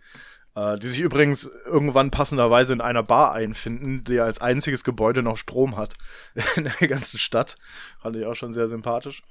[0.57, 5.37] Äh, die sich übrigens irgendwann passenderweise in einer Bar einfinden, die als einziges Gebäude noch
[5.37, 5.93] Strom hat
[6.55, 7.57] in der ganzen Stadt.
[7.99, 9.21] Fand ich auch schon sehr sympathisch.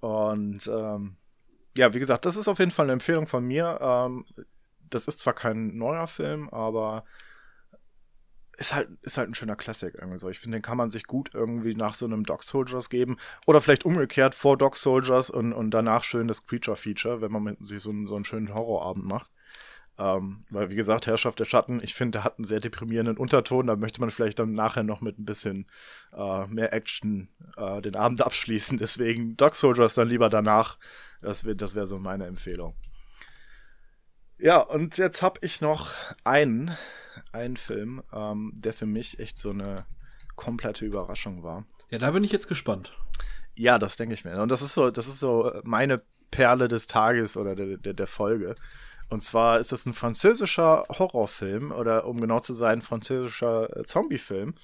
[0.00, 1.16] Und ähm,
[1.76, 3.78] ja, wie gesagt, das ist auf jeden Fall eine Empfehlung von mir.
[3.80, 4.24] Ähm,
[4.90, 7.04] das ist zwar kein neuer Film, aber
[8.58, 10.28] ist halt, ist halt ein schöner Classic irgendwie so.
[10.28, 13.16] Ich finde, den kann man sich gut irgendwie nach so einem Dog Soldiers geben.
[13.46, 17.66] Oder vielleicht umgekehrt vor Dog Soldiers und, und danach schön das Creature-Feature, wenn man mit
[17.66, 19.30] sich so, einen, so einen schönen Horrorabend macht.
[19.96, 23.68] Ähm, weil, wie gesagt, Herrschaft der Schatten, ich finde, der hat einen sehr deprimierenden Unterton.
[23.68, 25.66] Da möchte man vielleicht dann nachher noch mit ein bisschen
[26.12, 28.76] äh, mehr Action äh, den Abend abschließen.
[28.78, 30.78] Deswegen Dog Soldiers dann lieber danach.
[31.20, 32.74] Das wäre das wär so meine Empfehlung.
[34.38, 36.76] Ja, und jetzt habe ich noch einen,
[37.32, 39.84] einen Film, ähm, der für mich echt so eine
[40.36, 41.64] komplette Überraschung war.
[41.90, 42.96] Ja, da bin ich jetzt gespannt.
[43.56, 44.40] Ja, das denke ich mir.
[44.40, 48.06] Und das ist so, das ist so meine Perle des Tages oder der, der, der
[48.06, 48.54] Folge.
[49.08, 54.54] Und zwar ist das ein französischer Horrorfilm oder um genau zu sein, französischer äh, Zombiefilm.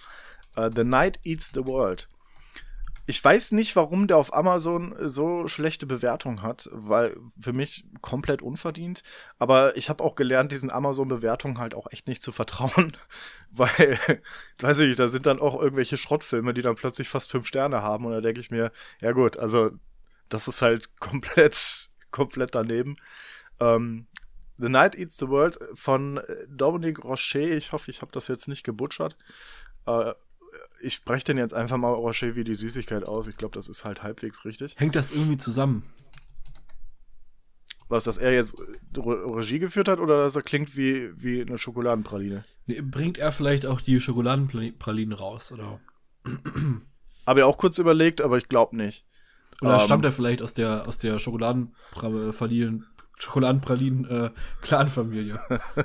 [0.57, 2.07] Uh, the Night Eats the World.
[3.07, 8.41] Ich weiß nicht, warum der auf Amazon so schlechte Bewertungen hat, weil für mich komplett
[8.41, 9.03] unverdient.
[9.39, 12.97] Aber ich habe auch gelernt, diesen Amazon-Bewertungen halt auch echt nicht zu vertrauen,
[13.51, 13.99] weil,
[14.61, 17.83] weiß ich nicht, da sind dann auch irgendwelche Schrottfilme, die dann plötzlich fast fünf Sterne
[17.83, 18.07] haben.
[18.07, 19.71] Und da denke ich mir, ja gut, also
[20.31, 22.97] das ist halt komplett, komplett daneben.
[23.61, 24.07] Ähm,
[24.57, 27.41] The Night Eats the World von Dominique Rocher.
[27.41, 29.17] Ich hoffe, ich habe das jetzt nicht gebutschert.
[29.87, 30.15] Äh,
[30.81, 33.27] ich spreche den jetzt einfach mal Rocher wie die Süßigkeit aus.
[33.27, 34.75] Ich glaube, das ist halt halbwegs richtig.
[34.79, 35.85] Hängt das irgendwie zusammen?
[37.89, 38.57] Was, dass er jetzt
[38.97, 42.45] Regie geführt hat oder dass er klingt wie, wie eine Schokoladenpraline?
[42.67, 45.81] Nee, bringt er vielleicht auch die Schokoladenpralinen raus, oder?
[47.27, 49.05] Habe ich auch kurz überlegt, aber ich glaube nicht.
[49.61, 52.87] Oder um, ähm, stammt er vielleicht aus der, aus der Schokoladenpralinen
[53.19, 54.31] Schokoladenpralinen äh,
[54.63, 55.41] Clanfamilie.
[55.49, 55.85] ja,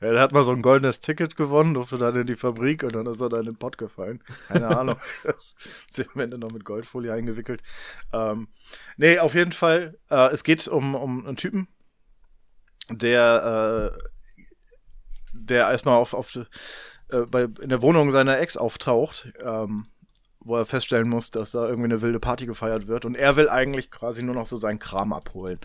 [0.00, 3.06] der hat mal so ein goldenes Ticket gewonnen, durfte dann in die Fabrik und dann
[3.06, 4.22] ist er da in den Pott gefallen.
[4.48, 4.96] Keine Ahnung.
[5.22, 5.54] das
[5.90, 7.62] ist am Ende noch mit Goldfolie eingewickelt.
[8.12, 8.48] Ähm,
[8.96, 11.68] nee, auf jeden Fall, äh, es geht um, um einen Typen,
[12.90, 13.98] der, äh,
[15.32, 16.36] der erstmal auf, auf
[17.08, 19.32] äh, bei, in der Wohnung seiner Ex auftaucht.
[19.40, 19.86] Ähm,
[20.44, 23.04] wo er feststellen muss, dass da irgendwie eine wilde Party gefeiert wird.
[23.04, 25.60] Und er will eigentlich quasi nur noch so seinen Kram abholen.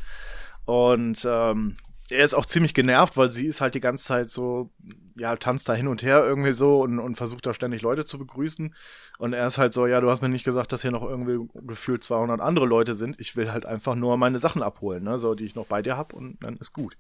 [0.67, 1.77] Und ähm,
[2.09, 4.69] er ist auch ziemlich genervt, weil sie ist halt die ganze Zeit so,
[5.17, 8.19] ja, tanzt da hin und her irgendwie so und, und versucht da ständig Leute zu
[8.19, 8.75] begrüßen.
[9.17, 11.47] Und er ist halt so, ja, du hast mir nicht gesagt, dass hier noch irgendwie
[11.65, 13.19] gefühlt 200 andere Leute sind.
[13.21, 15.95] Ich will halt einfach nur meine Sachen abholen, ne, so, die ich noch bei dir
[15.95, 16.97] hab und dann ist gut.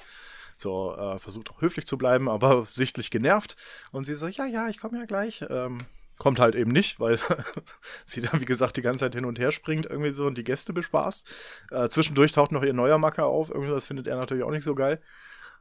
[0.55, 3.57] So, äh, versucht auch höflich zu bleiben, aber sichtlich genervt.
[3.91, 5.45] Und sie so, ja, ja, ich komme ja gleich.
[5.49, 5.79] Ähm,
[6.17, 7.19] Kommt halt eben nicht, weil
[8.05, 10.43] sie dann, wie gesagt, die ganze Zeit hin und her springt irgendwie so und die
[10.43, 11.27] Gäste bespaßt.
[11.71, 13.49] Äh, zwischendurch taucht noch ihr neuer Macker auf.
[13.49, 15.01] Irgendwie, das findet er natürlich auch nicht so geil.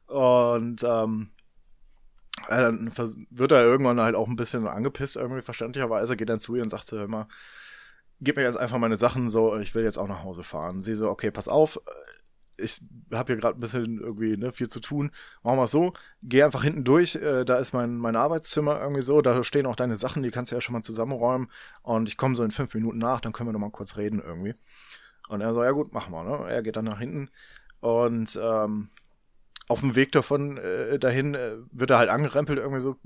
[0.06, 1.30] Und ähm,
[2.48, 2.92] dann
[3.30, 6.68] wird er irgendwann halt auch ein bisschen angepisst, irgendwie verständlicherweise, geht dann zu ihr und
[6.68, 7.26] sagt so, mal,
[8.20, 10.82] gib mir jetzt einfach meine Sachen so, ich will jetzt auch nach Hause fahren.
[10.82, 11.80] Sie so, okay, pass auf,
[12.58, 12.80] ich
[13.12, 15.10] habe hier gerade ein bisschen irgendwie ne, viel zu tun.
[15.42, 15.92] Machen wir es so,
[16.22, 19.76] geh einfach hinten durch, äh, da ist mein, mein Arbeitszimmer irgendwie so, da stehen auch
[19.76, 21.50] deine Sachen, die kannst du ja schon mal zusammenräumen
[21.82, 24.22] und ich komme so in fünf Minuten nach, dann können wir noch mal kurz reden
[24.24, 24.54] irgendwie.
[25.28, 26.48] Und er so, ja gut, machen wir, ne?
[26.48, 27.30] Er geht dann nach hinten
[27.80, 28.88] und ähm,
[29.68, 32.96] auf dem Weg davon äh, dahin äh, wird er halt angerempelt irgendwie so.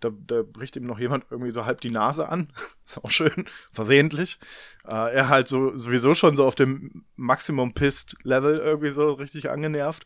[0.00, 2.48] Da, da bricht ihm noch jemand irgendwie so halb die Nase an.
[2.84, 4.40] ist auch schön, versehentlich.
[4.84, 9.48] Äh, er halt so sowieso schon so auf dem Maximum Pissed Level irgendwie so richtig
[9.48, 10.04] angenervt.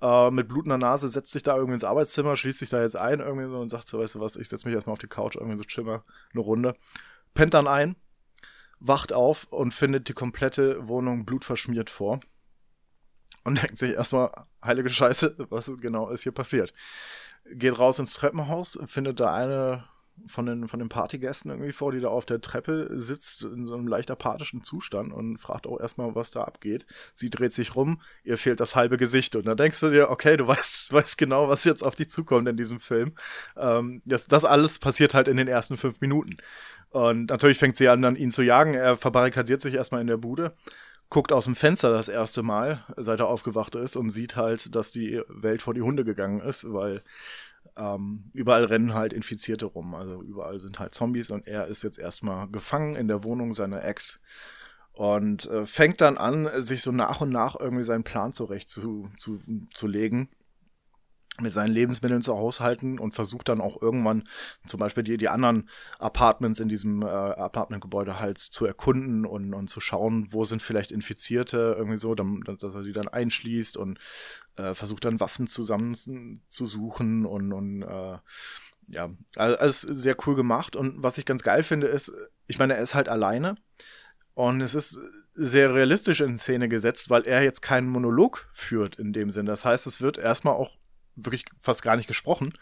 [0.00, 3.20] Äh, mit blutender Nase setzt sich da irgendwie ins Arbeitszimmer, schließt sich da jetzt ein
[3.20, 5.36] irgendwie so und sagt so, weißt du was, ich setz mich erstmal auf die Couch
[5.36, 6.02] irgendwie so chimmer
[6.32, 6.74] eine Runde.
[7.34, 7.96] Pennt dann ein,
[8.78, 12.20] wacht auf und findet die komplette Wohnung blutverschmiert vor
[13.44, 14.30] und denkt sich erstmal,
[14.64, 16.72] heilige Scheiße, was genau ist hier passiert.
[17.52, 19.84] Geht raus ins Treppenhaus, findet da eine
[20.26, 23.74] von den, von den Partygästen irgendwie vor, die da auf der Treppe sitzt in so
[23.74, 26.86] einem leicht apathischen Zustand und fragt auch erstmal, was da abgeht.
[27.14, 30.36] Sie dreht sich rum, ihr fehlt das halbe Gesicht und dann denkst du dir, okay,
[30.36, 33.14] du weißt, weißt genau, was jetzt auf dich zukommt in diesem Film.
[33.56, 36.36] Ähm, das, das alles passiert halt in den ersten fünf Minuten.
[36.90, 38.74] Und natürlich fängt sie an, dann ihn zu jagen.
[38.74, 40.54] Er verbarrikadiert sich erstmal in der Bude
[41.10, 44.92] guckt aus dem Fenster das erste Mal, seit er aufgewacht ist und sieht halt, dass
[44.92, 47.02] die Welt vor die Hunde gegangen ist, weil
[47.76, 49.94] ähm, überall rennen halt Infizierte rum.
[49.94, 53.84] Also überall sind halt Zombies und er ist jetzt erstmal gefangen in der Wohnung seiner
[53.84, 54.20] Ex
[54.92, 59.10] und äh, fängt dann an, sich so nach und nach irgendwie seinen Plan zurecht zu,
[59.16, 59.40] zu,
[59.74, 60.28] zu legen
[61.40, 64.28] mit seinen Lebensmitteln zu haushalten und versucht dann auch irgendwann
[64.66, 65.68] zum Beispiel die, die anderen
[65.98, 70.92] Apartments in diesem äh, Apartmentgebäude halt zu erkunden und, und zu schauen, wo sind vielleicht
[70.92, 73.98] Infizierte, irgendwie so, dann, dass er die dann einschließt und
[74.56, 75.94] äh, versucht dann Waffen zusammen
[76.48, 78.18] zu suchen und, und äh,
[78.88, 80.76] ja, alles sehr cool gemacht.
[80.76, 82.12] Und was ich ganz geil finde, ist,
[82.48, 83.54] ich meine, er ist halt alleine
[84.34, 84.98] und es ist
[85.32, 89.46] sehr realistisch in Szene gesetzt, weil er jetzt keinen Monolog führt in dem Sinn.
[89.46, 90.79] Das heißt, es wird erstmal auch
[91.16, 92.52] wirklich fast gar nicht gesprochen.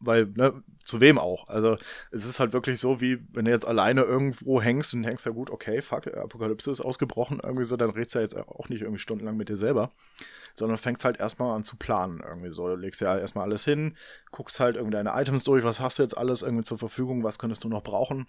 [0.00, 1.48] Weil, ne, zu wem auch?
[1.48, 1.78] Also,
[2.10, 5.32] es ist halt wirklich so, wie wenn du jetzt alleine irgendwo hängst und denkst, ja
[5.32, 8.82] gut, okay, fuck, Apokalypse ist ausgebrochen, irgendwie so, dann redest du ja jetzt auch nicht
[8.82, 9.90] irgendwie stundenlang mit dir selber,
[10.54, 12.68] sondern fängst halt erstmal an zu planen, irgendwie so.
[12.68, 13.96] Du legst ja erstmal alles hin,
[14.30, 17.38] guckst halt irgendwie deine Items durch, was hast du jetzt alles irgendwie zur Verfügung, was
[17.38, 18.28] könntest du noch brauchen,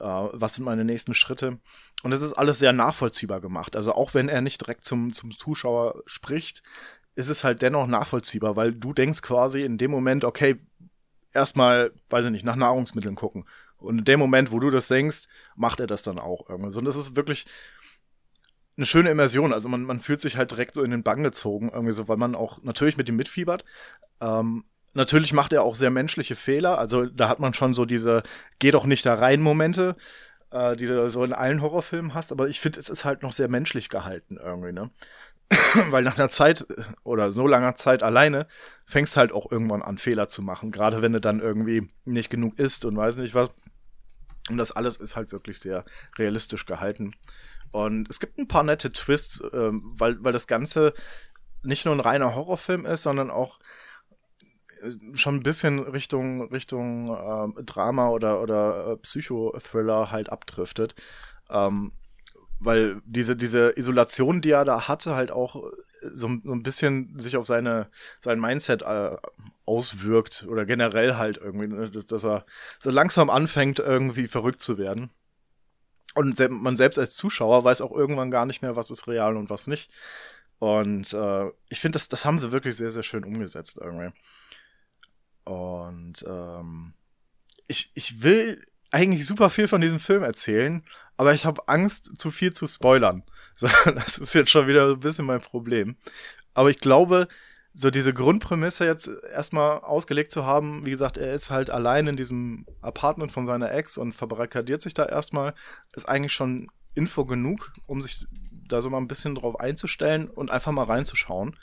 [0.00, 1.60] äh, was sind meine nächsten Schritte.
[2.02, 3.76] Und es ist alles sehr nachvollziehbar gemacht.
[3.76, 6.64] Also, auch wenn er nicht direkt zum, zum Zuschauer spricht,
[7.14, 10.56] ist es halt dennoch nachvollziehbar, weil du denkst quasi in dem Moment, okay,
[11.32, 13.46] erstmal, weiß ich nicht, nach Nahrungsmitteln gucken.
[13.78, 15.24] Und in dem Moment, wo du das denkst,
[15.56, 16.76] macht er das dann auch irgendwie.
[16.76, 17.46] Und das ist wirklich
[18.76, 19.52] eine schöne Immersion.
[19.52, 22.16] Also man, man fühlt sich halt direkt so in den Bann gezogen, irgendwie so, weil
[22.16, 23.64] man auch natürlich mit ihm mitfiebert.
[24.20, 24.64] Ähm,
[24.94, 26.78] natürlich macht er auch sehr menschliche Fehler.
[26.78, 28.22] Also da hat man schon so diese
[28.58, 29.96] Geh doch nicht da rein Momente.
[30.52, 33.32] äh, die du so in allen Horrorfilmen hast, aber ich finde, es ist halt noch
[33.32, 34.90] sehr menschlich gehalten irgendwie, ne?
[35.90, 36.66] Weil nach einer Zeit
[37.02, 38.46] oder so langer Zeit alleine
[38.86, 40.70] fängst halt auch irgendwann an, Fehler zu machen.
[40.70, 43.50] Gerade wenn du dann irgendwie nicht genug isst und weiß nicht was.
[44.48, 45.84] Und das alles ist halt wirklich sehr
[46.18, 47.14] realistisch gehalten.
[47.72, 50.92] Und es gibt ein paar nette Twists, ähm, weil, weil das Ganze
[51.62, 53.58] nicht nur ein reiner Horrorfilm ist, sondern auch
[54.82, 57.10] äh, schon ein bisschen Richtung Richtung
[57.58, 60.94] äh, Drama oder oder äh, Psychothriller halt abdriftet.
[61.48, 61.92] Ähm,
[62.60, 65.70] weil diese diese Isolation, die er da hatte, halt auch äh,
[66.12, 67.88] so, so ein bisschen sich auf seine
[68.20, 69.16] sein Mindset äh,
[69.64, 72.44] auswirkt oder generell halt irgendwie, ne, dass, dass er
[72.78, 75.10] so langsam anfängt irgendwie verrückt zu werden.
[76.14, 79.48] Und man selbst als Zuschauer weiß auch irgendwann gar nicht mehr, was ist real und
[79.48, 79.90] was nicht.
[80.58, 84.12] Und äh, ich finde, das, das haben sie wirklich sehr, sehr schön umgesetzt irgendwie.
[85.44, 86.94] Und ähm,
[87.68, 90.82] ich, ich will eigentlich super viel von diesem Film erzählen,
[91.16, 93.22] aber ich habe Angst, zu viel zu spoilern.
[93.60, 95.96] So, das ist jetzt schon wieder ein bisschen mein Problem.
[96.54, 97.28] Aber ich glaube,
[97.74, 102.16] so diese Grundprämisse jetzt erstmal ausgelegt zu haben, wie gesagt, er ist halt allein in
[102.16, 105.54] diesem Apartment von seiner Ex und verbarrikadiert sich da erstmal,
[105.94, 108.26] ist eigentlich schon Info genug, um sich
[108.68, 111.56] da so mal ein bisschen drauf einzustellen und einfach mal reinzuschauen.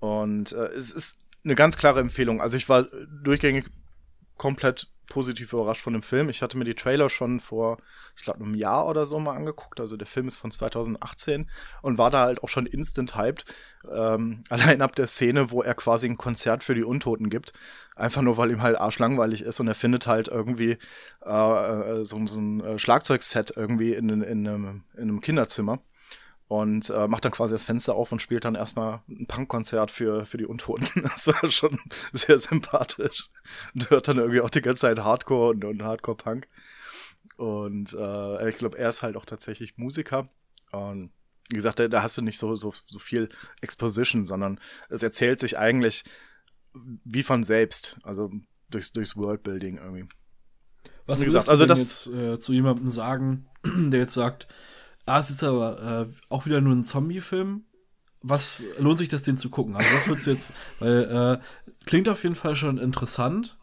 [0.00, 2.40] Und äh, es ist eine ganz klare Empfehlung.
[2.40, 2.86] Also ich war
[3.22, 3.64] durchgängig
[4.38, 6.28] komplett positiv überrascht von dem Film.
[6.28, 7.78] Ich hatte mir die Trailer schon vor,
[8.14, 9.80] ich glaube, einem Jahr oder so mal angeguckt.
[9.80, 11.48] Also der Film ist von 2018
[11.82, 13.44] und war da halt auch schon instant hyped.
[13.90, 17.52] Ähm, allein ab der Szene, wo er quasi ein Konzert für die Untoten gibt.
[17.96, 20.78] Einfach nur, weil ihm halt arschlangweilig ist und er findet halt irgendwie
[21.24, 25.80] äh, äh so, so, ein äh, Schlagzeugset irgendwie in, in, in, einem, in einem Kinderzimmer
[26.48, 30.24] und äh, macht dann quasi das Fenster auf und spielt dann erstmal ein Punkkonzert für,
[30.24, 30.88] für die Untoten.
[31.02, 31.78] Das war schon
[32.12, 33.28] sehr sympathisch.
[33.74, 36.48] Und hört dann irgendwie auch die ganze Zeit Hardcore und, und Hardcore-Punk.
[37.36, 40.30] Und äh, ich glaube, er ist halt auch tatsächlich Musiker.
[40.72, 41.12] Und
[41.50, 43.28] wie gesagt, da, da hast du nicht so, so, so viel
[43.60, 44.58] Exposition, sondern
[44.88, 46.04] es erzählt sich eigentlich
[47.04, 47.98] wie von selbst.
[48.02, 48.32] Also
[48.70, 50.06] durchs, durchs Worldbuilding irgendwie.
[51.04, 54.48] Was gesagt, also das jetzt äh, zu jemandem sagen, der jetzt sagt,
[55.08, 57.64] Ah, es ist aber äh, auch wieder nur ein Zombie-Film.
[58.20, 59.76] Was lohnt sich das, den zu gucken?
[59.76, 63.58] Also, was würdest du jetzt, weil, äh, klingt auf jeden Fall schon interessant,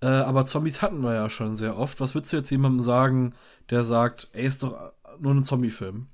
[0.00, 2.00] äh, aber Zombies hatten wir ja schon sehr oft.
[2.00, 3.34] Was würdest du jetzt jemandem sagen,
[3.68, 6.06] der sagt, ey, ist doch nur ein Zombie-Film?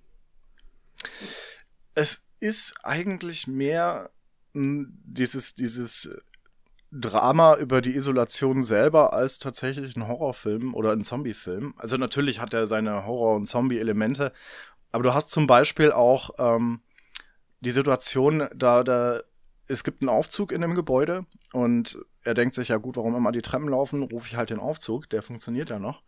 [1.94, 4.10] Es ist eigentlich mehr
[4.54, 6.10] dieses, dieses
[6.92, 11.74] Drama über die Isolation selber als tatsächlich ein Horrorfilm oder ein Zombiefilm.
[11.76, 14.32] Also natürlich hat er seine Horror- und Zombie-Elemente,
[14.92, 16.80] aber du hast zum Beispiel auch ähm,
[17.60, 19.20] die Situation, da, da
[19.68, 23.32] es gibt einen Aufzug in dem Gebäude und er denkt sich, ja gut, warum immer
[23.32, 26.02] die Treppen laufen, rufe ich halt den Aufzug, der funktioniert ja noch.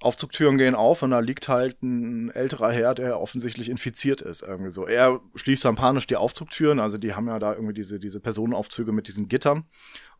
[0.00, 4.70] Aufzugtüren gehen auf und da liegt halt ein älterer Herr, der offensichtlich infiziert ist, irgendwie
[4.70, 4.86] so.
[4.86, 8.92] Er schließt dann panisch die Aufzugtüren, also die haben ja da irgendwie diese, diese Personenaufzüge
[8.92, 9.64] mit diesen Gittern.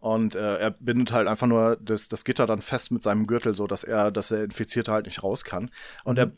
[0.00, 3.54] Und äh, er bindet halt einfach nur das, das Gitter dann fest mit seinem Gürtel,
[3.54, 5.70] so dass er, dass der Infizierte halt nicht raus kann.
[6.04, 6.32] Und er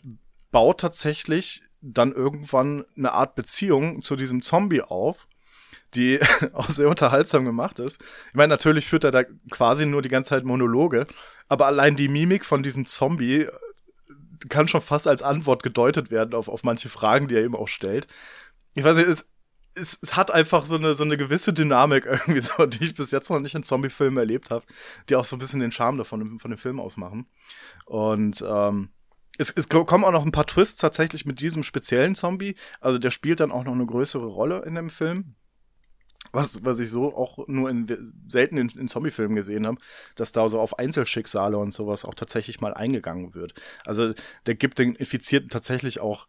[0.51, 5.27] baut tatsächlich dann irgendwann eine Art Beziehung zu diesem Zombie auf,
[5.95, 6.21] die
[6.53, 8.01] auch sehr unterhaltsam gemacht ist.
[8.29, 11.07] Ich meine, natürlich führt er da quasi nur die ganze Zeit Monologe,
[11.49, 13.53] aber allein die Mimik von diesem Zombie äh,
[14.49, 17.69] kann schon fast als Antwort gedeutet werden auf, auf manche Fragen, die er ihm auch
[17.69, 18.07] stellt.
[18.75, 19.27] Ich weiß nicht, es,
[19.75, 23.11] es, es hat einfach so eine, so eine gewisse Dynamik irgendwie so, die ich bis
[23.11, 24.65] jetzt noch nicht in Zombie-Filmen erlebt habe,
[25.09, 27.27] die auch so ein bisschen den Charme davon von dem Film ausmachen.
[27.87, 28.91] Und ähm,
[29.39, 32.57] es, es kommen auch noch ein paar Twists tatsächlich mit diesem speziellen Zombie.
[32.81, 35.35] Also der spielt dann auch noch eine größere Rolle in dem Film
[36.33, 39.79] was, was ich so auch nur in, selten in, in Zombie-Filmen gesehen habe,
[40.15, 43.55] dass da so auf Einzelschicksale und sowas auch tatsächlich mal eingegangen wird.
[43.85, 44.15] Also
[44.47, 46.27] der gibt den Infizierten tatsächlich auch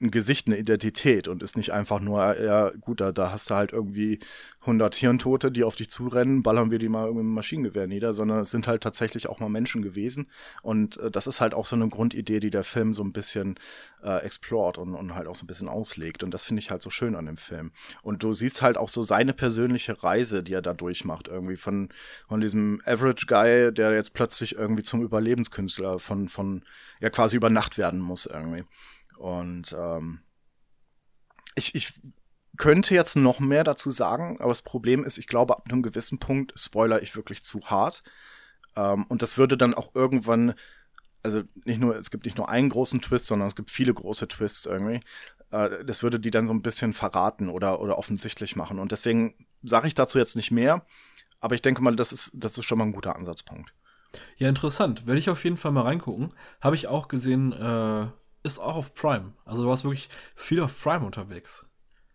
[0.00, 3.54] ein Gesicht, eine Identität und ist nicht einfach nur, ja gut, da, da hast du
[3.54, 4.20] halt irgendwie
[4.60, 8.12] 100 Hirntote, die auf dich zurennen, ballern wir die mal irgendwie mit dem Maschinengewehr nieder,
[8.12, 10.28] sondern es sind halt tatsächlich auch mal Menschen gewesen
[10.62, 13.58] und äh, das ist halt auch so eine Grundidee, die der Film so ein bisschen
[14.02, 16.82] äh, explort und, und halt auch so ein bisschen auslegt und das finde ich halt
[16.82, 17.72] so schön an dem Film.
[18.02, 21.88] Und du siehst halt auch so seine persönliche Reise, die er da durchmacht, irgendwie von,
[22.28, 26.62] von diesem Average Guy, der jetzt plötzlich irgendwie zum Überlebenskünstler von, von,
[27.00, 28.64] ja quasi über Nacht werden muss irgendwie.
[29.18, 30.20] Und ähm,
[31.54, 31.94] ich, ich
[32.56, 36.18] könnte jetzt noch mehr dazu sagen, aber das Problem ist, ich glaube, ab einem gewissen
[36.18, 38.02] Punkt spoiler ich wirklich zu hart.
[38.76, 40.54] Ähm, und das würde dann auch irgendwann,
[41.22, 44.28] also nicht nur, es gibt nicht nur einen großen Twist, sondern es gibt viele große
[44.28, 45.00] Twists irgendwie.
[45.50, 48.78] Äh, das würde die dann so ein bisschen verraten oder, oder offensichtlich machen.
[48.78, 50.84] Und deswegen sage ich dazu jetzt nicht mehr,
[51.40, 53.72] aber ich denke mal, das ist, das ist schon mal ein guter Ansatzpunkt.
[54.36, 55.06] Ja, interessant.
[55.06, 56.30] Werde ich auf jeden Fall mal reingucken.
[56.60, 58.06] Habe ich auch gesehen, äh,
[58.42, 59.32] ist auch auf Prime.
[59.44, 61.68] Also du warst wirklich viel auf Prime unterwegs.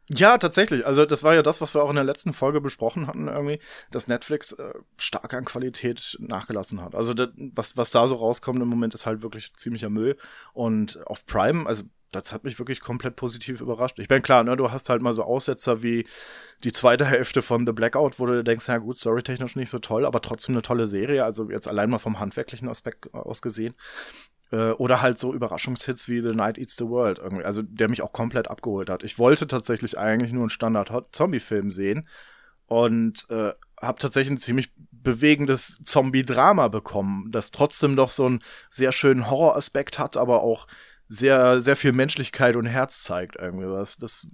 [0.10, 0.86] Ja, tatsächlich.
[0.86, 3.60] Also das war ja das, was wir auch in der letzten Folge besprochen hatten, irgendwie,
[3.90, 6.94] dass Netflix äh, stark an Qualität nachgelassen hat.
[6.94, 10.18] Also das, was, was da so rauskommt im Moment, ist halt wirklich ziemlicher Müll.
[10.52, 13.98] Und auf Prime, also das hat mich wirklich komplett positiv überrascht.
[13.98, 16.06] Ich bin klar, ne, du hast halt mal so Aussetzer wie
[16.64, 20.06] die zweite Hälfte von The Blackout, wo du denkst, ja gut, storytechnisch nicht so toll,
[20.06, 21.24] aber trotzdem eine tolle Serie.
[21.24, 23.74] Also jetzt allein mal vom handwerklichen Aspekt aus gesehen.
[24.54, 28.04] Äh, oder halt so Überraschungshits wie The Night Eats the World irgendwie, also der mich
[28.04, 29.04] auch komplett abgeholt hat.
[29.04, 32.08] Ich wollte tatsächlich eigentlich nur einen Standard-Zombie-Film sehen
[32.68, 38.92] und äh, habe tatsächlich ein ziemlich bewegendes Zombie-Drama bekommen, das trotzdem doch so einen sehr
[38.92, 40.68] schönen Horroraspekt hat, aber auch
[41.10, 43.98] sehr, sehr viel Menschlichkeit und Herz zeigt irgendwie was.
[43.98, 44.28] Das,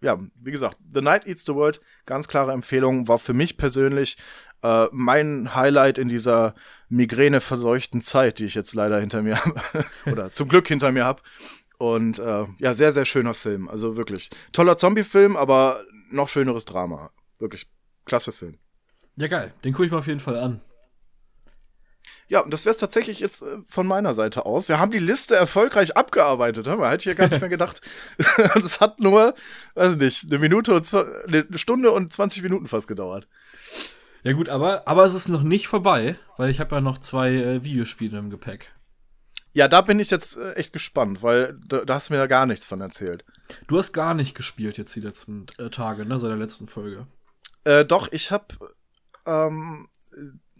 [0.00, 4.18] ja, wie gesagt, The Night Eats the World, ganz klare Empfehlung, war für mich persönlich
[4.62, 6.54] äh, mein Highlight in dieser
[6.88, 9.60] Migräne-verseuchten Zeit, die ich jetzt leider hinter mir habe,
[10.10, 11.22] oder zum Glück hinter mir habe.
[11.78, 13.68] Und äh, ja, sehr, sehr schöner Film.
[13.68, 17.10] Also wirklich toller Zombie-Film, aber noch schöneres Drama.
[17.38, 17.66] Wirklich
[18.04, 18.58] klasse Film.
[19.16, 19.52] Ja, geil.
[19.64, 20.60] Den gucke ich mir auf jeden Fall an.
[22.28, 24.68] Ja, und das wäre es tatsächlich jetzt äh, von meiner Seite aus.
[24.68, 26.66] Wir haben die Liste erfolgreich abgearbeitet.
[26.66, 27.80] Haben wir hätte ich ja gar nicht mehr gedacht.
[28.54, 29.34] das hat nur,
[29.74, 33.28] weiß nicht, eine Minute und zwei, eine Stunde und 20 Minuten fast gedauert.
[34.28, 37.30] Ja gut, aber, aber es ist noch nicht vorbei, weil ich habe ja noch zwei
[37.30, 38.74] äh, Videospiele im Gepäck.
[39.54, 42.26] Ja, da bin ich jetzt äh, echt gespannt, weil da, da, hast du mir ja
[42.26, 43.24] gar nichts von erzählt.
[43.68, 47.06] Du hast gar nicht gespielt jetzt die letzten äh, Tage, ne, seit der letzten Folge.
[47.64, 48.48] Äh, doch, ich habe
[49.24, 49.88] ähm,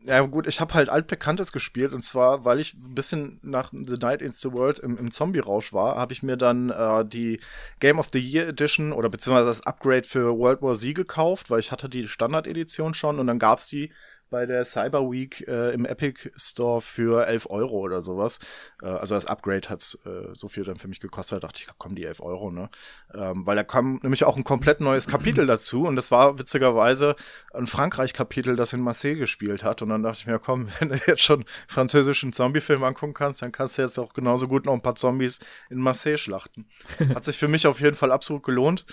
[0.05, 3.97] ja gut, ich habe halt altbekanntes gespielt und zwar, weil ich ein bisschen nach The
[4.01, 7.41] Night in the World im, im Zombie-Rausch war, habe ich mir dann äh, die
[7.81, 11.61] Game of the Year Edition oder beziehungsweise das Upgrade für World War Z gekauft, weil
[11.61, 13.93] ich hatte die Standard-Edition schon und dann gab's die
[14.31, 18.39] bei der Cyber Week äh, im Epic Store für 11 Euro oder sowas.
[18.83, 21.37] Äh, also das Upgrade hat äh, so viel dann für mich gekostet.
[21.37, 22.71] Da dachte ich, komm, die 11 Euro, ne?
[23.15, 27.17] Ähm, weil da kam nämlich auch ein komplett neues Kapitel dazu und das war witzigerweise
[27.53, 29.83] ein Frankreich-Kapitel, das in Marseille gespielt hat.
[29.83, 33.53] Und dann dachte ich mir, komm, wenn du jetzt schon französischen Zombie-Film angucken kannst, dann
[33.53, 35.39] kannst du jetzt auch genauso gut noch ein paar Zombies
[35.71, 36.67] in Marseille schlachten.
[37.15, 38.85] Hat sich für mich auf jeden Fall absolut gelohnt.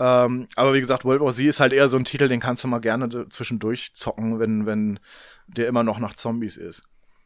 [0.00, 2.64] Ähm, aber wie gesagt, World War Z ist halt eher so ein Titel, den kannst
[2.64, 4.98] du mal gerne zwischendurch zocken, wenn, wenn
[5.46, 6.82] der immer noch nach Zombies ist.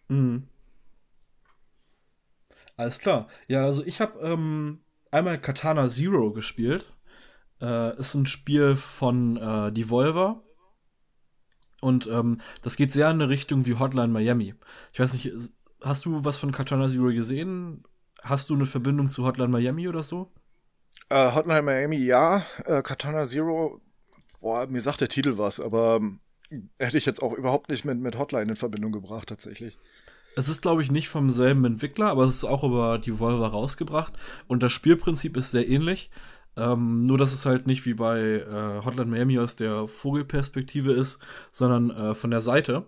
[0.09, 0.48] Mhm.
[2.76, 3.28] Alles klar.
[3.46, 4.80] Ja, also ich habe ähm,
[5.12, 6.92] einmal Katana Zero gespielt.
[7.60, 10.42] Äh, ist ein Spiel von äh, Devolver.
[11.80, 14.55] Und ähm, das geht sehr in eine Richtung wie Hotline Miami.
[14.92, 15.30] Ich weiß nicht,
[15.80, 17.84] hast du was von Katana Zero gesehen?
[18.20, 20.32] Hast du eine Verbindung zu Hotline Miami oder so?
[21.09, 22.44] Äh, Hotline Miami, ja.
[22.64, 23.81] Äh, Katana Zero,
[24.40, 26.20] boah, mir sagt der Titel was, aber ähm,
[26.78, 29.78] hätte ich jetzt auch überhaupt nicht mit, mit Hotline in Verbindung gebracht, tatsächlich.
[30.36, 33.48] Es ist, glaube ich, nicht vom selben Entwickler, aber es ist auch über die Volver
[33.48, 34.14] rausgebracht.
[34.48, 36.10] Und das Spielprinzip ist sehr ähnlich.
[36.56, 41.20] Ähm, nur, dass es halt nicht wie bei äh, Hotline Miami aus der Vogelperspektive ist,
[41.51, 42.86] sondern äh, von der Seite.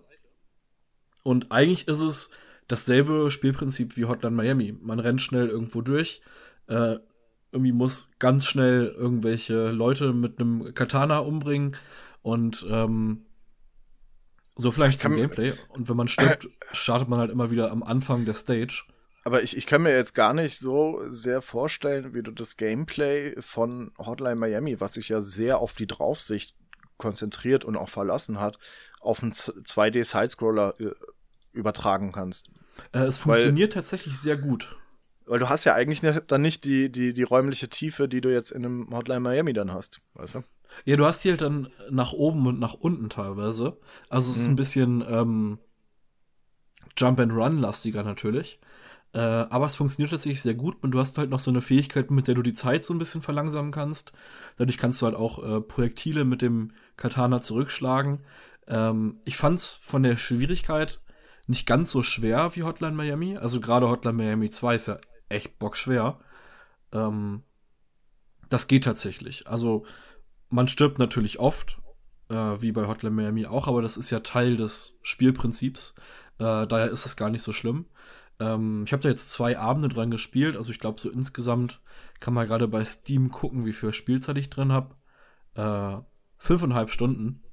[1.23, 2.29] Und eigentlich ist es
[2.67, 4.77] dasselbe Spielprinzip wie Hotline Miami.
[4.81, 6.21] Man rennt schnell irgendwo durch,
[6.67, 6.97] äh,
[7.57, 11.75] irgendwie muss ganz schnell irgendwelche Leute mit einem Katana umbringen
[12.21, 13.25] und ähm,
[14.55, 15.53] so vielleicht zum Gameplay.
[15.69, 18.83] Und wenn man stirbt, startet man halt immer wieder am Anfang der Stage.
[19.23, 23.35] Aber ich, ich kann mir jetzt gar nicht so sehr vorstellen, wie du das Gameplay
[23.41, 26.55] von Hotline Miami, was sich ja sehr auf die Draufsicht
[26.97, 28.57] konzentriert und auch verlassen hat,
[28.99, 30.93] auf einen 2D-Sidescroller äh,
[31.53, 32.49] übertragen kannst.
[32.93, 34.76] Äh, es funktioniert Weil, tatsächlich sehr gut.
[35.27, 38.51] Weil du hast ja eigentlich dann nicht die, die, die räumliche Tiefe, die du jetzt
[38.51, 40.43] in einem Hotline Miami dann hast, weißt du?
[40.85, 43.77] Ja, du hast die halt dann nach oben und nach unten teilweise.
[44.09, 44.53] Also es ist mhm.
[44.53, 45.59] ein bisschen ähm,
[46.97, 48.59] Jump and Run lastiger natürlich.
[49.13, 52.11] Äh, aber es funktioniert tatsächlich sehr gut und du hast halt noch so eine Fähigkeit,
[52.11, 54.11] mit der du die Zeit so ein bisschen verlangsamen kannst.
[54.57, 58.19] Dadurch kannst du halt auch äh, Projektile mit dem Katana zurückschlagen.
[58.67, 60.99] Ähm, ich fand's von der Schwierigkeit
[61.47, 63.37] nicht ganz so schwer wie Hotline Miami.
[63.37, 64.97] Also gerade Hotline Miami 2 ist ja
[65.29, 66.19] echt bockschwer.
[66.91, 67.43] Ähm,
[68.49, 69.47] das geht tatsächlich.
[69.47, 69.85] Also
[70.49, 71.79] man stirbt natürlich oft,
[72.29, 75.95] äh, wie bei Hotline Miami auch, aber das ist ja Teil des Spielprinzips.
[76.39, 77.85] Äh, daher ist es gar nicht so schlimm.
[78.39, 81.81] Ähm, ich habe da jetzt zwei Abende dran gespielt, also ich glaube so insgesamt
[82.19, 84.95] kann man gerade bei Steam gucken, wie viel Spielzeit ich drin habe.
[85.55, 86.01] Äh,
[86.37, 87.43] fünfeinhalb Stunden.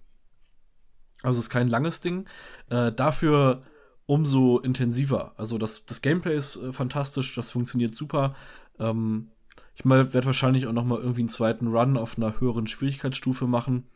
[1.22, 2.28] Also ist kein langes Ding.
[2.68, 3.62] Äh, dafür
[4.06, 5.32] umso intensiver.
[5.36, 8.34] Also das, das Gameplay ist äh, fantastisch, das funktioniert super.
[8.78, 9.30] Ähm,
[9.74, 13.86] ich werde wahrscheinlich auch noch mal irgendwie einen zweiten Run auf einer höheren Schwierigkeitsstufe machen.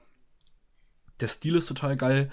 [1.21, 2.31] Der Stil ist total geil.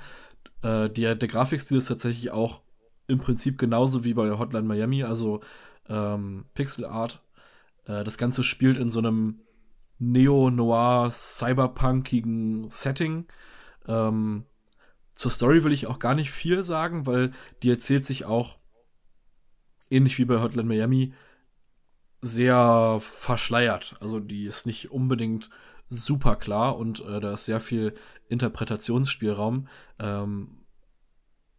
[0.61, 2.61] Äh, der, der Grafikstil ist tatsächlich auch
[3.07, 5.41] im Prinzip genauso wie bei Hotline Miami, also
[5.88, 7.22] ähm, Pixel Art.
[7.85, 9.41] Äh, das Ganze spielt in so einem
[9.99, 13.26] neo-noir, cyberpunkigen Setting.
[13.88, 14.45] Ähm,
[15.16, 17.32] zur Story will ich auch gar nicht viel sagen, weil
[17.64, 18.60] die erzählt sich auch
[19.90, 21.14] ähnlich wie bei Hotline Miami
[22.22, 23.96] sehr verschleiert.
[24.00, 25.50] Also die ist nicht unbedingt
[25.88, 27.96] super klar und äh, da ist sehr viel
[28.28, 29.68] Interpretationsspielraum.
[30.00, 30.66] Ähm,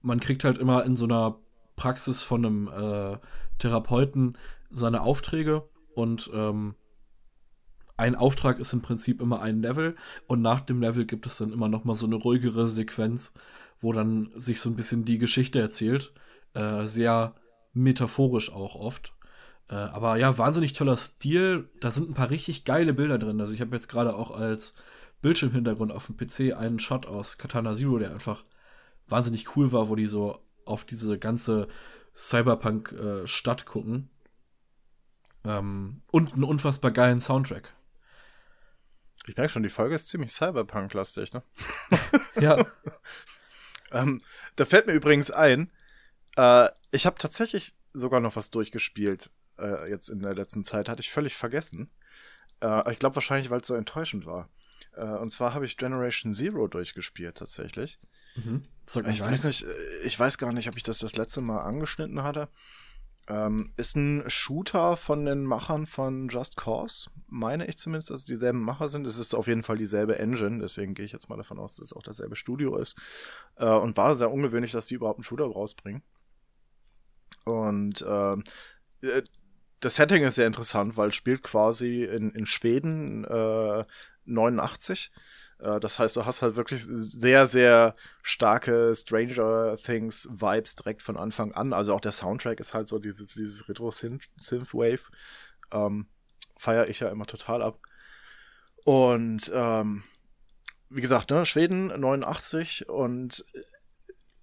[0.02, 1.38] man kriegt halt immer in so einer
[1.76, 3.18] Praxis von einem äh,
[3.58, 4.36] Therapeuten
[4.70, 6.74] seine Aufträge und ähm,
[7.96, 9.96] ein Auftrag ist im Prinzip immer ein Level
[10.26, 13.34] und nach dem Level gibt es dann immer noch mal so eine ruhigere Sequenz,
[13.80, 16.12] wo dann sich so ein bisschen die Geschichte erzählt.
[16.54, 17.34] Äh, sehr
[17.72, 19.14] metaphorisch auch oft.
[19.68, 21.70] Äh, aber ja, wahnsinnig toller Stil.
[21.80, 23.40] Da sind ein paar richtig geile Bilder drin.
[23.40, 24.74] Also ich habe jetzt gerade auch als
[25.22, 28.44] Bildschirmhintergrund auf dem PC einen Shot aus Katana Zero, der einfach
[29.08, 31.68] wahnsinnig cool war, wo die so auf diese ganze
[32.14, 34.10] Cyberpunk-Stadt äh, gucken.
[35.44, 37.74] Ähm, und einen unfassbar geilen Soundtrack.
[39.28, 41.42] Ich merke schon, die Folge ist ziemlich Cyberpunk-lastig, ne?
[42.40, 42.66] ja.
[43.92, 44.20] ähm,
[44.56, 45.70] da fällt mir übrigens ein,
[46.36, 49.30] äh, ich habe tatsächlich sogar noch was durchgespielt.
[49.58, 51.90] Äh, jetzt in der letzten Zeit hatte ich völlig vergessen.
[52.60, 54.48] Äh, ich glaube wahrscheinlich, weil es so enttäuschend war.
[54.96, 57.98] Äh, und zwar habe ich Generation Zero durchgespielt tatsächlich.
[58.36, 58.64] Mhm.
[58.86, 62.22] Ich weiß nicht, äh, ich weiß gar nicht, ob ich das das letzte Mal angeschnitten
[62.22, 62.48] hatte.
[63.28, 68.26] Ähm, ist ein Shooter von den Machern von Just Cause, meine ich zumindest, dass es
[68.26, 69.06] dieselben Macher sind.
[69.06, 71.86] Es ist auf jeden Fall dieselbe Engine, deswegen gehe ich jetzt mal davon aus, dass
[71.86, 72.96] es auch dasselbe Studio ist.
[73.56, 76.02] Äh, und war sehr ungewöhnlich, dass die überhaupt einen Shooter rausbringen.
[77.44, 78.44] Und ähm,
[79.02, 79.22] äh,
[79.80, 83.84] das Setting ist sehr interessant, weil es spielt quasi in, in Schweden äh,
[84.24, 85.20] 89 äh,
[85.58, 91.52] das heißt, du hast halt wirklich sehr, sehr starke Stranger Things Vibes direkt von Anfang
[91.52, 91.72] an.
[91.72, 95.10] Also auch der Soundtrack ist halt so dieses, dieses Retro-Synthwave.
[95.72, 96.06] Ähm,
[96.58, 97.78] Feiere ich ja immer total ab.
[98.84, 100.04] Und ähm,
[100.88, 103.44] wie gesagt, ne, Schweden 89 und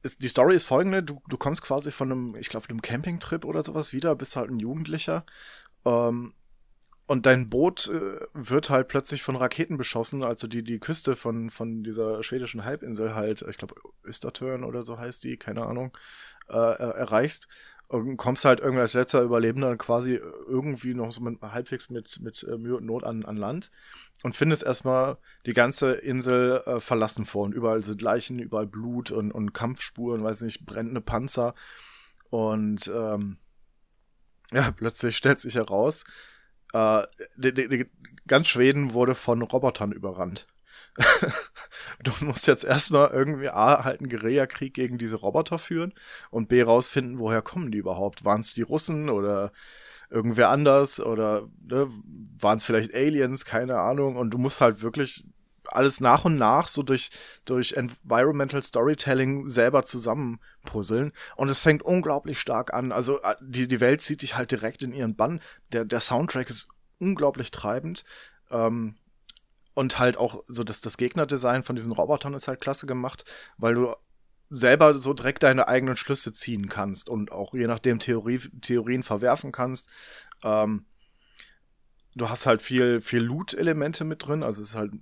[0.03, 3.45] ist, die Story ist folgende: du, du kommst quasi von einem, ich glaube, einem Campingtrip
[3.45, 5.25] oder sowas wieder, bist halt ein Jugendlicher.
[5.85, 6.33] Ähm,
[7.05, 11.49] und dein Boot äh, wird halt plötzlich von Raketen beschossen, also die die Küste von,
[11.49, 15.95] von dieser schwedischen Halbinsel halt, ich glaube Östertörn oder so heißt die, keine Ahnung,
[16.49, 17.47] äh, erreichst.
[17.89, 22.41] Und kommst halt irgendwie als letzter Überlebender quasi irgendwie noch so mit, halbwegs mit, mit
[22.43, 23.69] äh, Mühe und Not an, an Land
[24.23, 27.43] und findest erstmal die ganze Insel äh, verlassen vor.
[27.43, 31.53] Und überall sind Leichen, überall Blut und, und Kampfspuren, weiß nicht, brennende Panzer.
[32.31, 33.37] Und ähm,
[34.51, 36.03] ja, plötzlich stellt sich heraus,
[36.73, 37.03] äh,
[37.37, 37.85] die, die, die,
[38.27, 40.47] ganz Schweden wurde von Robotern überrannt.
[42.03, 45.93] du musst jetzt erstmal irgendwie A, halt einen Guerillakrieg gegen diese Roboter führen
[46.29, 48.25] und B, rausfinden, woher kommen die überhaupt?
[48.25, 49.51] Waren es die Russen oder
[50.09, 51.89] irgendwer anders oder ne,
[52.39, 53.45] waren es vielleicht Aliens?
[53.45, 54.17] Keine Ahnung.
[54.17, 55.25] Und du musst halt wirklich
[55.67, 57.11] alles nach und nach so durch,
[57.45, 61.11] durch Environmental Storytelling selber zusammenpuzzeln.
[61.35, 62.91] Und es fängt unglaublich stark an.
[62.91, 65.41] Also äh, die, die Welt zieht dich halt direkt in ihren Bann.
[65.71, 66.67] Der, der Soundtrack ist
[66.99, 68.03] unglaublich treibend.
[68.51, 68.95] Ähm,
[69.73, 73.25] und halt auch so das, das Gegnerdesign von diesen Robotern ist halt klasse gemacht,
[73.57, 73.95] weil du
[74.49, 79.51] selber so direkt deine eigenen Schlüsse ziehen kannst und auch je nachdem Theorie, Theorien verwerfen
[79.51, 79.89] kannst.
[80.43, 80.85] Ähm,
[82.13, 84.93] du hast halt viel, viel Loot-Elemente mit drin, also es ist halt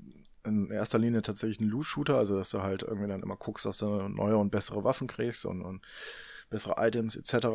[0.45, 3.77] in erster Linie tatsächlich ein Loot-Shooter, also dass du halt irgendwie dann immer guckst, dass
[3.79, 5.81] du neue und bessere Waffen kriegst und, und
[6.49, 7.47] bessere Items etc.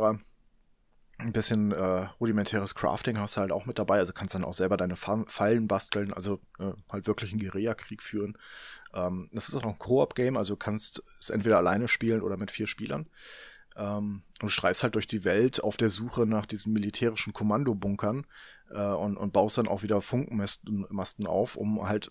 [1.19, 4.55] Ein bisschen äh, rudimentäres Crafting hast du halt auch mit dabei, also kannst dann auch
[4.55, 8.37] selber deine Fallen basteln, also äh, halt wirklich einen Guerilla-Krieg führen.
[8.95, 12.67] Ähm, das ist auch ein Koop-Game, also kannst es entweder alleine spielen oder mit vier
[12.67, 13.09] Spielern.
[13.77, 18.27] Ähm, und streifst halt durch die Welt auf der Suche nach diesen militärischen Kommandobunkern
[18.71, 22.11] äh, und, und baust dann auch wieder Funkenmasten auf, um halt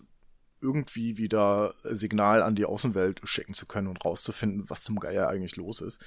[0.60, 5.56] irgendwie wieder Signal an die Außenwelt schicken zu können und rauszufinden, was zum Geier eigentlich
[5.56, 6.04] los ist.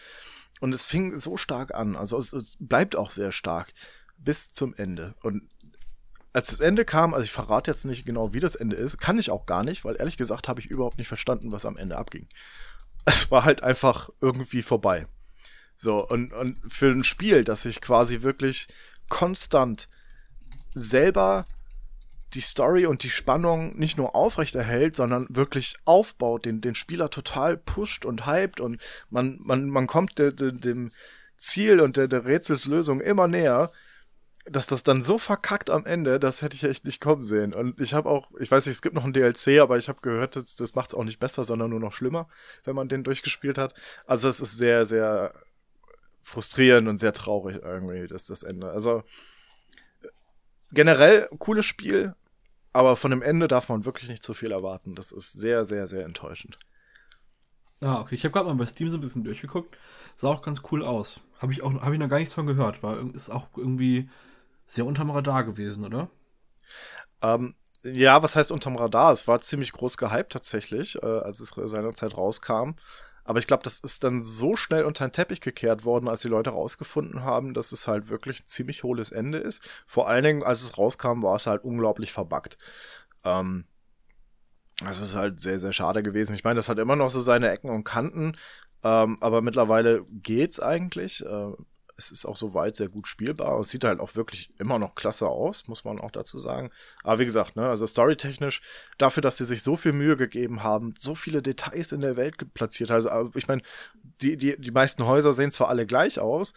[0.59, 3.73] Und es fing so stark an, also es, es bleibt auch sehr stark
[4.17, 5.15] bis zum Ende.
[5.21, 5.43] Und
[6.33, 9.17] als das Ende kam, also ich verrate jetzt nicht genau, wie das Ende ist, kann
[9.17, 11.97] ich auch gar nicht, weil ehrlich gesagt habe ich überhaupt nicht verstanden, was am Ende
[11.97, 12.27] abging.
[13.05, 15.07] Es war halt einfach irgendwie vorbei.
[15.77, 18.67] So, und, und für ein Spiel, das sich quasi wirklich
[19.07, 19.87] konstant
[20.73, 21.47] selber
[22.33, 27.57] die Story und die Spannung nicht nur aufrechterhält, sondern wirklich aufbaut, den, den Spieler total
[27.57, 30.91] pusht und hypt und man, man, man kommt de, de, dem
[31.37, 33.71] Ziel und der, der Rätselslösung immer näher,
[34.45, 37.53] dass das dann so verkackt am Ende, das hätte ich echt nicht kommen sehen.
[37.53, 40.01] Und ich habe auch, ich weiß nicht, es gibt noch ein DLC, aber ich habe
[40.01, 42.27] gehört, das, das macht es auch nicht besser, sondern nur noch schlimmer,
[42.63, 43.73] wenn man den durchgespielt hat.
[44.05, 45.33] Also es ist sehr, sehr
[46.23, 48.71] frustrierend und sehr traurig irgendwie, das das Ende.
[48.71, 49.03] Also
[50.71, 52.15] generell cooles Spiel,
[52.73, 54.95] aber von dem Ende darf man wirklich nicht zu viel erwarten.
[54.95, 56.57] Das ist sehr, sehr, sehr enttäuschend.
[57.81, 58.15] Ah, okay.
[58.15, 59.77] Ich habe gerade mal bei Steam so ein bisschen durchgeguckt.
[60.15, 61.21] Sah auch ganz cool aus.
[61.39, 62.83] Habe ich auch hab ich noch gar nichts von gehört.
[62.83, 64.09] War ist auch irgendwie
[64.67, 66.09] sehr unterm Radar gewesen, oder?
[67.21, 69.13] Ähm, ja, was heißt unterm Radar?
[69.13, 72.71] Es war ziemlich groß gehypt tatsächlich, äh, als es seinerzeit rauskam.
[73.29, 76.29] Aber ich glaube, das ist dann so schnell unter den Teppich gekehrt worden, als die
[76.29, 79.61] Leute rausgefunden haben, dass es halt wirklich ein ziemlich hohles Ende ist.
[79.85, 82.57] Vor allen Dingen, als es rauskam, war es halt unglaublich verbuggt.
[83.23, 83.65] Ähm,
[84.83, 86.33] das ist halt sehr, sehr schade gewesen.
[86.33, 88.35] Ich meine, das hat immer noch so seine Ecken und Kanten,
[88.83, 91.23] ähm, aber mittlerweile geht's eigentlich.
[91.23, 91.51] Äh,
[91.99, 95.27] es ist auch soweit sehr gut spielbar und sieht halt auch wirklich immer noch klasse
[95.27, 96.71] aus, muss man auch dazu sagen.
[97.03, 98.61] Aber wie gesagt, ne, also storytechnisch,
[98.97, 102.35] dafür, dass sie sich so viel Mühe gegeben haben, so viele Details in der Welt
[102.53, 102.89] platziert.
[102.89, 103.61] Also, ich meine,
[104.21, 106.53] die, die, die meisten Häuser sehen zwar alle gleich aus,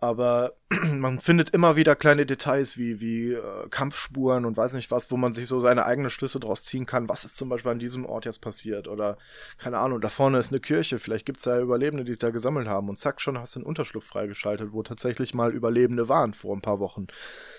[0.00, 0.54] aber
[0.84, 5.16] man findet immer wieder kleine Details wie, wie äh, Kampfspuren und weiß nicht was, wo
[5.16, 7.08] man sich so seine eigenen Schlüsse draus ziehen kann.
[7.08, 8.86] Was ist zum Beispiel an diesem Ort jetzt passiert?
[8.86, 9.18] Oder,
[9.58, 12.30] keine Ahnung, da vorne ist eine Kirche, vielleicht gibt es da Überlebende, die es da
[12.30, 12.88] gesammelt haben.
[12.88, 16.62] Und zack, schon hast du einen Unterschlupf freigeschaltet, wo tatsächlich mal Überlebende waren vor ein
[16.62, 17.08] paar Wochen.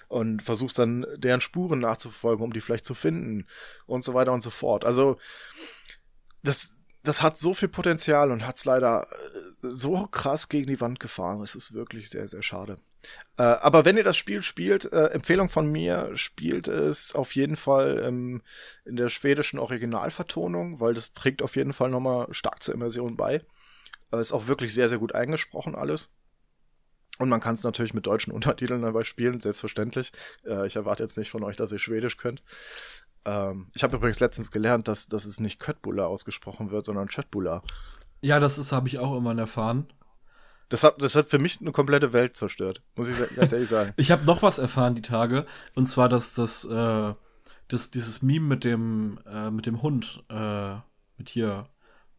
[0.08, 3.48] Und versuchst dann deren Spuren nachzuverfolgen, um die vielleicht zu finden.
[3.86, 4.86] Und so weiter und so fort.
[4.86, 5.18] Also,
[6.42, 10.82] das, das hat so viel Potenzial und hat es leider äh, so krass gegen die
[10.82, 11.42] Wand gefahren.
[11.42, 12.78] Es ist wirklich sehr, sehr schade.
[13.38, 17.56] Äh, aber wenn ihr das Spiel spielt, äh, Empfehlung von mir, spielt es auf jeden
[17.56, 18.42] Fall ähm,
[18.86, 23.42] in der schwedischen Originalvertonung, weil das trägt auf jeden Fall nochmal stark zur Immersion bei.
[24.12, 26.10] Äh, ist auch wirklich sehr, sehr gut eingesprochen alles.
[27.20, 30.12] Und man kann es natürlich mit deutschen Untertiteln dabei spielen, selbstverständlich.
[30.46, 32.44] Äh, ich erwarte jetzt nicht von euch, dass ihr Schwedisch könnt.
[33.26, 37.64] Ähm, ich habe übrigens letztens gelernt, dass, dass es nicht Köttbullar ausgesprochen wird, sondern Schöttbullar.
[38.22, 39.88] Ja, das ist, habe ich auch immer erfahren.
[40.70, 43.94] Das hat, das hat für mich eine komplette Welt zerstört, muss ich ganz ehrlich sagen.
[43.98, 47.14] ich habe noch was erfahren die Tage, und zwar, dass das, äh,
[47.68, 50.76] das dieses Meme mit dem, äh, mit dem Hund, äh,
[51.18, 51.68] mit hier,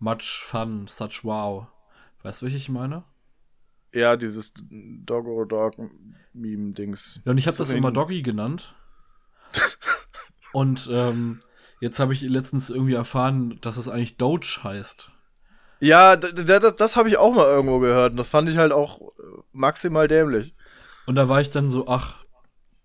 [0.01, 1.69] much fun, such wow.
[2.23, 3.05] Weißt du, welche ich meine?
[3.93, 5.75] Ja, dieses Doggo Dog
[6.33, 7.21] Meme Dings.
[7.25, 8.75] Ja, und ich habe das immer Doggy genannt.
[10.53, 11.41] und ähm,
[11.81, 15.11] jetzt habe ich letztens irgendwie erfahren, dass es eigentlich Doge heißt.
[15.81, 19.01] Ja, das, das habe ich auch mal irgendwo gehört und das fand ich halt auch
[19.53, 20.55] maximal dämlich.
[21.07, 22.25] Und da war ich dann so, ach,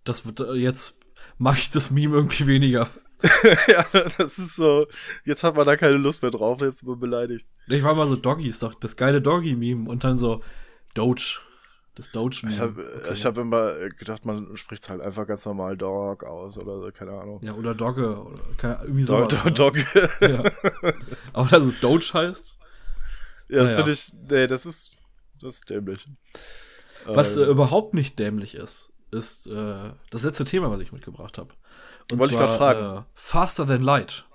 [0.03, 0.99] das wird jetzt
[1.37, 2.87] mache ich das Meme irgendwie weniger.
[3.67, 3.85] ja,
[4.17, 4.87] das ist so,
[5.23, 7.47] jetzt hat man da keine Lust mehr drauf, jetzt ist man beleidigt.
[7.67, 10.41] Ich war mal so Doggy, ist doch das geile Doggy-Meme und dann so
[10.93, 11.39] Doge.
[11.95, 12.53] Das Doge-Meme.
[12.53, 13.15] Ich habe okay.
[13.15, 17.39] hab immer gedacht, man spricht halt einfach ganz normal Dog aus oder so, keine Ahnung.
[17.41, 18.21] Ja, oder Dogge.
[18.21, 19.25] Oder keine, irgendwie so.
[19.25, 19.85] Do, Dogge.
[20.19, 20.43] ja.
[21.33, 22.57] Aber dass es Doge heißt?
[23.47, 23.77] Ja, das naja.
[23.77, 24.91] finde ich, nee, das ist,
[25.41, 26.07] das ist dämlich.
[27.05, 31.37] Was äh, äh, überhaupt nicht dämlich ist, ist äh, das letzte Thema, was ich mitgebracht
[31.37, 31.53] habe.
[32.11, 32.97] Und Wollte ich gerade fragen.
[32.99, 34.25] Äh, Faster Than Light.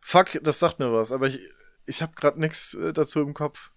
[0.00, 1.40] Fuck, das sagt mir was, aber ich,
[1.86, 3.70] ich habe gerade nichts äh, dazu im Kopf.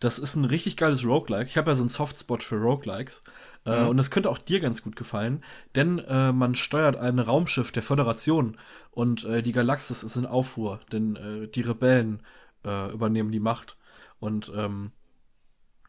[0.00, 1.48] Das ist ein richtig geiles Roguelike.
[1.48, 3.22] Ich habe ja so einen Softspot für Roguelikes.
[3.64, 3.88] Äh, mhm.
[3.88, 5.42] und das könnte auch dir ganz gut gefallen,
[5.74, 8.58] denn äh, man steuert ein Raumschiff der Föderation
[8.92, 12.22] und äh, die Galaxis ist in Aufruhr, denn äh, die Rebellen
[12.64, 13.76] äh, übernehmen die Macht.
[14.18, 14.92] Und ähm,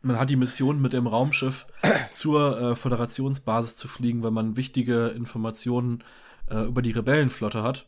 [0.02, 1.68] man hat die Mission mit dem Raumschiff
[2.12, 6.04] zur äh, Föderationsbasis zu fliegen, weil man wichtige Informationen
[6.50, 7.88] äh, über die Rebellenflotte hat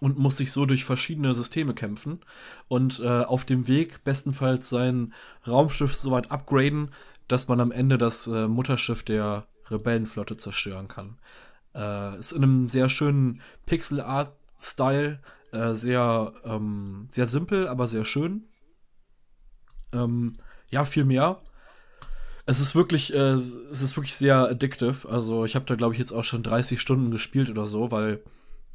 [0.00, 2.20] und muss sich so durch verschiedene Systeme kämpfen
[2.68, 5.14] und äh, auf dem Weg bestenfalls sein
[5.46, 6.90] Raumschiff so weit upgraden,
[7.28, 11.18] dass man am Ende das äh, Mutterschiff der Rebellenflotte zerstören kann.
[11.74, 15.20] Äh, ist in einem sehr schönen Pixel-Art-Style,
[15.52, 18.48] äh, sehr, ähm, sehr simpel, aber sehr schön.
[19.94, 20.34] Ähm,
[20.70, 21.38] ja, viel mehr.
[22.46, 23.38] Es ist wirklich, äh,
[23.70, 25.08] es ist wirklich sehr addictive.
[25.08, 28.22] Also ich habe da, glaube ich, jetzt auch schon 30 Stunden gespielt oder so, weil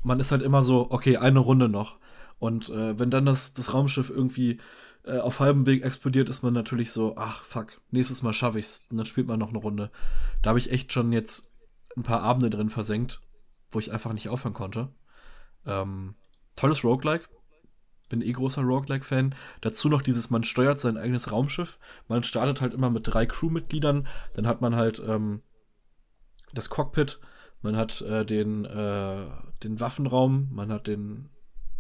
[0.02, 1.98] man ist halt immer so, okay, eine Runde noch.
[2.40, 4.60] Und äh, wenn dann das, das Raumschiff irgendwie
[5.04, 8.86] äh, auf halbem Weg explodiert, ist man natürlich so, ach fuck, nächstes Mal schaffe ich's.
[8.90, 9.92] Und dann spielt man noch eine Runde.
[10.42, 11.52] Da habe ich echt schon jetzt
[11.98, 13.20] ein paar Abende drin versenkt,
[13.72, 14.90] wo ich einfach nicht aufhören konnte.
[15.66, 16.16] Ähm,
[16.56, 17.26] tolles Roguelike,
[18.10, 19.36] bin eh großer Roguelike-Fan.
[19.62, 21.80] Dazu noch dieses, man steuert sein eigenes Raumschiff.
[22.08, 24.08] Man startet halt immer mit drei Crewmitgliedern.
[24.34, 25.42] Dann hat man halt ähm,
[26.54, 27.20] das Cockpit,
[27.62, 29.26] man hat äh, den, äh,
[29.64, 31.30] den Waffenraum, man hat den,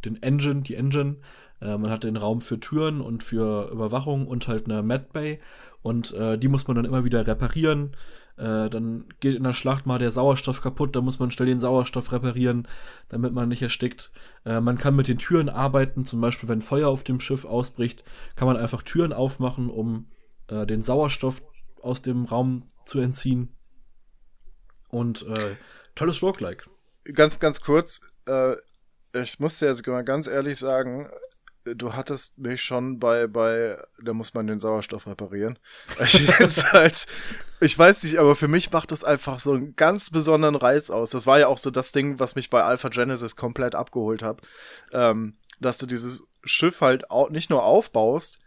[0.06, 1.18] den Engine, die Engine,
[1.62, 5.40] äh, man hat den Raum für Türen und für Überwachung und halt eine Medbay.
[5.82, 7.96] Und äh, die muss man dann immer wieder reparieren.
[8.40, 11.60] Äh, dann geht in der Schlacht mal der Sauerstoff kaputt, dann muss man schnell den
[11.60, 12.70] Sauerstoff reparieren,
[13.10, 14.11] damit man nicht erstickt.
[14.45, 18.06] Äh, man kann mit den Türen arbeiten, zum Beispiel wenn Feuer auf dem Schiff ausbricht,
[18.38, 20.07] kann man einfach Türen aufmachen, um
[20.48, 21.41] äh, den Sauerstoff
[21.82, 23.56] aus dem Raum zu entziehen.
[24.88, 25.57] Und äh,
[25.95, 26.64] tolles Roguelike.
[27.14, 28.56] Ganz, ganz kurz, äh,
[29.14, 31.10] ich muss dir jetzt mal ganz ehrlich sagen,
[31.76, 35.60] du hattest mich schon bei, bei, da muss man den Sauerstoff reparieren.
[36.02, 37.08] Ich, halt,
[37.60, 41.10] ich weiß nicht, aber für mich macht das einfach so einen ganz besonderen Reiz aus.
[41.10, 44.41] Das war ja auch so das Ding, was mich bei Alpha Genesis komplett abgeholt hat.
[44.91, 48.40] Ähm, dass du dieses Schiff halt auch nicht nur aufbaust,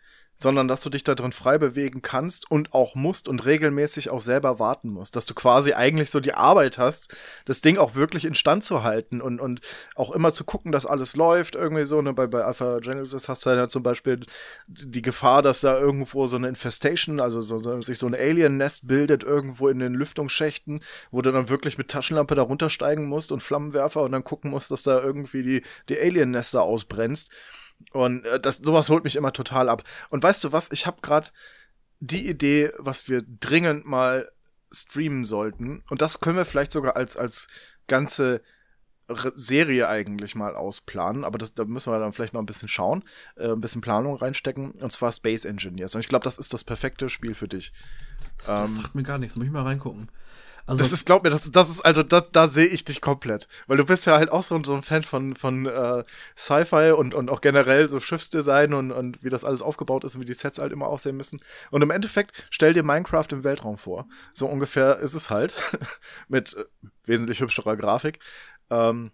[0.43, 4.21] sondern dass du dich da drin frei bewegen kannst und auch musst und regelmäßig auch
[4.21, 5.17] selber warten musst.
[5.17, 9.21] Dass du quasi eigentlich so die Arbeit hast, das Ding auch wirklich instand zu halten
[9.21, 9.61] und, und
[9.95, 11.55] auch immer zu gucken, dass alles läuft.
[11.55, 12.13] Irgendwie so, ne?
[12.13, 14.21] bei, bei Alpha Genesis hast du ja zum Beispiel
[14.69, 18.87] die Gefahr, dass da irgendwo so eine Infestation, also so, so, sich so ein Alien-Nest
[18.87, 23.41] bildet irgendwo in den Lüftungsschächten, wo du dann wirklich mit Taschenlampe da runtersteigen musst und
[23.41, 27.31] Flammenwerfer und dann gucken musst, dass da irgendwie die, die Alien-Nester ausbrennst.
[27.93, 29.83] Und äh, das, sowas holt mich immer total ab.
[30.11, 30.71] Und weißt du was?
[30.73, 31.31] Ich habe gerade
[32.01, 34.31] die Idee, was wir dringend mal
[34.71, 35.83] streamen sollten.
[35.91, 37.49] Und das können wir vielleicht sogar als, als
[37.87, 38.43] ganze
[39.35, 43.03] Serie eigentlich mal ausplanen, aber das, da müssen wir dann vielleicht noch ein bisschen schauen,
[43.37, 45.95] äh, ein bisschen Planung reinstecken, und zwar Space Engineers.
[45.95, 47.73] Und ich glaube, das ist das perfekte Spiel für dich.
[48.39, 50.09] Das, das ähm, sagt mir gar nichts, muss ich mal reingucken.
[50.67, 53.49] Also das ist, glaub mir, das, das ist, also da, da sehe ich dich komplett.
[53.67, 56.05] Weil du bist ja halt auch so, so ein Fan von, von äh,
[56.37, 60.21] Sci-Fi und, und auch generell so Schiffsdesign und, und wie das alles aufgebaut ist und
[60.21, 61.41] wie die Sets halt immer aussehen müssen.
[61.71, 64.07] Und im Endeffekt stell dir Minecraft im Weltraum vor.
[64.35, 65.55] So ungefähr ist es halt.
[66.29, 66.65] Mit äh,
[67.05, 68.21] wesentlich hübscherer Grafik.
[68.71, 69.11] Ähm,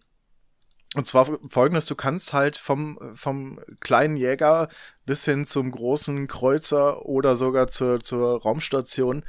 [0.95, 4.69] und zwar folgendes, du kannst halt vom, vom kleinen Jäger
[5.05, 9.23] bis hin zum großen Kreuzer oder sogar zur, zur Raumstation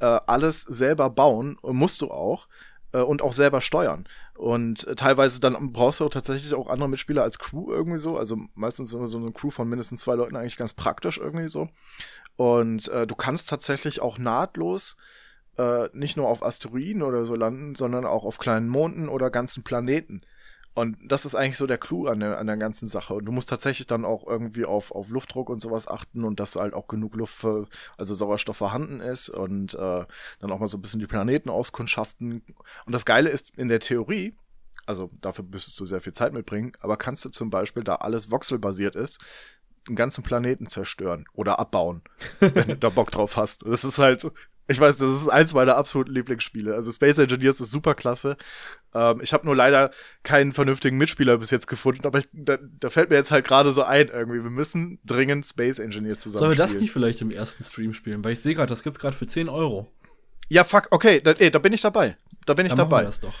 [0.00, 2.48] äh, alles selber bauen, musst du auch
[2.92, 4.06] äh, und auch selber steuern.
[4.34, 8.16] Und äh, teilweise dann brauchst du auch tatsächlich auch andere Mitspieler als Crew irgendwie so.
[8.16, 11.68] Also meistens so eine Crew von mindestens zwei Leuten eigentlich ganz praktisch irgendwie so.
[12.36, 14.96] Und äh, du kannst tatsächlich auch nahtlos
[15.58, 19.64] äh, nicht nur auf Asteroiden oder so landen, sondern auch auf kleinen Monden oder ganzen
[19.64, 20.22] Planeten.
[20.78, 23.14] Und das ist eigentlich so der Clou an der, an der ganzen Sache.
[23.14, 26.54] Und du musst tatsächlich dann auch irgendwie auf, auf Luftdruck und sowas achten und dass
[26.54, 30.04] halt auch genug Luft, für, also Sauerstoff vorhanden ist und äh,
[30.38, 32.44] dann auch mal so ein bisschen die Planeten auskundschaften.
[32.86, 34.36] Und das Geile ist in der Theorie,
[34.86, 38.30] also dafür müsstest du sehr viel Zeit mitbringen, aber kannst du zum Beispiel, da alles
[38.30, 39.20] voxelbasiert ist,
[39.88, 42.02] einen ganzen Planeten zerstören oder abbauen,
[42.38, 43.66] wenn du da Bock drauf hast.
[43.66, 44.30] Das ist halt
[44.68, 46.74] ich weiß, das ist eins meiner absoluten Lieblingsspiele.
[46.74, 48.36] Also Space Engineers ist super klasse.
[48.94, 49.90] Ähm, ich habe nur leider
[50.22, 53.72] keinen vernünftigen Mitspieler bis jetzt gefunden, aber ich, da, da, fällt mir jetzt halt gerade
[53.72, 54.42] so ein irgendwie.
[54.42, 58.22] Wir müssen dringend Space Engineers zusammen Sollen wir das nicht vielleicht im ersten Stream spielen?
[58.22, 59.90] Weil ich sehe gerade, das gibt's gerade für 10 Euro.
[60.48, 62.16] Ja, fuck, okay, da, ey, da bin ich dabei.
[62.46, 63.02] Da bin ich Dann dabei.
[63.02, 63.34] Machen wir das doch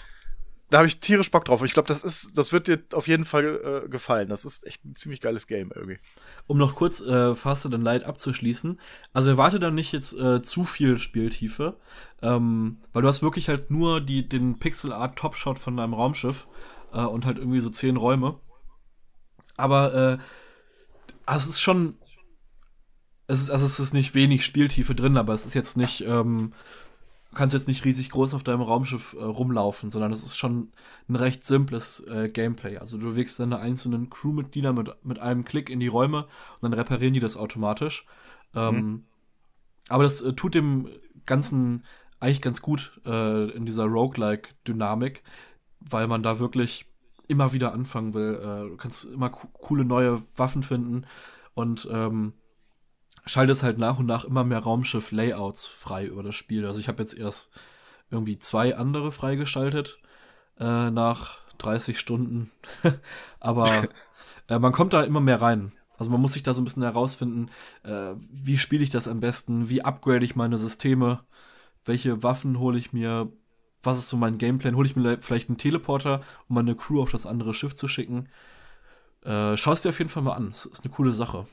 [0.70, 1.62] da habe ich tierisch Bock drauf.
[1.64, 4.28] Ich glaube, das ist, das wird dir auf jeden Fall äh, gefallen.
[4.28, 5.98] Das ist echt ein ziemlich geiles Game irgendwie.
[6.46, 8.78] Um noch kurz äh, Faster Than Light abzuschließen.
[9.14, 11.76] Also erwarte dann nicht jetzt äh, zu viel Spieltiefe,
[12.20, 15.94] ähm, weil du hast wirklich halt nur die, den Pixel Art Top Shot von deinem
[15.94, 16.46] Raumschiff
[16.92, 18.38] äh, und halt irgendwie so zehn Räume.
[19.56, 20.18] Aber äh,
[21.24, 21.96] also es ist schon,
[23.26, 26.52] es ist, also es ist nicht wenig Spieltiefe drin, aber es ist jetzt nicht ähm,
[27.30, 30.72] du kannst jetzt nicht riesig groß auf deinem Raumschiff äh, rumlaufen, sondern es ist schon
[31.08, 32.78] ein recht simples äh, Gameplay.
[32.78, 36.72] Also du wächst deine einzelnen Crewmitglieder mit, mit einem Klick in die Räume und dann
[36.72, 38.06] reparieren die das automatisch.
[38.54, 39.04] Ähm, mhm.
[39.88, 40.88] Aber das äh, tut dem
[41.26, 41.82] Ganzen
[42.20, 45.22] eigentlich ganz gut äh, in dieser Roguelike-Dynamik,
[45.80, 46.86] weil man da wirklich
[47.28, 48.34] immer wieder anfangen will.
[48.36, 51.06] Äh, du kannst immer co coole neue Waffen finden
[51.54, 52.32] und ähm,
[53.28, 56.66] schaltest halt nach und nach immer mehr Raumschiff-Layouts frei über das Spiel.
[56.66, 57.50] Also ich habe jetzt erst
[58.10, 59.98] irgendwie zwei andere freigeschaltet
[60.58, 62.50] äh, nach 30 Stunden.
[63.40, 63.88] Aber
[64.48, 65.72] äh, man kommt da immer mehr rein.
[65.98, 67.50] Also man muss sich da so ein bisschen herausfinden,
[67.82, 71.24] äh, wie spiele ich das am besten, wie upgrade ich meine Systeme,
[71.84, 73.32] welche Waffen hole ich mir,
[73.82, 77.10] was ist so mein Gameplan, hole ich mir vielleicht einen Teleporter, um meine Crew auf
[77.10, 78.28] das andere Schiff zu schicken.
[79.24, 81.46] Äh, Schau es dir auf jeden Fall mal an, es ist eine coole Sache.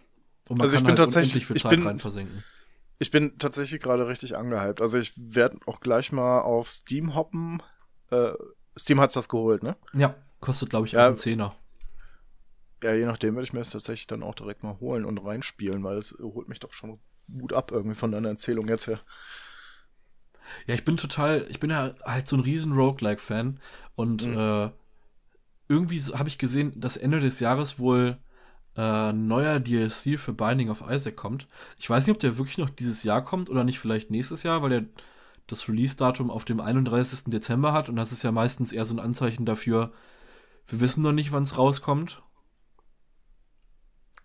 [0.50, 2.44] Und man also ich bin halt tatsächlich viel Zeit ich bin, rein versinken.
[3.00, 4.82] Ich bin tatsächlich gerade richtig angehypt.
[4.82, 7.62] Also ich werde auch gleich mal auf Steam hoppen.
[8.12, 8.32] Äh,
[8.78, 9.76] Steam hat's das geholt, ne?
[9.94, 11.56] Ja, kostet glaube ich ja, einen Zehner.
[12.84, 15.84] Ja, je nachdem würde ich mir das tatsächlich dann auch direkt mal holen und reinspielen,
[15.84, 17.00] weil es holt mich doch schon
[17.32, 19.00] gut ab irgendwie von deiner Erzählung jetzt her.
[20.68, 23.60] Ja, ich bin total, ich bin ja halt so ein riesen Roguelike-Fan
[23.96, 24.38] und mhm.
[24.38, 24.70] äh,
[25.68, 28.18] irgendwie habe ich gesehen, dass Ende des Jahres wohl
[28.78, 31.48] äh, neuer DLC für Binding of Isaac kommt.
[31.78, 34.62] Ich weiß nicht, ob der wirklich noch dieses Jahr kommt oder nicht vielleicht nächstes Jahr,
[34.62, 34.86] weil der
[35.48, 37.26] das Release-Datum auf dem 31.
[37.26, 39.92] Dezember hat und das ist ja meistens eher so ein Anzeichen dafür,
[40.68, 42.24] wir wissen noch nicht, wann es rauskommt.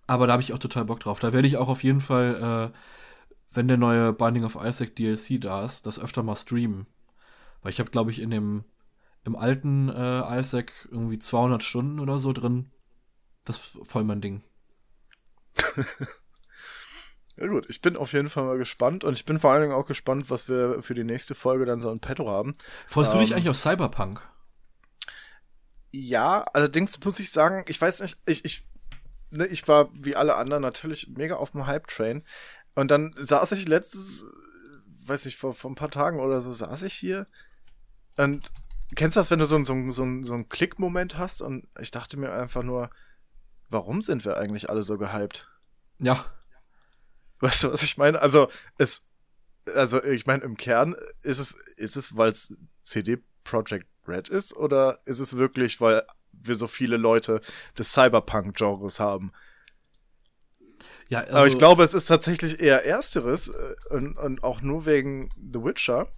[0.06, 1.20] Aber da habe ich auch total Bock drauf.
[1.20, 2.72] Da werde ich auch auf jeden Fall
[3.52, 6.86] wenn der neue Binding of Isaac DLC da ist, das öfter mal streamen.
[7.62, 8.64] Weil ich habe, glaube ich, in dem
[9.24, 12.70] im alten äh, Isaac irgendwie 200 Stunden oder so drin.
[13.50, 14.42] Das ist voll mein Ding.
[17.36, 19.74] ja gut, ich bin auf jeden Fall mal gespannt und ich bin vor allen Dingen
[19.74, 22.54] auch gespannt, was wir für die nächste Folge dann so in petto haben.
[22.86, 24.22] Freust ähm, du dich ähm, eigentlich auf Cyberpunk?
[25.90, 28.68] Ja, allerdings muss ich sagen, ich weiß nicht, ich, ich,
[29.30, 32.22] ne, ich war wie alle anderen natürlich mega auf dem Hype-Train.
[32.76, 34.24] Und dann saß ich letztes,
[35.06, 37.26] weiß ich, vor, vor ein paar Tagen oder so, saß ich hier
[38.16, 38.52] und
[38.94, 41.42] kennst du das, wenn du so, so, so, so einen Klick-Moment hast?
[41.42, 42.90] Und ich dachte mir einfach nur,
[43.70, 45.48] warum sind wir eigentlich alle so gehypt?
[45.98, 46.26] Ja.
[47.40, 48.20] Weißt du, was ich meine?
[48.20, 49.06] Also, es,
[49.74, 54.56] also, ich meine, im Kern ist es, ist es, weil es CD Projekt Red ist,
[54.56, 57.40] oder ist es wirklich, weil wir so viele Leute
[57.78, 59.32] des Cyberpunk-Genres haben?
[61.08, 64.62] Ja, also Aber ich also glaube, es ist tatsächlich eher Ersteres äh, und, und auch
[64.62, 66.08] nur wegen The Witcher.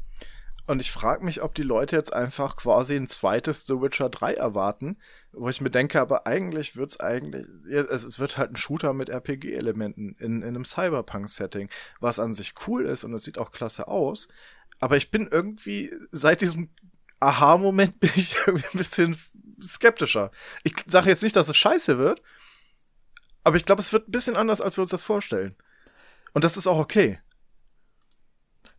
[0.66, 4.34] Und ich frage mich, ob die Leute jetzt einfach quasi ein zweites The Witcher 3
[4.34, 4.98] erwarten,
[5.32, 10.14] wo ich mir denke, aber eigentlich wird's eigentlich, es wird halt ein Shooter mit RPG-Elementen
[10.18, 14.28] in, in einem Cyberpunk-Setting, was an sich cool ist und es sieht auch klasse aus.
[14.80, 16.70] Aber ich bin irgendwie, seit diesem
[17.20, 19.16] Aha-Moment bin ich irgendwie ein bisschen
[19.60, 20.30] skeptischer.
[20.64, 22.22] Ich sage jetzt nicht, dass es scheiße wird,
[23.44, 25.56] aber ich glaube, es wird ein bisschen anders, als wir uns das vorstellen.
[26.34, 27.20] Und das ist auch okay.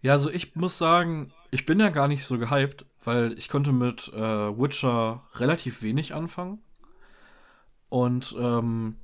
[0.01, 3.71] Ja, also ich muss sagen, ich bin ja gar nicht so gehypt, weil ich konnte
[3.71, 6.61] mit äh, Witcher relativ wenig anfangen.
[7.89, 8.95] Und ähm,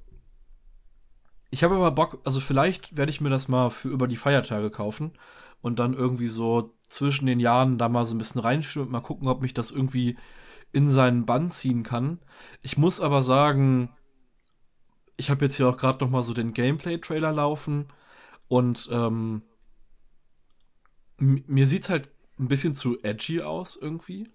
[1.51, 4.69] ich habe aber Bock, also vielleicht werde ich mir das mal für über die Feiertage
[4.69, 5.13] kaufen
[5.61, 9.01] und dann irgendwie so zwischen den Jahren da mal so ein bisschen reinschauen und mal
[9.01, 10.17] gucken, ob mich das irgendwie
[10.71, 12.19] in seinen Bann ziehen kann.
[12.61, 13.89] Ich muss aber sagen,
[15.17, 17.88] ich habe jetzt hier auch gerade noch mal so den Gameplay-Trailer laufen
[18.47, 19.41] und ähm,
[21.17, 22.09] mir sieht's halt
[22.40, 24.28] ein bisschen zu edgy aus irgendwie.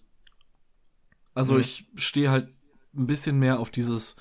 [1.35, 1.61] Also mhm.
[1.61, 2.49] ich stehe halt
[2.95, 4.17] ein bisschen mehr auf dieses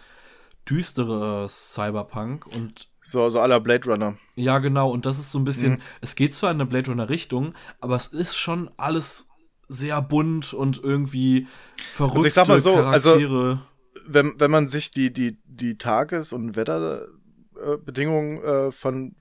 [0.68, 4.18] düstere Cyberpunk und so, so aller Blade Runner.
[4.36, 4.90] Ja, genau.
[4.90, 5.82] Und das ist so ein bisschen, mhm.
[6.02, 9.28] es geht zwar in eine Blade Runner Richtung, aber es ist schon alles
[9.68, 11.48] sehr bunt und irgendwie
[11.94, 12.16] verrückt.
[12.18, 13.50] Also ich sag mal so, also Charaktere.
[13.50, 13.60] also
[14.08, 19.16] wenn, wenn man sich die, die, die Tages- und Wetterbedingungen äh, von,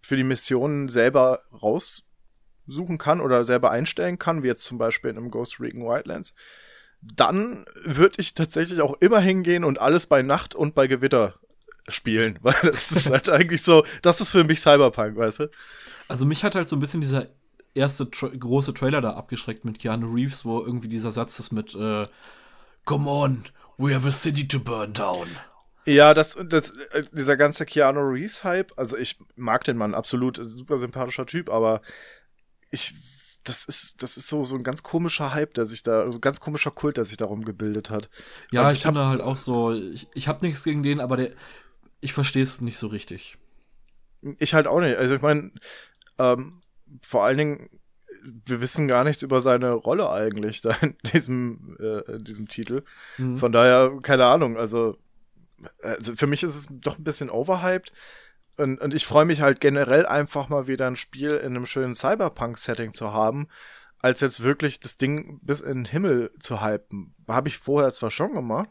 [0.00, 1.40] für die Missionen selber
[2.68, 6.34] raussuchen kann oder selber einstellen kann, wie jetzt zum Beispiel in einem Ghost Recon Wildlands,
[7.00, 11.34] dann würde ich tatsächlich auch immer hingehen und alles bei Nacht und bei Gewitter
[11.88, 15.50] spielen, weil das ist halt eigentlich so, das ist für mich Cyberpunk, weißt du?
[16.08, 17.26] Also mich hat halt so ein bisschen dieser
[17.74, 21.74] erste tra große Trailer da abgeschreckt mit Keanu Reeves, wo irgendwie dieser Satz ist mit
[21.74, 22.06] äh,
[22.84, 23.44] Come on,
[23.76, 25.28] we have a city to burn down.
[25.84, 30.78] Ja, das, das, äh, dieser ganze Keanu Reeves-Hype, also ich mag den Mann, absolut super
[30.78, 31.80] sympathischer Typ, aber
[32.70, 32.94] ich,
[33.44, 36.20] das ist, das ist so, so ein ganz komischer Hype, der sich da, so ein
[36.20, 38.08] ganz komischer Kult, der sich darum gebildet hat.
[38.50, 41.16] Ja, Und ich, ich finde halt auch so, ich, ich habe nichts gegen den, aber
[41.16, 41.30] der,
[42.00, 43.38] ich verstehe es nicht so richtig.
[44.38, 44.96] Ich halt auch nicht.
[44.96, 45.52] Also ich meine,
[46.18, 46.60] ähm,
[47.02, 47.70] vor allen Dingen,
[48.44, 52.82] wir wissen gar nichts über seine Rolle eigentlich da in diesem, äh, in diesem Titel.
[53.18, 53.38] Mhm.
[53.38, 54.96] Von daher, keine Ahnung, also,
[55.82, 57.92] also für mich ist es doch ein bisschen overhyped.
[58.56, 61.94] Und, und ich freue mich halt generell einfach mal wieder ein Spiel in einem schönen
[61.94, 63.48] Cyberpunk-Setting zu haben,
[64.00, 67.14] als jetzt wirklich das Ding bis in den Himmel zu hypen.
[67.28, 68.70] Habe ich vorher zwar schon gemacht,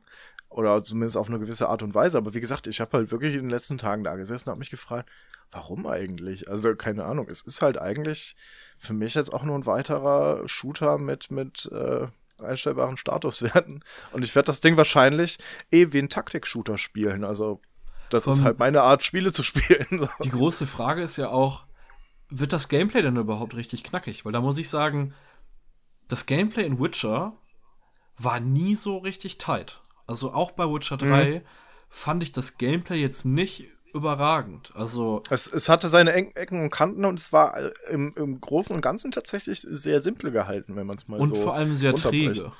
[0.55, 2.17] oder zumindest auf eine gewisse Art und Weise.
[2.17, 4.59] Aber wie gesagt, ich habe halt wirklich in den letzten Tagen da gesessen und habe
[4.59, 5.09] mich gefragt,
[5.51, 6.49] warum eigentlich?
[6.49, 7.27] Also keine Ahnung.
[7.29, 8.37] Es ist halt eigentlich
[8.77, 12.07] für mich jetzt auch nur ein weiterer Shooter mit, mit äh,
[12.41, 13.83] einstellbaren Statuswerten.
[14.13, 15.39] Und ich werde das Ding wahrscheinlich
[15.71, 17.25] eh wie ein Taktik-Shooter spielen.
[17.25, 17.59] Also
[18.09, 20.07] das ist halt meine Art, Spiele zu spielen.
[20.23, 21.65] Die große Frage ist ja auch,
[22.29, 24.25] wird das Gameplay denn überhaupt richtig knackig?
[24.25, 25.13] Weil da muss ich sagen,
[26.07, 27.33] das Gameplay in Witcher
[28.17, 29.81] war nie so richtig tight.
[30.07, 31.41] Also auch bei Witcher 3 mhm.
[31.89, 34.71] fand ich das Gameplay jetzt nicht überragend.
[34.75, 38.75] Also es, es hatte seine Ecken und Kanten und es war äh, im, im Großen
[38.75, 41.75] und Ganzen tatsächlich sehr simpel gehalten, wenn man es mal und so Und vor allem
[41.75, 42.51] sehr träge.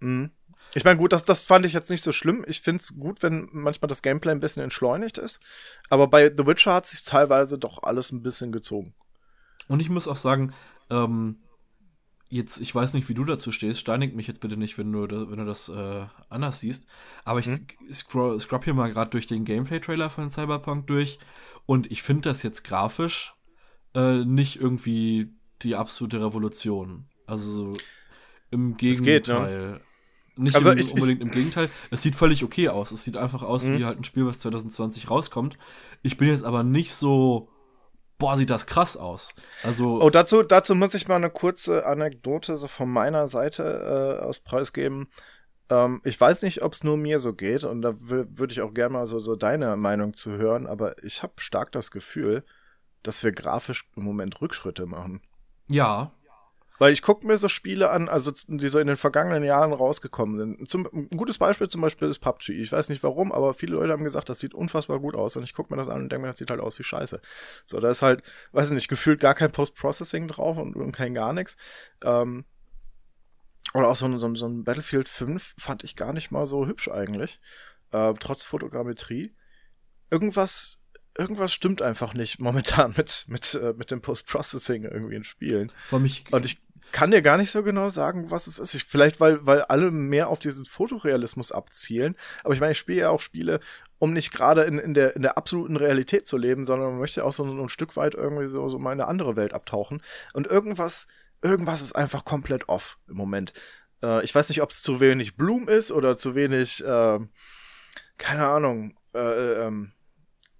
[0.00, 0.30] Mhm.
[0.74, 2.44] Ich meine, gut, das, das fand ich jetzt nicht so schlimm.
[2.48, 5.40] Ich finde es gut, wenn manchmal das Gameplay ein bisschen entschleunigt ist.
[5.88, 8.94] Aber bei The Witcher hat sich teilweise doch alles ein bisschen gezogen.
[9.68, 10.52] Und ich muss auch sagen,
[10.90, 11.38] ähm,
[12.28, 15.30] jetzt, ich weiß nicht, wie du dazu stehst, steinig mich jetzt bitte nicht, wenn du,
[15.30, 16.88] wenn du das äh, anders siehst,
[17.24, 17.66] aber ich hm?
[17.92, 21.20] scroll, scrub hier mal gerade durch den Gameplay-Trailer von Cyberpunk durch
[21.66, 23.34] und ich finde das jetzt grafisch
[23.94, 25.32] äh, nicht irgendwie
[25.62, 27.06] die absolute Revolution.
[27.26, 27.76] Also
[28.50, 29.14] im Gegenteil.
[29.14, 29.80] Geht, ja.
[30.36, 31.70] Nicht also im, ich, unbedingt ich, im Gegenteil.
[31.90, 32.90] Es sieht völlig okay aus.
[32.90, 33.78] Es sieht einfach aus mhm.
[33.78, 35.56] wie halt ein Spiel, was 2020 rauskommt.
[36.02, 37.48] Ich bin jetzt aber nicht so
[38.18, 39.34] boah, sieht das krass aus.
[39.62, 40.00] Also.
[40.00, 44.40] Oh, dazu, dazu muss ich mal eine kurze Anekdote so von meiner Seite äh, aus
[44.40, 45.08] preisgeben.
[45.70, 48.74] Ähm, ich weiß nicht, ob es nur mir so geht und da würde ich auch
[48.74, 52.44] gerne mal so, so deine Meinung zu hören, aber ich habe stark das Gefühl,
[53.02, 55.20] dass wir grafisch im Moment Rückschritte machen.
[55.68, 56.12] Ja.
[56.78, 60.36] Weil ich gucke mir so Spiele an, also die so in den vergangenen Jahren rausgekommen
[60.36, 60.68] sind.
[60.68, 62.50] Zum, ein gutes Beispiel zum Beispiel ist PUBG.
[62.50, 65.36] Ich weiß nicht warum, aber viele Leute haben gesagt, das sieht unfassbar gut aus.
[65.36, 67.20] Und ich gucke mir das an und denke mir, das sieht halt aus wie Scheiße.
[67.64, 71.14] So, da ist halt, weiß ich nicht, gefühlt gar kein Post-Processing drauf und, und kein
[71.14, 71.56] gar nichts.
[72.02, 72.44] Ähm,
[73.72, 76.46] oder auch so ein, so, ein, so ein Battlefield 5 fand ich gar nicht mal
[76.46, 77.40] so hübsch eigentlich.
[77.92, 79.34] Äh, trotz Fotogrammetrie.
[80.10, 80.83] Irgendwas
[81.16, 85.72] irgendwas stimmt einfach nicht momentan mit, mit, äh, mit dem Post-Processing irgendwie in Spielen.
[85.88, 86.60] Für mich und ich
[86.92, 88.74] kann dir gar nicht so genau sagen, was es ist.
[88.74, 92.14] Ich, vielleicht, weil, weil alle mehr auf diesen Fotorealismus abzielen.
[92.44, 93.58] Aber ich meine, ich spiele ja auch Spiele,
[93.98, 97.24] um nicht gerade in, in, der, in der absoluten Realität zu leben, sondern man möchte
[97.24, 100.02] auch so ein, ein Stück weit irgendwie so, so mal in eine andere Welt abtauchen.
[100.34, 101.08] Und irgendwas,
[101.42, 103.54] irgendwas ist einfach komplett off im Moment.
[104.02, 107.18] Äh, ich weiß nicht, ob es zu wenig Bloom ist oder zu wenig, äh,
[108.18, 109.92] keine Ahnung, äh, äh ähm,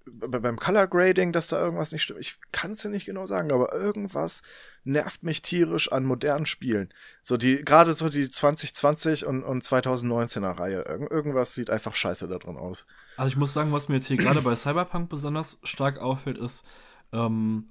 [0.07, 2.21] beim Color Grading, dass da irgendwas nicht stimmt.
[2.21, 4.43] Ich kann es dir nicht genau sagen, aber irgendwas
[4.85, 6.93] nervt mich tierisch an modernen Spielen.
[7.23, 10.83] So die, gerade so die 2020 und, und 2019er Reihe.
[10.83, 12.87] Irg irgendwas sieht einfach scheiße da drin aus.
[13.17, 16.65] Also ich muss sagen, was mir jetzt hier gerade bei Cyberpunk besonders stark auffällt, ist,
[17.13, 17.71] ähm,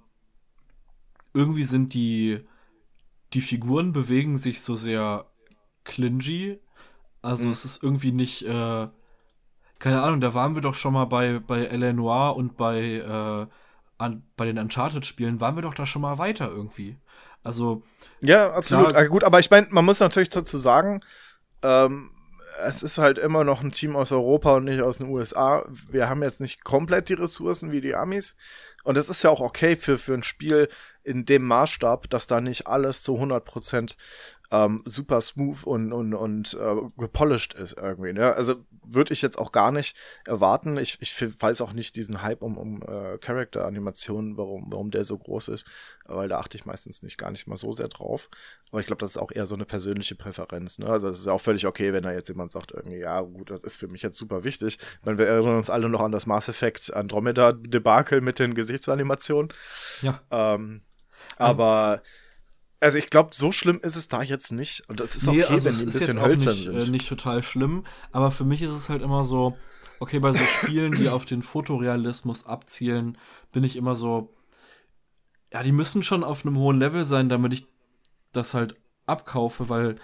[1.33, 2.39] irgendwie sind die,
[3.33, 5.27] die Figuren bewegen sich so sehr
[5.83, 6.59] clingy.
[7.21, 7.51] Also mhm.
[7.51, 8.87] es ist irgendwie nicht, äh,
[9.83, 11.91] keine Ahnung, da waren wir doch schon mal bei, bei L.A.
[11.91, 13.47] Noir und bei, äh,
[13.97, 16.97] an, bei den Uncharted-Spielen, waren wir doch da schon mal weiter irgendwie.
[17.43, 17.83] Also.
[18.21, 18.91] Ja, absolut.
[18.91, 21.01] Klar, ah, gut, aber ich meine, man muss natürlich dazu sagen,
[21.63, 22.11] ähm,
[22.65, 25.65] es ist halt immer noch ein Team aus Europa und nicht aus den USA.
[25.91, 28.37] Wir haben jetzt nicht komplett die Ressourcen wie die Amis.
[28.85, 30.69] Und das ist ja auch okay für, für ein Spiel
[31.03, 33.97] in dem Maßstab, dass da nicht alles zu 100 Prozent
[34.53, 38.13] ähm, super smooth und, und, und äh, gepolished ist irgendwie.
[38.13, 38.35] Ne?
[38.35, 40.77] Also würde ich jetzt auch gar nicht erwarten.
[40.77, 45.17] Ich, ich weiß auch nicht diesen Hype um, um äh, Character-Animationen, warum, warum der so
[45.17, 45.65] groß ist,
[46.05, 48.29] weil da achte ich meistens nicht gar nicht mal so sehr drauf.
[48.69, 50.77] Aber ich glaube, das ist auch eher so eine persönliche Präferenz.
[50.77, 50.87] Ne?
[50.87, 53.63] Also es ist auch völlig okay, wenn da jetzt jemand sagt, irgendwie, ja gut, das
[53.63, 54.77] ist für mich jetzt super wichtig.
[54.79, 59.51] Ich meine, wir erinnern uns alle noch an das Mass Effect Andromeda-Debakel mit den Gesichtsanimationen.
[60.03, 60.21] Ja.
[60.29, 60.81] Ähm,
[61.37, 62.22] aber um
[62.83, 64.89] also ich glaube, so schlimm ist es da jetzt nicht.
[64.89, 66.83] Und das ist nee, okay, also wenn die ein bisschen hölzern nicht, sind.
[66.83, 69.57] Äh, nicht total schlimm, aber für mich ist es halt immer so,
[69.99, 73.17] okay, bei so Spielen, die auf den Fotorealismus abzielen,
[73.53, 74.33] bin ich immer so,
[75.53, 77.67] ja, die müssen schon auf einem hohen Level sein, damit ich
[78.33, 79.95] das halt abkaufe, weil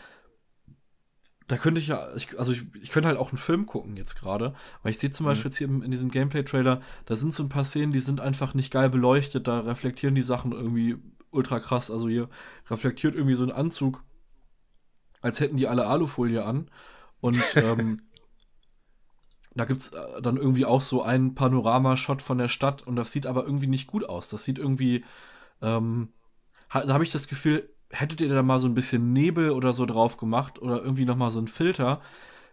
[1.47, 4.15] da könnte ich ja, ich, also ich, ich könnte halt auch einen Film gucken jetzt
[4.15, 4.53] gerade,
[4.84, 5.31] weil ich sehe zum mhm.
[5.31, 8.53] Beispiel jetzt hier in diesem Gameplay-Trailer, da sind so ein paar Szenen, die sind einfach
[8.53, 10.97] nicht geil beleuchtet, da reflektieren die Sachen irgendwie
[11.31, 11.91] ultra krass.
[11.91, 12.30] Also hier
[12.69, 14.03] reflektiert irgendwie so ein Anzug,
[15.22, 16.69] als hätten die alle Alufolie an.
[17.22, 17.97] Und ähm,
[19.56, 23.26] da gibt's äh, dann irgendwie auch so einen Panoramashot von der Stadt und das sieht
[23.26, 24.30] aber irgendwie nicht gut aus.
[24.30, 25.03] Das sieht irgendwie,
[25.61, 26.10] ähm,
[26.72, 29.85] da habe ich das Gefühl, hättet ihr da mal so ein bisschen Nebel oder so
[29.85, 32.01] drauf gemacht oder irgendwie noch mal so ein Filter,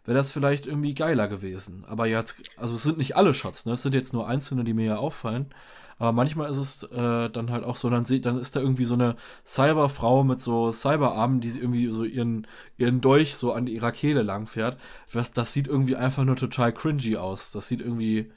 [0.04, 1.84] wäre das vielleicht irgendwie geiler gewesen.
[1.86, 3.72] Aber jetzt, also es sind nicht alle Shots, ne?
[3.72, 5.52] Es sind jetzt nur einzelne, die mir ja auffallen.
[5.98, 8.85] Aber manchmal ist es äh, dann halt auch so, dann, sieht, dann ist da irgendwie
[8.85, 9.16] so eine
[9.47, 12.47] Cyberfrau mit so Cyberarmen, die sie irgendwie so ihren,
[12.77, 14.78] ihren Dolch so an ihrer Kehle lang fährt.
[15.12, 17.52] Das, das sieht irgendwie einfach nur total cringy aus.
[17.52, 18.31] Das sieht irgendwie,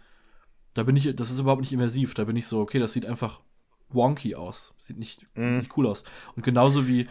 [0.74, 2.14] da bin ich, das ist überhaupt nicht immersiv.
[2.14, 3.42] Da bin ich so, okay, das sieht einfach
[3.90, 4.74] wonky aus.
[4.78, 5.58] Sieht nicht, mm.
[5.58, 6.06] nicht cool aus.
[6.38, 7.10] Und genauso wie,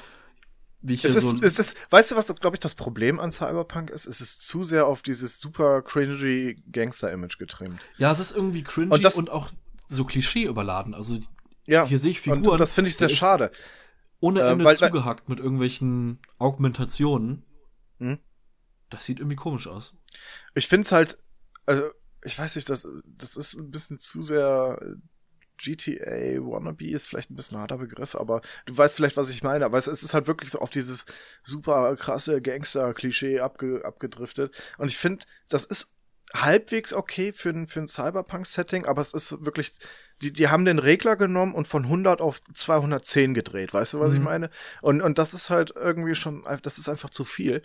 [0.81, 3.33] wie ich es ist, so es ist, weißt du, was, glaube ich, das Problem an
[3.33, 4.07] Cyberpunk ist?
[4.07, 7.81] Es ist zu sehr auf dieses super cringy Gangster-Image getrimmt.
[7.99, 9.51] Ja, es ist irgendwie cringy und, das, und auch
[9.89, 10.95] so Klischee überladen.
[10.95, 11.19] Also
[11.65, 12.47] ja, hier sehe ich Figuren.
[12.47, 13.51] Und das finde ich sehr schade.
[14.21, 17.45] Ohne Ende äh, weil, zugehackt mit irgendwelchen Augmentationen.
[17.99, 18.19] Hm?
[18.91, 19.95] Das sieht irgendwie komisch aus.
[20.55, 21.19] Ich finde es halt,
[21.67, 21.91] also
[22.25, 24.79] ich weiß nicht, das, das ist ein bisschen zu sehr
[25.59, 29.43] GTA Wannabe ist vielleicht ein bisschen ein harter Begriff, aber du weißt vielleicht, was ich
[29.43, 29.65] meine.
[29.65, 31.05] Aber es, ist halt wirklich so auf dieses
[31.43, 34.55] super krasse Gangster-Klischee abge, abgedriftet.
[34.79, 35.98] Und ich finde, das ist
[36.35, 39.73] halbwegs okay für ein, für ein Cyberpunk-Setting, aber es ist wirklich,
[40.21, 44.13] die, die haben den Regler genommen und von 100 auf 210 gedreht, weißt du, was
[44.13, 44.19] mhm.
[44.19, 44.51] ich meine?
[44.83, 47.63] Und, und das ist halt irgendwie schon, das ist einfach zu viel.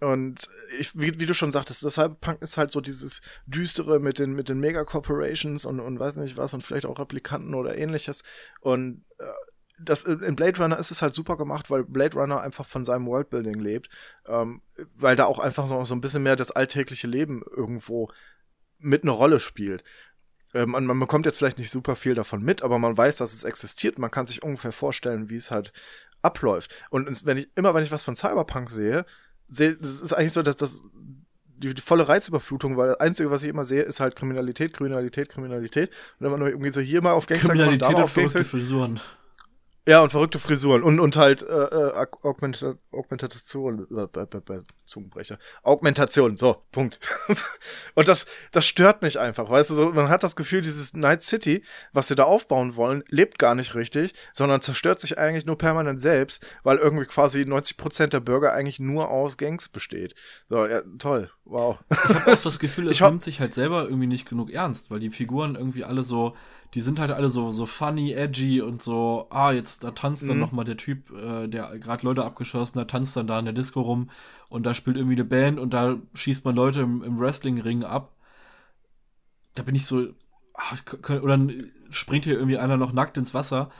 [0.00, 0.48] Und
[0.78, 4.34] ich, wie, wie, du schon sagtest, das Cyberpunk ist halt so dieses Düstere mit den,
[4.34, 8.22] mit den Mega-Corporations und, und weiß nicht was und vielleicht auch Replikanten oder ähnliches.
[8.60, 9.24] Und äh,
[9.78, 13.06] das, in Blade Runner ist es halt super gemacht, weil Blade Runner einfach von seinem
[13.06, 13.88] Worldbuilding lebt,
[14.26, 14.62] ähm,
[14.94, 18.10] weil da auch einfach so, so ein bisschen mehr das alltägliche Leben irgendwo
[18.78, 19.82] mit eine Rolle spielt.
[20.52, 23.44] äh, man, bekommt jetzt vielleicht nicht super viel davon mit, aber man weiß, dass es
[23.44, 23.98] existiert.
[23.98, 25.72] Man kann sich ungefähr vorstellen, wie es halt
[26.22, 26.72] abläuft.
[26.90, 29.04] Und wenn ich, immer wenn ich was von Cyberpunk sehe,
[29.48, 30.82] sehe, das ist eigentlich so, dass das
[31.56, 35.28] die, die, volle Reizüberflutung, weil das Einzige, was ich immer sehe, ist halt Kriminalität, Kriminalität,
[35.28, 35.90] Kriminalität.
[36.18, 38.44] Und dann man nur irgendwie so hier mal auf Gangster Kriminalität mal auf Gangster.
[38.44, 39.00] Frisuren.
[39.86, 45.38] Ja, und verrückte Frisuren und, und halt äh, äh Augmentation, Augmentation, äh, Zungenbrecher.
[45.62, 47.00] Augmentation, so, Punkt.
[47.94, 51.22] und das, das stört mich einfach, weißt du, so, man hat das Gefühl, dieses Night
[51.22, 51.62] City,
[51.92, 56.00] was sie da aufbauen wollen, lebt gar nicht richtig, sondern zerstört sich eigentlich nur permanent
[56.00, 60.14] selbst, weil irgendwie quasi 90% der Bürger eigentlich nur aus Gangs besteht.
[60.48, 61.78] So, ja, toll, wow.
[61.90, 65.00] Ich habe auch das Gefühl, es nimmt sich halt selber irgendwie nicht genug ernst, weil
[65.00, 66.34] die Figuren irgendwie alle so
[66.74, 70.36] die sind halt alle so, so funny, edgy und so, ah, jetzt da tanzt dann
[70.36, 70.42] mhm.
[70.42, 73.54] noch mal der Typ, äh, der gerade Leute abgeschossen hat, tanzt dann da in der
[73.54, 74.10] Disco rum
[74.48, 78.12] und da spielt irgendwie eine Band und da schießt man Leute im, im Wrestling-Ring ab.
[79.54, 80.08] Da bin ich so,
[80.52, 80.82] ach,
[81.22, 81.38] oder
[81.90, 83.70] springt hier irgendwie einer noch nackt ins Wasser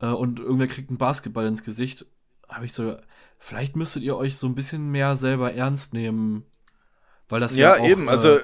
[0.00, 2.06] äh, und irgendwer kriegt einen Basketball ins Gesicht.
[2.48, 2.96] Habe ich so,
[3.38, 6.44] vielleicht müsstet ihr euch so ein bisschen mehr selber ernst nehmen.
[7.28, 8.42] Weil das ja, ja auch, eben, also äh,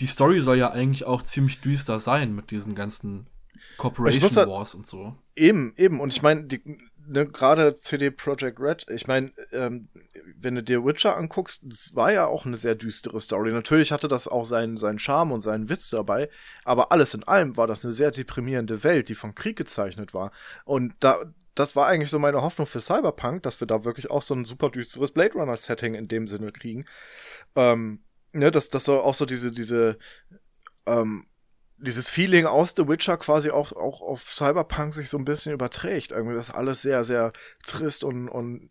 [0.00, 3.26] die Story soll ja eigentlich auch ziemlich düster sein mit diesen ganzen
[3.78, 5.14] Corporation da, Wars und so.
[5.34, 6.00] Eben, eben.
[6.00, 6.46] Und ich meine,
[7.06, 9.88] ne, gerade CD Projekt Red, ich meine, ähm,
[10.38, 13.52] wenn du dir Witcher anguckst, das war ja auch eine sehr düstere Story.
[13.52, 16.28] Natürlich hatte das auch seinen, seinen Charme und seinen Witz dabei,
[16.64, 20.32] aber alles in allem war das eine sehr deprimierende Welt, die vom Krieg gezeichnet war.
[20.64, 21.16] Und da,
[21.54, 24.44] das war eigentlich so meine Hoffnung für Cyberpunk, dass wir da wirklich auch so ein
[24.44, 26.84] super düsteres Blade Runner Setting in dem Sinne kriegen.
[27.54, 28.00] Ähm,
[28.32, 29.98] ne, dass das so auch so diese, diese,
[30.86, 31.26] ähm,
[31.78, 36.12] dieses Feeling aus The Witcher quasi auch, auch auf Cyberpunk sich so ein bisschen überträgt.
[36.12, 37.32] Irgendwie, dass alles sehr, sehr
[37.64, 38.70] trist und, und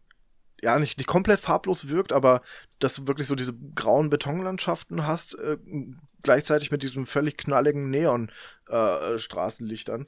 [0.61, 2.41] ja, nicht, nicht komplett farblos wirkt, aber
[2.79, 5.57] dass du wirklich so diese grauen Betonlandschaften hast, äh,
[6.23, 10.01] gleichzeitig mit diesem völlig knalligen Neon-Straßenlichtern.
[10.01, 10.05] Äh,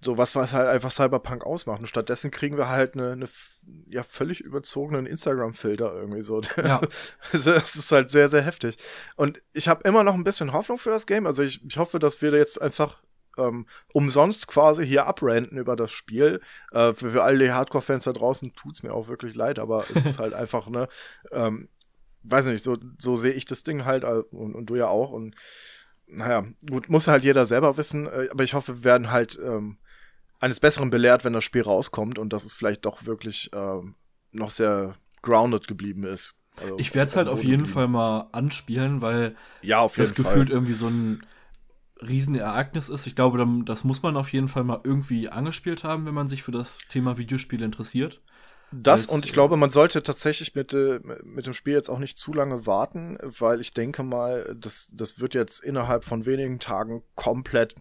[0.00, 1.80] so was, was halt einfach Cyberpunk ausmacht.
[1.80, 3.28] Und stattdessen kriegen wir halt eine, eine
[3.88, 6.40] ja völlig überzogenen Instagram-Filter irgendwie so.
[6.56, 6.80] Ja.
[7.32, 8.76] das ist halt sehr, sehr heftig.
[9.16, 11.26] Und ich habe immer noch ein bisschen Hoffnung für das Game.
[11.26, 13.02] Also ich, ich hoffe, dass wir da jetzt einfach
[13.36, 16.40] ähm, umsonst quasi hier abrenten über das Spiel.
[16.72, 20.04] Äh, für, für all die Hardcore-Fans da draußen tut's mir auch wirklich leid, aber es
[20.04, 20.88] ist halt einfach, ne,
[21.30, 21.68] ähm,
[22.22, 25.10] weiß nicht, so, so sehe ich das Ding halt äh, und, und du ja auch.
[25.10, 25.34] Und
[26.06, 29.78] naja, gut, muss halt jeder selber wissen, äh, aber ich hoffe, wir werden halt ähm,
[30.40, 33.94] eines Besseren belehrt, wenn das Spiel rauskommt und dass es vielleicht doch wirklich ähm,
[34.32, 36.34] noch sehr grounded geblieben ist.
[36.60, 37.72] Also, ich werde es halt auf jeden geblieben.
[37.72, 41.26] Fall mal anspielen, weil ja, auf das gefühlt irgendwie so ein
[42.00, 43.06] Riesenereignis ist.
[43.06, 46.42] Ich glaube, das muss man auf jeden Fall mal irgendwie angespielt haben, wenn man sich
[46.42, 48.20] für das Thema Videospiele interessiert.
[48.82, 52.18] Das und ich glaube, man sollte tatsächlich mit, äh, mit dem Spiel jetzt auch nicht
[52.18, 57.02] zu lange warten, weil ich denke mal, das, das wird jetzt innerhalb von wenigen Tagen
[57.14, 57.74] komplett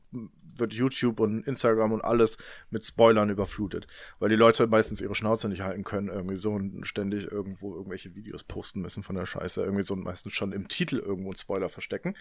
[0.56, 2.38] wird YouTube und Instagram und alles
[2.70, 3.88] mit Spoilern überflutet,
[4.20, 8.15] weil die Leute meistens ihre Schnauze nicht halten können, irgendwie so und ständig irgendwo irgendwelche
[8.15, 11.38] Videos posten müssen von der Scheiße, irgendwie so und meistens schon im Titel irgendwo einen
[11.38, 12.15] Spoiler verstecken.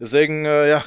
[0.00, 0.84] Deswegen, äh, ja,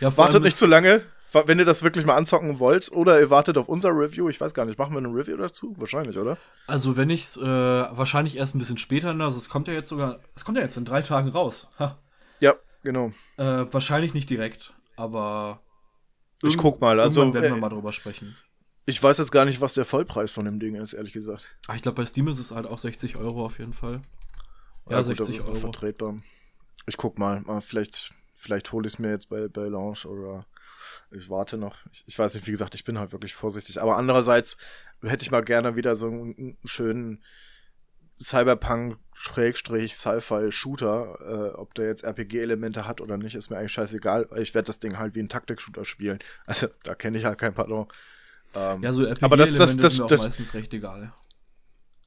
[0.00, 3.58] ja wartet nicht zu lange wenn ihr das wirklich mal anzocken wollt oder ihr wartet
[3.58, 5.74] auf unser Review, ich weiß gar nicht, machen wir eine Review dazu?
[5.78, 6.38] Wahrscheinlich, oder?
[6.66, 9.88] Also wenn ich äh, wahrscheinlich erst ein bisschen später, ne, also es kommt ja jetzt
[9.88, 11.68] sogar, es kommt ja jetzt in drei Tagen raus.
[11.78, 11.98] Ha.
[12.40, 13.12] Ja, genau.
[13.36, 15.60] Äh, wahrscheinlich nicht direkt, aber
[16.42, 18.36] ich guck mal, also irgendwann werden wir äh, mal drüber sprechen.
[18.84, 21.44] Ich weiß jetzt gar nicht, was der Vollpreis von dem Ding ist, ehrlich gesagt.
[21.66, 24.02] Ach, ich glaube, bei Steam ist es halt auch 60 Euro auf jeden Fall.
[24.88, 25.54] Ja, ja 60 Euro.
[25.56, 26.22] Vertretbar.
[26.86, 30.46] Ich guck mal, vielleicht, vielleicht hole ich es mir jetzt bei, bei Launch oder
[31.10, 31.78] ich warte noch.
[31.92, 33.80] Ich, ich, weiß nicht, wie gesagt, ich bin halt wirklich vorsichtig.
[33.80, 34.58] Aber andererseits
[35.02, 37.22] hätte ich mal gerne wieder so einen, schönen
[38.20, 41.18] Cyberpunk-Sci-Fi-Shooter.
[41.20, 44.28] Äh, ob der jetzt RPG-Elemente hat oder nicht, ist mir eigentlich scheißegal.
[44.36, 46.18] Ich werde das Ding halt wie ein Taktik-Shooter spielen.
[46.46, 47.86] Also da kenne ich halt kein Pardon.
[48.54, 51.12] Ähm, ja, so RPG-Elemente das, das, das, sind mir auch meistens recht egal.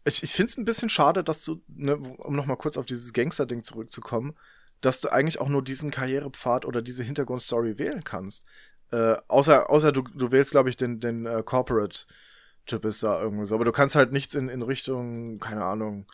[0.06, 3.14] Ich, ich finde es ein bisschen schade, dass du, ne, um nochmal kurz auf dieses
[3.14, 4.36] Gangster-Ding zurückzukommen,
[4.82, 8.46] dass du eigentlich auch nur diesen Karrierepfad oder diese Hintergrundstory wählen kannst.
[8.92, 13.46] Äh, außer, außer du, du wählst, glaube ich, den, den uh, Corporate-Typ ist da irgendwo
[13.46, 13.56] so.
[13.56, 16.08] Aber du kannst halt nichts in, in Richtung, keine Ahnung,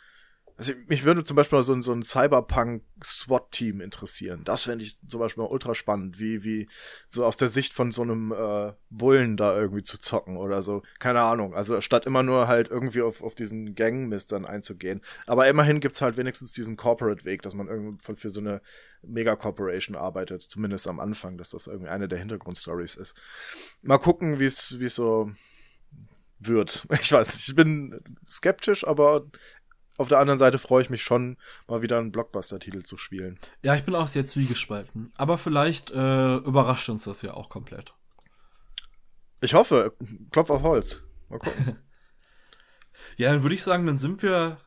[0.58, 4.42] also mich würde zum Beispiel so ein, so ein Cyberpunk-SWAT-Team interessieren.
[4.46, 6.70] Das fände ich zum Beispiel mal ultra spannend, wie, wie
[7.10, 10.82] so aus der Sicht von so einem äh, Bullen da irgendwie zu zocken oder so.
[11.00, 11.54] Keine Ahnung.
[11.54, 15.02] Also statt immer nur halt irgendwie auf, auf diesen Gangmist dann einzugehen.
[15.28, 18.62] Aber immerhin gibt's halt wenigstens diesen Corporate-Weg, dass man irgendwie für so eine
[19.02, 20.42] Mega-Corporation arbeitet.
[20.42, 23.14] Zumindest am Anfang, dass das irgendwie eine der Hintergrundstories ist.
[23.82, 25.32] Mal gucken, wie es so
[26.40, 26.88] wird.
[27.02, 29.26] Ich weiß, ich bin skeptisch, aber
[29.98, 33.40] auf der anderen Seite freue ich mich schon, mal wieder einen Blockbuster-Titel zu spielen.
[33.64, 35.12] Ja, ich bin auch sehr zwiegespalten.
[35.16, 37.94] Aber vielleicht äh, überrascht uns das ja auch komplett.
[39.42, 39.94] Ich hoffe,
[40.32, 41.04] Klopf auf Holz.
[41.30, 41.78] Mal gucken.
[43.18, 44.58] ja, dann würde ich sagen, dann sind wir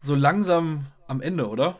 [0.00, 1.78] so langsam am Ende, oder?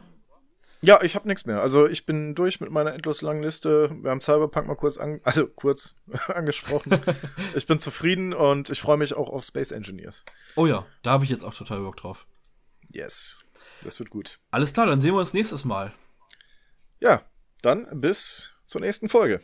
[0.85, 1.61] Ja, ich habe nichts mehr.
[1.61, 3.97] Also ich bin durch mit meiner endlos langen Liste.
[4.03, 5.95] Wir haben Cyberpunk mal kurz, an, also kurz
[6.29, 7.01] angesprochen.
[7.55, 10.25] ich bin zufrieden und ich freue mich auch auf Space Engineers.
[10.57, 12.27] Oh ja, da habe ich jetzt auch total Bock drauf.
[12.93, 13.43] Yes,
[13.83, 14.39] das wird gut.
[14.51, 15.93] Alles klar, dann sehen wir uns nächstes Mal.
[17.01, 17.23] Ja,
[17.63, 19.41] dann bis zur nächsten Folge.